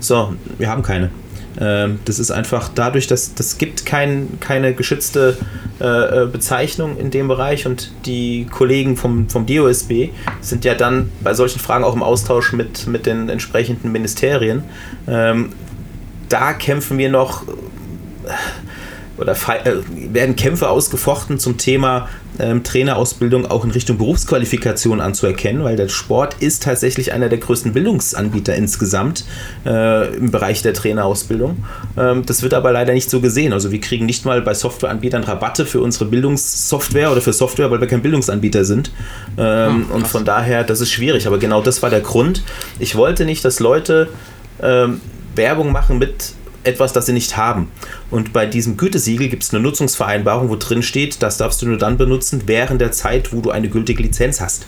[0.00, 1.10] So, wir haben keine.
[1.60, 5.36] Ähm, das ist einfach dadurch, dass das gibt kein, keine geschützte
[5.80, 10.10] äh, äh Bezeichnung in dem Bereich und die Kollegen vom, vom DOSB
[10.40, 14.64] sind ja dann bei solchen Fragen auch im Austausch mit, mit den entsprechenden Ministerien.
[15.06, 15.50] Ähm,
[16.28, 17.44] da kämpfen wir noch
[19.16, 19.74] oder äh,
[20.12, 22.08] werden Kämpfe ausgefochten zum Thema
[22.38, 27.72] ähm, Trainerausbildung auch in Richtung Berufsqualifikation anzuerkennen, weil der Sport ist tatsächlich einer der größten
[27.72, 29.24] Bildungsanbieter insgesamt
[29.64, 31.64] äh, im Bereich der Trainerausbildung.
[31.96, 33.52] Ähm, das wird aber leider nicht so gesehen.
[33.52, 37.80] Also wir kriegen nicht mal bei Softwareanbietern Rabatte für unsere Bildungssoftware oder für Software, weil
[37.80, 38.90] wir kein Bildungsanbieter sind.
[39.38, 41.26] Ähm, oh, und von daher, das ist schwierig.
[41.26, 42.42] Aber genau das war der Grund.
[42.80, 44.08] Ich wollte nicht, dass Leute
[44.60, 45.00] ähm,
[45.36, 46.32] Werbung machen mit
[46.64, 47.70] etwas, das sie nicht haben.
[48.10, 51.78] Und bei diesem Gütesiegel gibt es eine Nutzungsvereinbarung, wo drin steht, das darfst du nur
[51.78, 54.66] dann benutzen während der Zeit, wo du eine gültige Lizenz hast.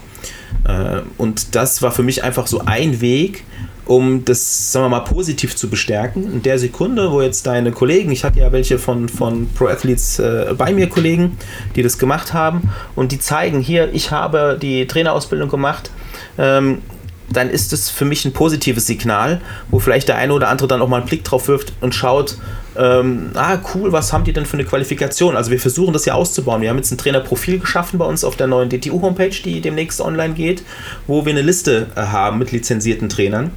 [0.65, 3.45] Äh, und das war für mich einfach so ein Weg,
[3.87, 6.33] um das, sagen wir mal, positiv zu bestärken.
[6.33, 10.19] In der Sekunde, wo jetzt deine Kollegen, ich hatte ja welche von, von Pro Athletes
[10.19, 11.39] äh, bei mir, Kollegen,
[11.77, 15.91] die das gemacht haben, und die zeigen hier, ich habe die Trainerausbildung gemacht,
[16.37, 16.83] ähm,
[17.31, 20.81] dann ist es für mich ein positives Signal, wo vielleicht der eine oder andere dann
[20.81, 22.37] auch mal einen Blick drauf wirft und schaut,
[22.77, 25.37] ähm, ah cool, was haben die denn für eine Qualifikation?
[25.37, 26.63] Also wir versuchen das ja auszubauen.
[26.63, 30.35] Wir haben jetzt ein Trainerprofil geschaffen bei uns auf der neuen DTU-Homepage, die demnächst online
[30.35, 30.63] geht,
[31.07, 33.51] wo wir eine Liste äh, haben mit lizenzierten Trainern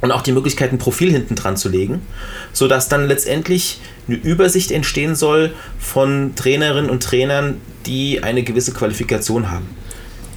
[0.00, 2.02] und auch die Möglichkeit, ein Profil hinten dran zu legen,
[2.52, 9.50] sodass dann letztendlich eine Übersicht entstehen soll von Trainerinnen und Trainern, die eine gewisse Qualifikation
[9.50, 9.66] haben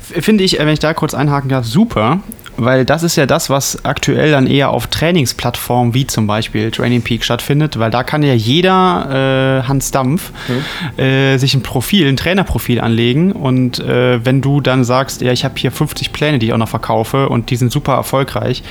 [0.07, 2.19] finde ich, wenn ich da kurz einhaken darf, super,
[2.57, 7.01] weil das ist ja das, was aktuell dann eher auf Trainingsplattformen wie zum Beispiel Training
[7.01, 11.01] Peak stattfindet, weil da kann ja jeder äh, Hans Dampf mhm.
[11.01, 15.45] äh, sich ein Profil, ein Trainerprofil anlegen und äh, wenn du dann sagst, ja, ich
[15.45, 18.63] habe hier 50 Pläne, die ich auch noch verkaufe und die sind super erfolgreich,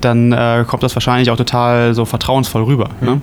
[0.00, 2.90] dann äh, kommt das wahrscheinlich auch total so vertrauensvoll rüber.
[3.00, 3.20] Mhm.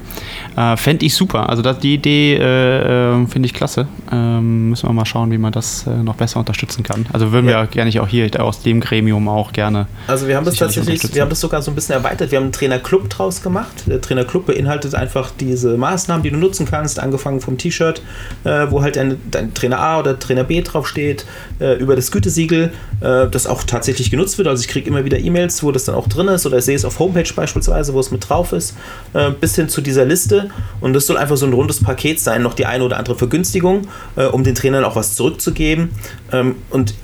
[0.55, 0.73] Ne?
[0.73, 1.49] Äh, Fände ich super.
[1.49, 3.87] Also das, die Idee äh, finde ich klasse.
[4.11, 7.05] Ähm, müssen wir mal schauen, wie man das noch besser unterstützen kann.
[7.13, 7.61] Also würden ja.
[7.61, 11.21] wir gerne auch hier aus dem Gremium auch gerne also wir haben das tatsächlich, wir
[11.21, 12.31] haben das sogar so ein bisschen erweitert.
[12.31, 13.83] Wir haben einen Trainerclub draus gemacht.
[13.85, 18.01] Der Trainerclub beinhaltet einfach diese Maßnahmen, die du nutzen kannst, angefangen vom T-Shirt,
[18.43, 21.25] äh, wo halt ein, dein Trainer A oder Trainer B draufsteht,
[21.59, 24.47] äh, über das Gütesiegel, äh, das auch tatsächlich genutzt wird.
[24.47, 26.75] Also ich kriege immer wieder E-Mails, wo das dann auch drin ist oder ich sehe
[26.75, 28.75] es auf Homepage beispielsweise, wo es mit drauf ist,
[29.13, 30.49] äh, bis hin zu dieser Liste.
[30.81, 33.87] Und das soll einfach so ein rundes Paket sein, noch die eine oder andere Vergünstigung,
[34.15, 35.91] äh, um den Trainern auch was zurückzugeben.
[36.31, 36.95] Ähm, und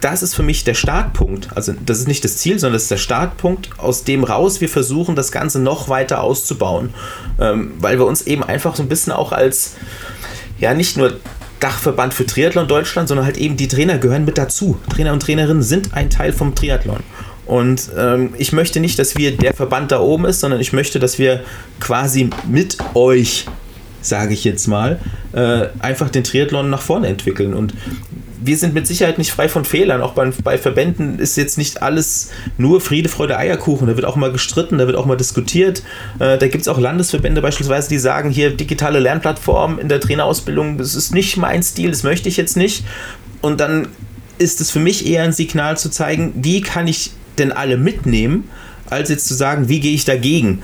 [0.00, 1.48] das ist für mich der Startpunkt.
[1.54, 4.68] Also das ist nicht das Ziel, sondern das ist der Startpunkt, aus dem raus wir
[4.68, 6.94] versuchen, das Ganze noch weiter auszubauen.
[7.40, 9.74] Ähm, weil wir uns eben einfach so ein bisschen auch als,
[10.58, 11.18] ja, nicht nur
[11.60, 14.78] Dachverband für Triathlon Deutschland, sondern halt eben die Trainer gehören mit dazu.
[14.90, 17.00] Trainer und Trainerinnen sind ein Teil vom Triathlon.
[17.46, 20.98] Und ähm, ich möchte nicht, dass wir der Verband da oben ist, sondern ich möchte,
[21.00, 21.42] dass wir
[21.80, 23.46] quasi mit euch
[24.00, 25.00] sage ich jetzt mal,
[25.32, 27.54] äh, einfach den Triathlon nach vorne entwickeln.
[27.54, 27.74] Und
[28.40, 30.02] wir sind mit Sicherheit nicht frei von Fehlern.
[30.02, 33.88] Auch bei, bei Verbänden ist jetzt nicht alles nur Friede, Freude, Eierkuchen.
[33.88, 35.82] Da wird auch mal gestritten, da wird auch mal diskutiert.
[36.18, 40.78] Äh, da gibt es auch Landesverbände beispielsweise, die sagen, hier digitale Lernplattform in der Trainerausbildung,
[40.78, 42.84] das ist nicht mein Stil, das möchte ich jetzt nicht.
[43.40, 43.88] Und dann
[44.38, 48.48] ist es für mich eher ein Signal zu zeigen, wie kann ich denn alle mitnehmen,
[48.90, 50.62] als jetzt zu sagen, wie gehe ich dagegen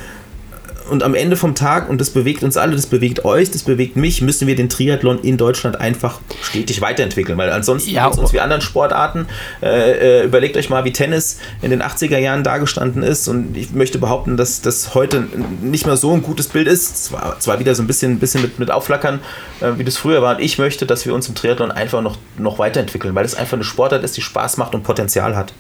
[0.89, 3.97] und am Ende vom Tag, und das bewegt uns alle, das bewegt euch, das bewegt
[3.97, 8.41] mich, müssen wir den Triathlon in Deutschland einfach stetig weiterentwickeln, weil ansonsten ja, uns wie
[8.41, 9.27] anderen Sportarten.
[9.63, 13.73] Äh, äh, überlegt euch mal, wie Tennis in den 80er Jahren dargestanden ist und ich
[13.73, 15.27] möchte behaupten, dass das heute
[15.63, 17.05] nicht mehr so ein gutes Bild ist.
[17.05, 19.21] Zwar, zwar wieder so ein bisschen, bisschen mit, mit Aufflackern,
[19.61, 20.37] äh, wie das früher war.
[20.37, 23.55] Und ich möchte, dass wir uns im Triathlon einfach noch, noch weiterentwickeln, weil es einfach
[23.55, 25.53] eine Sportart ist, die Spaß macht und Potenzial hat.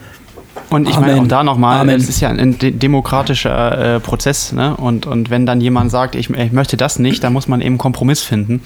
[0.70, 4.76] Und ich meine auch da nochmal, es ist ja ein demokratischer äh, Prozess, ne?
[4.76, 7.78] Und, und wenn dann jemand sagt, ich, ich, möchte das nicht, dann muss man eben
[7.78, 8.62] Kompromiss finden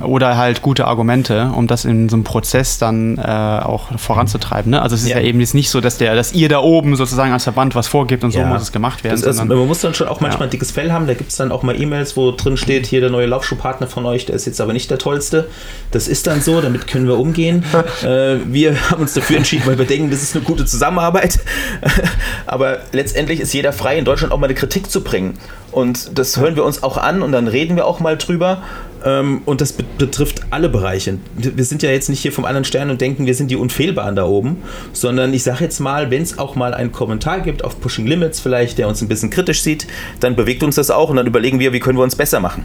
[0.00, 4.70] oder halt gute Argumente, um das in so einem Prozess dann äh, auch voranzutreiben.
[4.70, 4.82] Ne?
[4.82, 5.18] Also es ist ja.
[5.18, 5.24] ja.
[5.24, 8.24] eben jetzt nicht so, dass der, dass ihr da oben sozusagen als Verband was vorgibt
[8.24, 8.42] und ja.
[8.42, 9.22] so muss es gemacht werden.
[9.22, 10.46] Ist, man muss dann schon auch manchmal ja.
[10.46, 13.00] ein dickes Fell haben, da gibt es dann auch mal E-Mails, wo drin steht, hier
[13.00, 15.48] der neue Laufschuhpartner von euch, der ist jetzt aber nicht der tollste.
[15.90, 17.64] Das ist dann so, damit können wir umgehen.
[18.02, 21.21] äh, wir haben uns dafür entschieden, weil wir denken, das ist eine gute Zusammenarbeit.
[21.22, 21.38] Arbeit.
[22.46, 25.34] Aber letztendlich ist jeder frei, in Deutschland auch mal eine Kritik zu bringen.
[25.70, 28.62] Und das hören wir uns auch an und dann reden wir auch mal drüber.
[29.04, 31.18] Ähm, und das betrifft alle Bereiche.
[31.34, 34.14] Wir sind ja jetzt nicht hier vom anderen Stern und denken, wir sind die Unfehlbaren
[34.14, 34.62] da oben,
[34.92, 38.38] sondern ich sage jetzt mal, wenn es auch mal einen Kommentar gibt auf Pushing Limits
[38.40, 39.86] vielleicht, der uns ein bisschen kritisch sieht,
[40.20, 42.64] dann bewegt uns das auch und dann überlegen wir, wie können wir uns besser machen.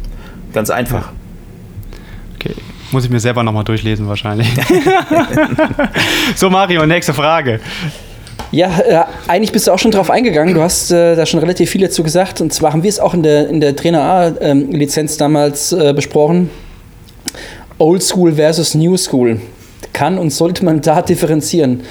[0.53, 1.09] Ganz einfach.
[2.35, 2.53] Okay.
[2.91, 4.47] Muss ich mir selber nochmal durchlesen wahrscheinlich.
[6.35, 7.59] so, Mario, nächste Frage.
[8.51, 10.53] Ja, äh, eigentlich bist du auch schon drauf eingegangen.
[10.53, 12.41] Du hast äh, da schon relativ viel dazu gesagt.
[12.41, 15.93] Und zwar haben wir es auch in der, in der Trainer A-Lizenz ähm, damals äh,
[15.93, 16.49] besprochen.
[17.77, 19.39] Old School versus New School.
[19.93, 21.81] kann und sollte man da differenzieren?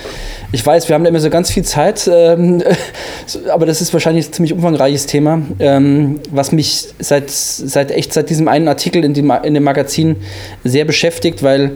[0.52, 2.62] Ich weiß, wir haben da immer so ganz viel Zeit, ähm,
[3.50, 8.30] aber das ist wahrscheinlich ein ziemlich umfangreiches Thema, ähm, was mich seit, seit echt seit
[8.30, 10.16] diesem einen Artikel in dem, in dem Magazin
[10.64, 11.72] sehr beschäftigt, weil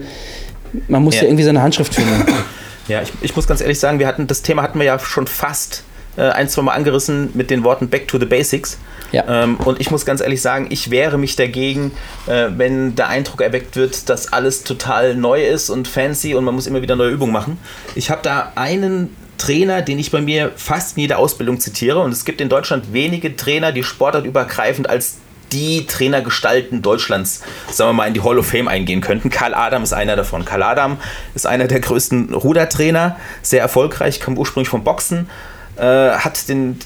[0.88, 2.32] man muss ja, ja irgendwie seine Handschrift finden.
[2.90, 5.28] Ja, ich, ich muss ganz ehrlich sagen, wir hatten das Thema hatten wir ja schon
[5.28, 5.84] fast
[6.16, 8.78] äh, ein, zwei Mal angerissen mit den Worten Back to the Basics.
[9.12, 9.42] Ja.
[9.42, 11.92] Ähm, und ich muss ganz ehrlich sagen, ich wehre mich dagegen,
[12.26, 16.54] äh, wenn der Eindruck erweckt wird, dass alles total neu ist und fancy und man
[16.54, 17.58] muss immer wieder neue Übungen machen.
[17.94, 22.00] Ich habe da einen Trainer, den ich bei mir fast in jeder Ausbildung zitiere.
[22.00, 25.16] Und es gibt in Deutschland wenige Trainer, die sportartübergreifend als
[25.52, 29.30] die Trainergestalten Deutschlands, sagen wir mal, in die Hall of Fame eingehen könnten.
[29.30, 30.44] Karl Adam ist einer davon.
[30.44, 30.98] Karl Adam
[31.34, 35.28] ist einer der größten Rudertrainer, sehr erfolgreich, kam ursprünglich vom Boxen,
[35.76, 36.78] äh, hat den,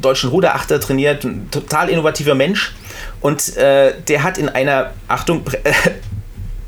[0.00, 2.74] deutschen Ruderachter trainiert, ein total innovativer Mensch.
[3.20, 5.72] Und äh, der hat in einer, Achtung, äh,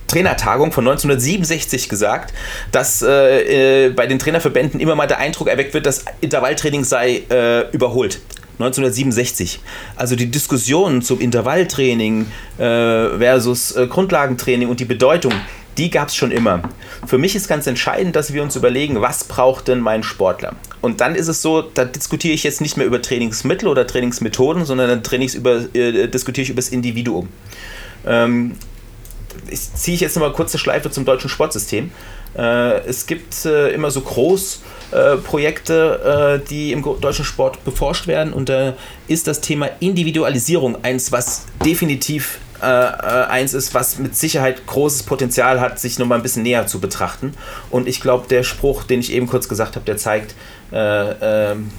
[0.07, 2.33] Trainertagung von 1967 gesagt,
[2.71, 7.23] dass äh, äh, bei den Trainerverbänden immer mal der Eindruck erweckt wird, dass Intervalltraining sei
[7.29, 8.21] äh, überholt.
[8.59, 9.61] 1967.
[9.97, 12.27] Also die Diskussion zum Intervalltraining
[12.59, 15.33] äh, versus äh, Grundlagentraining und die Bedeutung,
[15.77, 16.63] die gab es schon immer.
[17.07, 20.55] Für mich ist ganz entscheidend, dass wir uns überlegen, was braucht denn mein Sportler?
[20.81, 24.65] Und dann ist es so, da diskutiere ich jetzt nicht mehr über Trainingsmittel oder Trainingsmethoden,
[24.65, 27.29] sondern dann über, äh, diskutiere ich über das Individuum.
[28.07, 28.57] Ähm,
[29.51, 31.91] ich ziehe ich jetzt nochmal kurze Schleife zum deutschen Sportsystem.
[32.37, 38.49] Äh, es gibt äh, immer so Großprojekte, äh, die im deutschen Sport beforscht werden und
[38.49, 38.75] da
[39.09, 45.79] ist das Thema Individualisierung eins, was definitiv eins ist, was mit Sicherheit großes Potenzial hat,
[45.79, 47.35] sich nochmal ein bisschen näher zu betrachten.
[47.69, 50.35] Und ich glaube, der Spruch, den ich eben kurz gesagt habe, der zeigt,
[50.73, 51.71] ähm,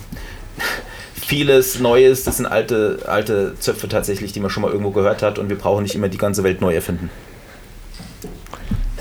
[1.16, 5.40] vieles Neues, das sind alte, alte Zöpfe tatsächlich, die man schon mal irgendwo gehört hat
[5.40, 7.10] und wir brauchen nicht immer die ganze Welt neu erfinden.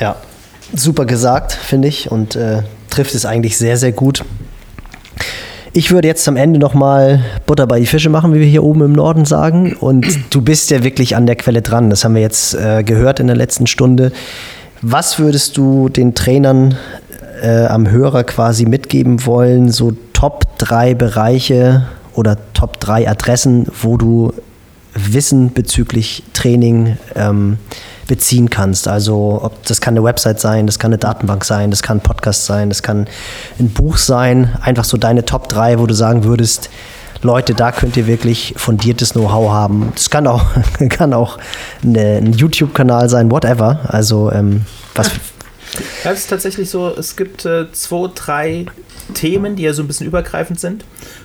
[0.01, 0.17] Ja,
[0.77, 4.25] super gesagt, finde ich, und äh, trifft es eigentlich sehr, sehr gut.
[5.77, 8.83] Ich würde jetzt am Ende nochmal Butter bei die Fische machen, wie wir hier oben
[8.83, 9.75] im Norden sagen.
[9.75, 11.91] Und du bist ja wirklich an der Quelle dran.
[11.91, 14.13] Das haben wir jetzt äh, gehört in der letzten Stunde.
[14.83, 16.77] Was würdest du den Trainern
[17.43, 19.73] äh, am Hörer quasi mitgeben wollen?
[19.73, 24.33] So Top drei Bereiche oder Top drei Adressen, wo du
[24.95, 27.59] Wissen bezüglich Training ähm,
[28.07, 28.89] beziehen kannst.
[28.89, 32.03] Also ob das kann eine Website sein, das kann eine Datenbank sein, das kann ein
[32.03, 33.07] Podcast sein, das kann
[33.59, 34.57] ein Buch sein.
[34.61, 36.71] Einfach so deine Top 3, wo du sagen würdest,
[37.23, 39.93] Leute, da könnt ihr wirklich fundiertes Know-how haben.
[39.95, 40.45] Das kann auch,
[40.91, 41.39] kann auch
[41.83, 43.81] eine, ein YouTube-Kanal sein, whatever.
[43.89, 45.11] Also ähm, was.
[46.05, 48.67] Ja, es ist tatsächlich so, es gibt äh, zwei, drei
[49.15, 50.85] Themen, die ja so ein bisschen übergreifend sind.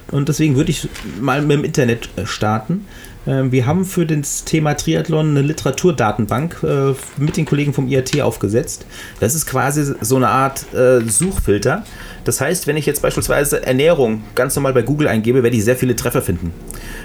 [0.09, 0.87] Und deswegen würde ich
[1.19, 2.85] mal mit dem Internet äh, starten.
[3.29, 8.19] Ähm, wir haben für das Thema Triathlon eine Literaturdatenbank äh, mit den Kollegen vom IAT
[8.21, 8.85] aufgesetzt.
[9.19, 11.83] Das ist quasi so eine Art äh, Suchfilter.
[12.25, 15.75] Das heißt, wenn ich jetzt beispielsweise Ernährung ganz normal bei Google eingebe, werde ich sehr
[15.75, 16.53] viele Treffer finden.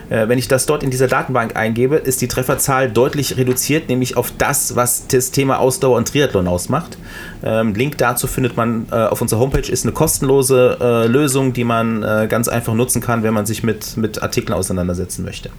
[0.08, 4.16] Äh, wenn ich das dort in dieser Datenbank eingebe, ist die Trefferzahl deutlich reduziert, nämlich
[4.16, 6.96] auf das, was das Thema Ausdauer und Triathlon ausmacht.
[7.44, 11.64] Ähm, Link dazu findet man äh, auf unserer Homepage, ist eine kostenlose äh, Lösung, die
[11.64, 15.50] man äh, ganz einfach nutzen kann, wenn man sich mit, mit Artikeln auseinandersetzen möchte.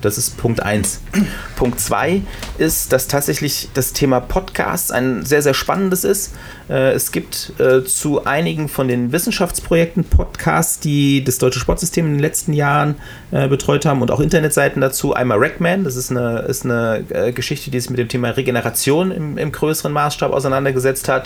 [0.00, 1.00] Das ist Punkt 1.
[1.56, 2.22] Punkt 2
[2.58, 6.34] ist, dass tatsächlich das Thema Podcasts ein sehr, sehr spannendes ist.
[6.68, 12.12] Äh, es gibt äh, zu einigen von den Wissenschaftsprojekten Podcasts, die das deutsche Sportsystem in
[12.12, 12.96] den letzten Jahren
[13.32, 15.14] äh, betreut haben und auch Internetseiten dazu.
[15.14, 19.38] Einmal Rackman, das ist eine, ist eine Geschichte, die sich mit dem Thema Regeneration im,
[19.38, 21.17] im größeren Maßstab auseinandergesetzt hat.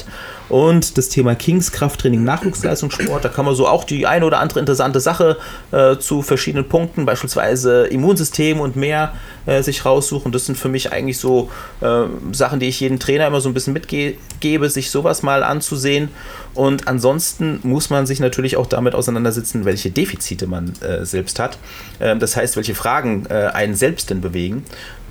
[0.48, 3.24] Und das Thema Kings Krafttraining, Nachwuchsleistungssport.
[3.24, 5.38] Da kann man so auch die eine oder andere interessante Sache
[5.98, 9.14] zu verschiedenen Punkten, beispielsweise Immunsystem und mehr
[9.46, 10.30] äh, sich raussuchen.
[10.30, 11.50] Das sind für mich eigentlich so
[11.80, 16.10] äh, Sachen, die ich jedem Trainer immer so ein bisschen mitgebe, sich sowas mal anzusehen.
[16.54, 21.58] Und ansonsten muss man sich natürlich auch damit auseinandersetzen, welche Defizite man äh, selbst hat.
[22.00, 24.64] Ähm, das heißt, welche Fragen äh, einen selbst denn bewegen.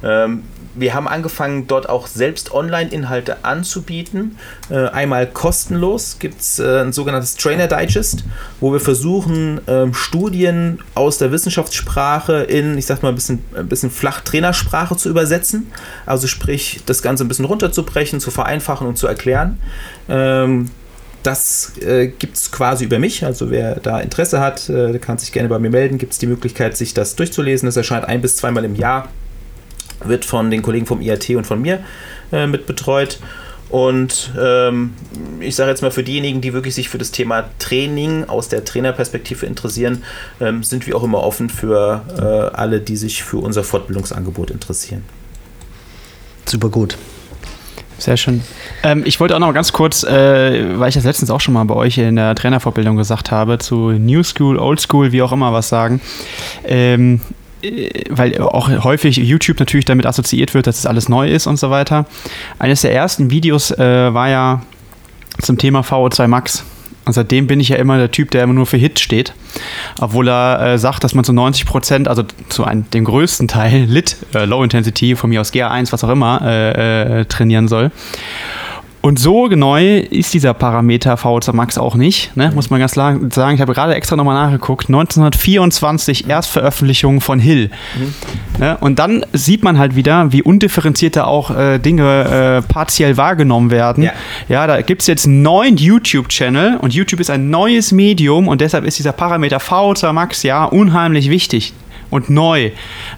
[0.04, 0.44] Ähm,
[0.76, 4.38] wir haben angefangen, dort auch selbst Online-Inhalte anzubieten.
[4.70, 8.24] Äh, einmal kostenlos gibt es äh, ein sogenanntes Trainer Digest,
[8.60, 13.68] wo wir versuchen, ähm, Studien aus der Wissenschaftssprache in, ich sag mal, ein bisschen, ein
[13.68, 15.72] bisschen Flachtrainersprache zu übersetzen.
[16.06, 19.60] Also sprich, das Ganze ein bisschen runterzubrechen, zu vereinfachen und zu erklären.
[20.10, 20.70] Ähm,
[21.24, 23.26] das äh, gibt es quasi über mich.
[23.26, 25.98] Also wer da Interesse hat, äh, kann sich gerne bei mir melden.
[25.98, 27.68] Gibt es die Möglichkeit, sich das durchzulesen.
[27.68, 29.10] Das erscheint ein bis zweimal im Jahr
[30.04, 31.80] wird von den Kollegen vom IAT und von mir
[32.32, 33.20] äh, mit betreut.
[33.72, 34.94] Und ähm,
[35.40, 38.66] ich sage jetzt mal, für diejenigen, die wirklich sich für das Thema Training aus der
[38.66, 40.04] Trainerperspektive interessieren,
[40.42, 45.04] ähm, sind wir auch immer offen für äh, alle, die sich für unser Fortbildungsangebot interessieren.
[46.46, 46.98] Super gut.
[47.98, 48.42] Sehr schön.
[48.84, 51.64] Ähm, ich wollte auch noch ganz kurz, äh, weil ich das letztens auch schon mal
[51.64, 55.54] bei euch in der Trainervorbildung gesagt habe, zu New School, Old School, wie auch immer
[55.54, 56.02] was sagen.
[56.66, 57.41] Ähm, äh,
[58.10, 61.70] weil auch häufig YouTube natürlich damit assoziiert wird, dass es alles neu ist und so
[61.70, 62.06] weiter.
[62.60, 64.62] Eines der ersten Videos äh, war ja
[65.40, 66.64] zum Thema VO2 Max.
[67.04, 69.34] Und seitdem bin ich ja immer der Typ, der immer nur für Hit steht.
[70.00, 73.86] Obwohl er äh, sagt, dass man zu 90 Prozent, also zu einem, dem größten Teil
[73.86, 77.92] Lit, äh, Low Intensity, von mir aus GA1, was auch immer, äh, äh, trainieren soll.
[79.02, 82.52] Und so neu ist dieser Parameter VO2 Max auch nicht, ne?
[82.54, 83.56] muss man ganz klar sagen.
[83.56, 84.90] Ich habe gerade extra nochmal nachgeguckt.
[84.90, 87.72] 1924 Erstveröffentlichung von Hill.
[87.98, 88.14] Mhm.
[88.60, 88.78] Ne?
[88.80, 93.72] Und dann sieht man halt wieder, wie undifferenziert da auch äh, Dinge äh, partiell wahrgenommen
[93.72, 94.04] werden.
[94.04, 94.12] Ja,
[94.48, 98.86] ja da gibt es jetzt neun YouTube-Channel und YouTube ist ein neues Medium und deshalb
[98.86, 101.74] ist dieser Parameter VO2 Max ja unheimlich wichtig
[102.12, 102.70] und neu.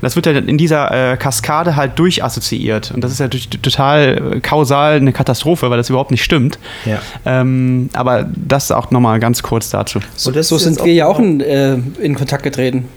[0.01, 2.91] Das wird ja in dieser äh, Kaskade halt durchassoziiert.
[2.91, 6.57] Und das ist ja total äh, kausal eine Katastrophe, weil das überhaupt nicht stimmt.
[6.85, 7.01] Ja.
[7.25, 9.99] Ähm, aber das auch nochmal ganz kurz dazu.
[10.15, 12.87] So, so sind wir ja auch in, äh, in Kontakt getreten.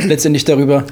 [0.00, 0.84] Letztendlich darüber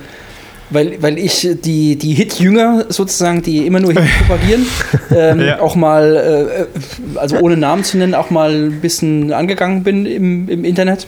[0.71, 4.67] weil, weil ich die, die Hit-Jünger sozusagen, die immer nur Hit propagieren,
[5.15, 5.61] ähm, ja.
[5.61, 10.49] auch mal, äh, also ohne Namen zu nennen, auch mal ein bisschen angegangen bin im,
[10.49, 11.07] im Internet.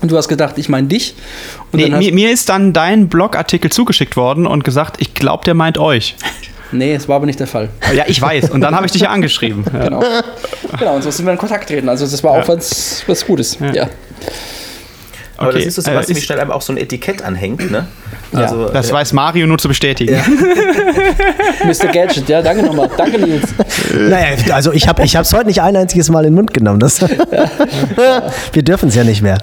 [0.00, 1.14] Und du hast gedacht, ich meine dich.
[1.72, 5.78] Nee, mir, mir, ist dann dein Blogartikel zugeschickt worden und gesagt, ich glaube, der meint
[5.78, 6.14] euch.
[6.70, 7.70] Nee, es war aber nicht der Fall.
[7.94, 8.50] Ja, ich weiß.
[8.50, 9.64] Und dann habe ich dich ja angeschrieben.
[9.72, 9.84] Ja.
[9.84, 10.02] Genau.
[10.78, 11.88] Genau, und so sind wir in Kontakt treten.
[11.88, 13.58] Also das war auch was, was Gutes.
[13.60, 13.72] Ja.
[13.72, 13.88] ja.
[15.36, 15.58] Aber okay.
[15.58, 17.86] das ist so, was äh, wie schnell einem auch so ein Etikett anhängt, ne?
[18.32, 20.14] Also, ja, das äh, weiß Mario nur zu bestätigen.
[20.14, 20.24] Ja.
[21.64, 21.92] Mr.
[21.92, 22.90] Gadget, ja, danke nochmal.
[22.96, 23.48] Danke, Nils.
[23.94, 26.80] Naja, also ich habe es heute nicht ein einziges Mal in den Mund genommen.
[26.80, 27.00] Das
[28.52, 29.38] Wir dürfen es ja nicht mehr.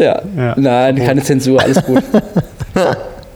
[0.00, 0.20] Ja.
[0.36, 0.54] ja.
[0.56, 2.02] Nein, keine Zensur, alles gut.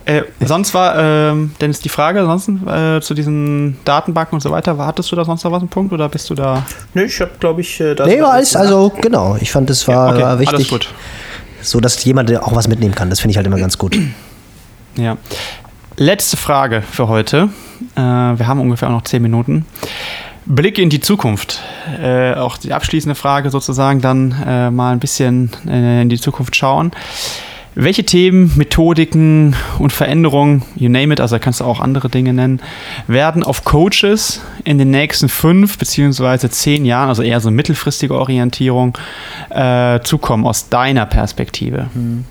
[0.07, 4.77] Äh, sonst war, ähm, Dennis, die Frage ansonsten äh, zu diesen Datenbanken und so weiter,
[4.77, 6.63] hattest du da sonst noch was einen Punkt oder bist du da?
[6.93, 8.07] Nee, ich habe, glaube ich, äh, das.
[8.07, 10.53] Nee, war alles, also genau, ich fand, das war, ja, okay, wichtig.
[10.53, 10.93] Alles gut.
[11.63, 13.97] So, dass jemand auch was mitnehmen kann, das finde ich halt immer ganz gut.
[14.95, 15.17] Ja.
[15.97, 17.49] Letzte Frage für heute.
[17.95, 19.65] Äh, wir haben ungefähr auch noch zehn Minuten.
[20.45, 21.59] Blick in die Zukunft.
[22.01, 26.55] Äh, auch die abschließende Frage sozusagen dann äh, mal ein bisschen äh, in die Zukunft
[26.55, 26.91] schauen.
[27.77, 32.31] Welche Themen, Methodiken und Veränderungen, you name it, also da kannst du auch andere Dinge
[32.31, 32.61] nennen,
[33.07, 38.97] werden auf Coaches in den nächsten fünf beziehungsweise zehn Jahren, also eher so mittelfristige Orientierung,
[39.49, 41.87] äh, zukommen aus deiner Perspektive?
[41.93, 42.23] Hm.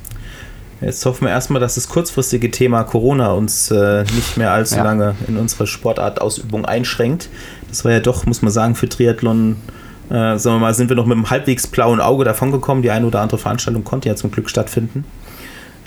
[0.81, 4.85] Jetzt hoffen wir erstmal, dass das kurzfristige Thema Corona uns äh, nicht mehr allzu ja.
[4.85, 7.29] lange in unsere Sportartausübung einschränkt.
[7.75, 9.57] Das war ja doch, muss man sagen, für Triathlon,
[10.09, 12.85] äh, sagen wir mal, sind wir noch mit einem halbwegs blauen Auge davongekommen.
[12.85, 15.05] Die eine oder andere Veranstaltung konnte ja zum Glück stattfinden.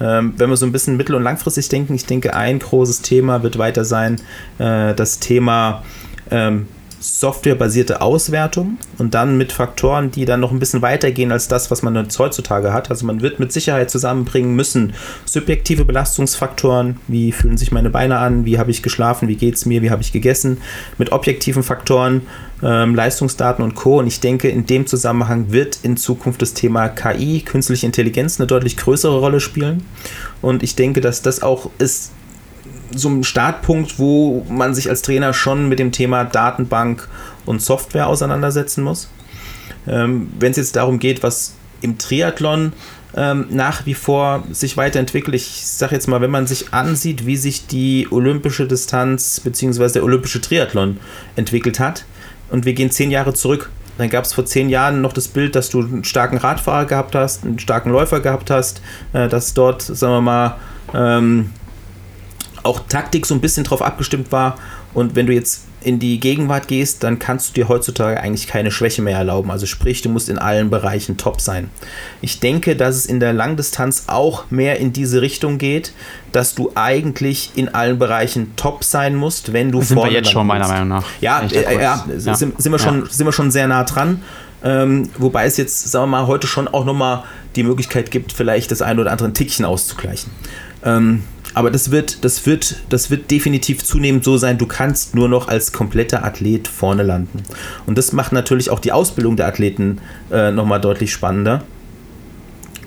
[0.02, 3.42] Ähm, wenn wir so ein bisschen mittel- und langfristig denken, ich denke, ein großes Thema
[3.42, 4.18] wird weiter sein,
[4.60, 5.84] äh, das Thema
[6.30, 6.68] ähm,
[7.00, 11.84] softwarebasierte Auswertung und dann mit Faktoren, die dann noch ein bisschen weitergehen als das, was
[11.84, 12.90] man jetzt heutzutage hat.
[12.90, 14.94] Also man wird mit Sicherheit zusammenbringen müssen
[15.26, 19.66] subjektive Belastungsfaktoren, wie fühlen sich meine Beine an, wie habe ich geschlafen, wie geht es
[19.66, 20.58] mir, wie habe ich gegessen,
[20.98, 22.22] mit objektiven Faktoren,
[22.64, 24.00] ähm, Leistungsdaten und Co.
[24.00, 28.48] Und ich denke, in dem Zusammenhang wird in Zukunft das Thema KI, künstliche Intelligenz, eine
[28.48, 29.84] deutlich größere Rolle spielen.
[30.42, 32.12] Und ich denke, dass das auch ist
[32.92, 37.08] so ein Startpunkt, wo man sich als Trainer schon mit dem Thema Datenbank
[37.46, 39.10] und Software auseinandersetzen muss.
[39.88, 42.74] Ähm, Wenn es jetzt darum geht, was im Triathlon
[43.16, 45.36] ähm, nach wie vor sich weiterentwickelt.
[45.36, 49.90] Ich sage jetzt mal, wenn man sich ansieht, wie sich die olympische Distanz bzw.
[49.90, 50.98] der olympische Triathlon
[51.36, 52.06] entwickelt hat
[52.50, 55.56] und wir gehen zehn Jahre zurück, dann gab es vor zehn Jahren noch das Bild,
[55.56, 58.82] dass du einen starken Radfahrer gehabt hast, einen starken Läufer gehabt hast,
[59.14, 60.56] äh, dass dort, sagen wir mal,
[60.94, 61.50] ähm,
[62.64, 64.58] auch Taktik so ein bisschen drauf abgestimmt war.
[64.94, 68.72] Und wenn du jetzt in die Gegenwart gehst, dann kannst du dir heutzutage eigentlich keine
[68.72, 69.52] Schwäche mehr erlauben.
[69.52, 71.70] Also sprich, du musst in allen Bereichen top sein.
[72.20, 75.94] Ich denke, dass es in der Langdistanz auch mehr in diese Richtung geht,
[76.32, 80.32] dass du eigentlich in allen Bereichen top sein musst, wenn du das sind wir jetzt
[80.32, 81.06] schon meiner Meinung nach.
[81.22, 82.36] Ja, äh, ja, ja.
[82.36, 83.10] Sind, sind, wir schon, ja.
[83.10, 84.24] sind wir schon sehr nah dran.
[84.64, 87.24] Ähm, wobei es jetzt, sagen wir mal, heute schon auch nochmal
[87.56, 90.32] die Möglichkeit gibt, vielleicht das ein oder andere Tickchen auszugleichen.
[90.84, 91.24] Ähm,
[91.58, 95.48] aber das wird, das wird, das wird definitiv zunehmend so sein, du kannst nur noch
[95.48, 97.42] als kompletter Athlet vorne landen.
[97.88, 99.98] Und das macht natürlich auch die Ausbildung der Athleten
[100.32, 101.64] äh, nochmal deutlich spannender.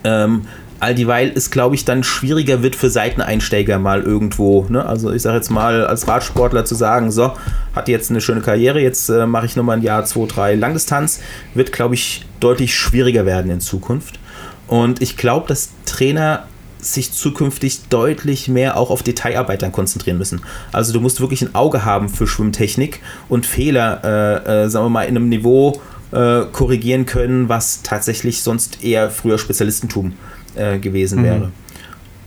[0.04, 0.42] Ähm,
[0.78, 4.64] all dieweil es, glaube ich, dann schwieriger wird für Seiteneinsteiger mal irgendwo.
[4.68, 4.86] Ne?
[4.86, 7.32] Also ich sage jetzt mal, als Radsportler zu sagen, so,
[7.74, 11.18] hat jetzt eine schöne Karriere, jetzt äh, mache ich nochmal ein Jahr, zwei, drei Langdistanz,
[11.54, 14.20] wird, glaube ich, deutlich schwieriger werden in Zukunft.
[14.68, 16.44] Und ich glaube, dass Trainer
[16.82, 20.40] sich zukünftig deutlich mehr auch auf Detailarbeit dann konzentrieren müssen.
[20.72, 24.90] Also du musst wirklich ein Auge haben für Schwimmtechnik und Fehler, äh, äh, sagen wir
[24.90, 25.80] mal, in einem Niveau
[26.12, 30.12] äh, korrigieren können, was tatsächlich sonst eher früher Spezialistentum
[30.54, 31.24] äh, gewesen mhm.
[31.24, 31.52] wäre.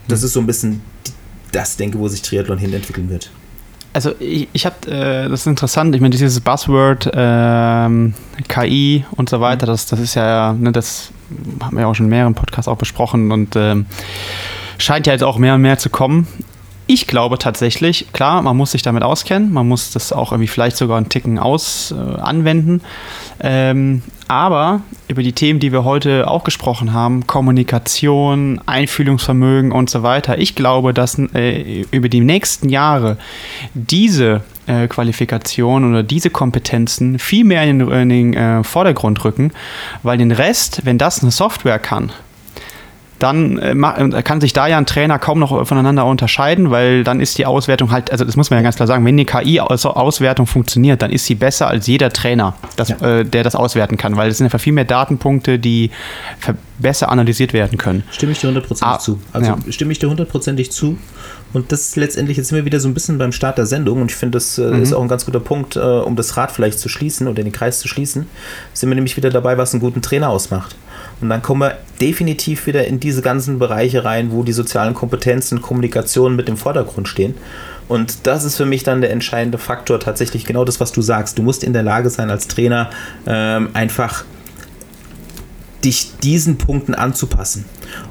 [0.08, 0.82] Das ist so ein bisschen
[1.52, 3.30] das, denke wo sich Triathlon hin entwickeln wird.
[3.92, 8.14] Also ich, ich habe, äh, das ist interessant, ich meine, dieses Buzzword ähm,
[8.48, 11.12] KI und so weiter, das, das ist ja, ne, das
[11.62, 13.86] haben wir auch schon in mehreren Podcasts auch besprochen und ähm,
[14.78, 16.26] scheint ja jetzt auch mehr und mehr zu kommen.
[16.86, 20.76] Ich glaube tatsächlich, klar, man muss sich damit auskennen, man muss das auch irgendwie vielleicht
[20.76, 22.82] sogar einen Ticken aus äh, anwenden.
[23.40, 30.02] Ähm, aber über die Themen, die wir heute auch gesprochen haben, Kommunikation, Einfühlungsvermögen und so
[30.02, 33.16] weiter, ich glaube, dass äh, über die nächsten Jahre
[33.72, 39.52] diese äh, Qualifikationen oder diese Kompetenzen viel mehr in den, in den äh, Vordergrund rücken,
[40.02, 42.12] weil den Rest, wenn das eine Software kann,
[43.24, 47.20] dann äh, äh, kann sich da ja ein Trainer kaum noch voneinander unterscheiden, weil dann
[47.20, 50.46] ist die Auswertung halt, also das muss man ja ganz klar sagen, wenn die KI-Auswertung
[50.46, 53.00] funktioniert, dann ist sie besser als jeder Trainer, das, ja.
[53.00, 55.90] äh, der das auswerten kann, weil es sind ja viel mehr Datenpunkte, die
[56.78, 58.04] besser analysiert werden können.
[58.10, 59.18] Stimme ich dir hundertprozentig ah, zu.
[59.32, 59.58] Also ja.
[59.70, 60.98] stimme ich dir hundertprozentig zu.
[61.54, 64.02] Und das ist letztendlich, jetzt sind wir wieder so ein bisschen beim Start der Sendung
[64.02, 64.82] und ich finde, das äh, mhm.
[64.82, 67.52] ist auch ein ganz guter Punkt, äh, um das Rad vielleicht zu schließen oder den
[67.52, 68.26] Kreis zu schließen,
[68.72, 70.76] sind wir nämlich wieder dabei, was einen guten Trainer ausmacht.
[71.24, 75.62] Und dann kommen wir definitiv wieder in diese ganzen Bereiche rein, wo die sozialen Kompetenzen,
[75.62, 77.34] Kommunikation mit im Vordergrund stehen.
[77.88, 81.38] Und das ist für mich dann der entscheidende Faktor, tatsächlich genau das, was du sagst.
[81.38, 82.90] Du musst in der Lage sein, als Trainer
[83.26, 84.24] ähm, einfach
[85.84, 87.64] dich diesen Punkten anzupassen.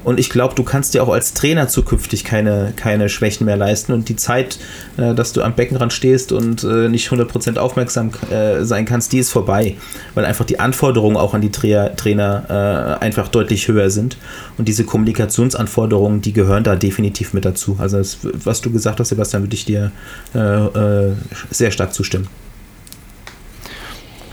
[0.04, 3.92] Und ich glaube, du kannst dir auch als Trainer zukünftig keine, keine Schwächen mehr leisten.
[3.92, 4.58] Und die Zeit,
[4.96, 9.18] äh, dass du am Beckenrand stehst und äh, nicht 100% aufmerksam äh, sein kannst, die
[9.18, 9.76] ist vorbei.
[10.14, 14.16] Weil einfach die Anforderungen auch an die Tra Trainer äh, einfach deutlich höher sind.
[14.56, 17.76] Und diese Kommunikationsanforderungen, die gehören da definitiv mit dazu.
[17.78, 19.92] Also, das, was du gesagt hast, Sebastian, würde ich dir
[20.34, 21.12] äh, äh,
[21.50, 22.28] sehr stark zustimmen.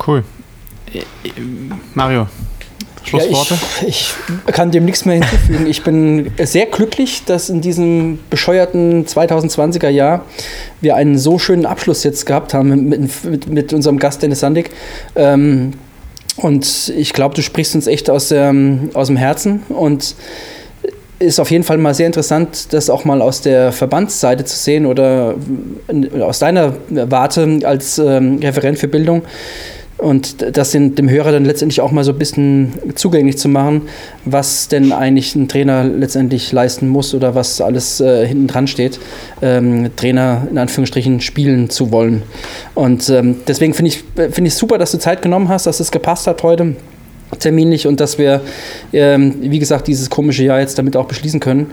[0.06, 0.24] Cool.
[1.94, 2.28] Mario,
[3.04, 3.56] Schlussworte?
[3.82, 4.14] Ja, ich,
[4.48, 5.68] ich, kann dem nichts mehr hinzufügen.
[5.68, 10.26] Ich bin sehr glücklich, dass in diesem bescheuerten 2020er Jahr
[10.82, 14.70] wir einen so schönen Abschluss jetzt gehabt haben mit, mit, mit unserem Gast Dennis Sandig.
[15.16, 15.74] Ähm,
[16.38, 18.54] und ich glaube, du sprichst uns echt aus, der,
[18.94, 20.16] aus dem Herzen und
[21.20, 24.86] ist auf jeden Fall mal sehr interessant, das auch mal aus der Verbandsseite zu sehen
[24.86, 25.36] oder
[26.22, 29.24] aus deiner Warte als ähm, Referent für Bildung
[30.02, 33.84] und das den, dem Hörer dann letztendlich auch mal so ein bisschen zugänglich zu machen,
[34.26, 39.00] was denn eigentlich ein Trainer letztendlich leisten muss oder was alles äh, hinten dran steht,
[39.44, 42.24] ähm, Trainer in Anführungsstrichen spielen zu wollen.
[42.74, 45.92] Und ähm, deswegen finde ich es find super, dass du Zeit genommen hast, dass es
[45.92, 46.76] gepasst hat heute
[47.40, 48.42] terminlich und dass wir,
[48.94, 51.68] ähm, wie gesagt, dieses komische Jahr jetzt damit auch beschließen können.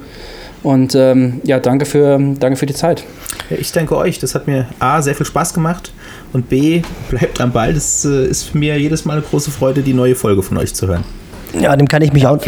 [0.62, 3.04] Und ähm, ja, danke für, danke für die Zeit.
[3.50, 4.18] Ich danke euch.
[4.18, 5.92] Das hat mir A, sehr viel Spaß gemacht
[6.32, 7.72] und B, bleibt am Ball.
[7.72, 10.74] Das äh, ist für mir jedes Mal eine große Freude, die neue Folge von euch
[10.74, 11.04] zu hören.
[11.58, 12.38] Ja, dem kann ich mich auch,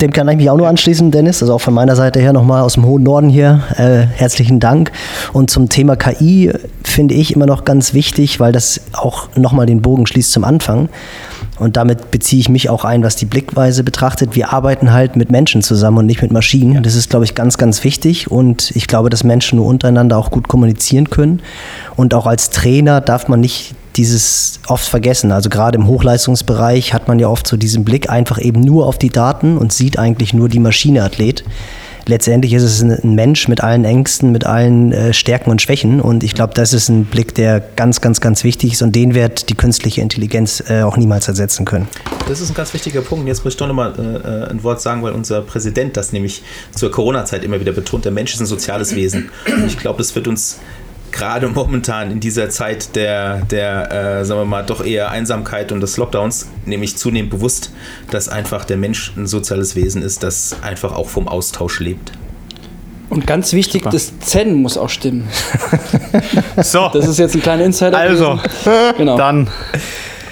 [0.00, 1.42] dem kann ich mich auch nur anschließen, Dennis.
[1.42, 3.62] Also auch von meiner Seite her nochmal aus dem hohen Norden hier.
[3.76, 4.90] Äh, herzlichen Dank.
[5.32, 9.80] Und zum Thema KI finde ich immer noch ganz wichtig, weil das auch nochmal den
[9.80, 10.88] Bogen schließt zum Anfang.
[11.58, 14.36] Und damit beziehe ich mich auch ein, was die Blickweise betrachtet.
[14.36, 16.82] Wir arbeiten halt mit Menschen zusammen und nicht mit Maschinen.
[16.82, 18.30] Das ist, glaube ich, ganz, ganz wichtig.
[18.30, 21.42] Und ich glaube, dass Menschen nur untereinander auch gut kommunizieren können.
[21.96, 25.32] Und auch als Trainer darf man nicht dieses oft vergessen.
[25.32, 28.96] Also gerade im Hochleistungsbereich hat man ja oft so diesen Blick einfach eben nur auf
[28.98, 31.44] die Daten und sieht eigentlich nur die Maschineathlet
[32.08, 36.00] letztendlich ist es ein, Mensch mit allen Ängsten, mit allen äh, Stärken und Schwächen.
[36.00, 39.14] Und ich glaube, das ist ein Blick, der ganz, ganz, ganz wichtig ist und den
[39.14, 41.86] wird die künstliche Intelligenz äh, auch niemals ersetzen können.
[42.28, 43.28] Das ist ein ganz wichtiger Punkt.
[43.28, 46.42] Jetzt muss ich doch nochmal äh, äh, ein Wort sagen, weil unser Präsident das nämlich
[46.74, 48.04] zur Corona-Zeit immer wieder betont.
[48.04, 49.30] Der Mensch ist ein soziales Wesen.
[49.46, 50.58] Und ich glaube, das wird uns
[51.12, 55.80] gerade momentan in dieser Zeit der, der äh, sagen wir mal, doch eher Einsamkeit und
[55.80, 57.72] des Lockdowns, nämlich zunehmend bewusst,
[58.10, 62.12] dass einfach der Mensch ein soziales Wesen ist, das einfach auch vom Austausch lebt.
[63.10, 63.92] Und ganz wichtig, Super.
[63.92, 65.28] das Zen muss auch stimmen.
[66.62, 66.90] so.
[66.92, 67.96] Das ist jetzt ein kleiner Insider.
[67.96, 68.38] Also,
[68.96, 69.16] genau.
[69.16, 69.48] dann.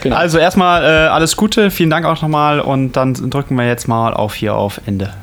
[0.03, 0.16] Genau.
[0.16, 4.15] Also erstmal äh, alles Gute, vielen Dank auch nochmal und dann drücken wir jetzt mal
[4.15, 5.15] auf hier auf Ende.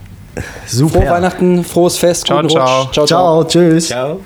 [0.65, 1.01] Super.
[1.01, 2.49] Frohe Weihnachten, frohes Fest, ciao, ciao.
[2.49, 2.91] ciao.
[2.91, 3.43] Ciao, ciao.
[3.43, 3.87] Tschüss.
[3.87, 4.19] Ciao.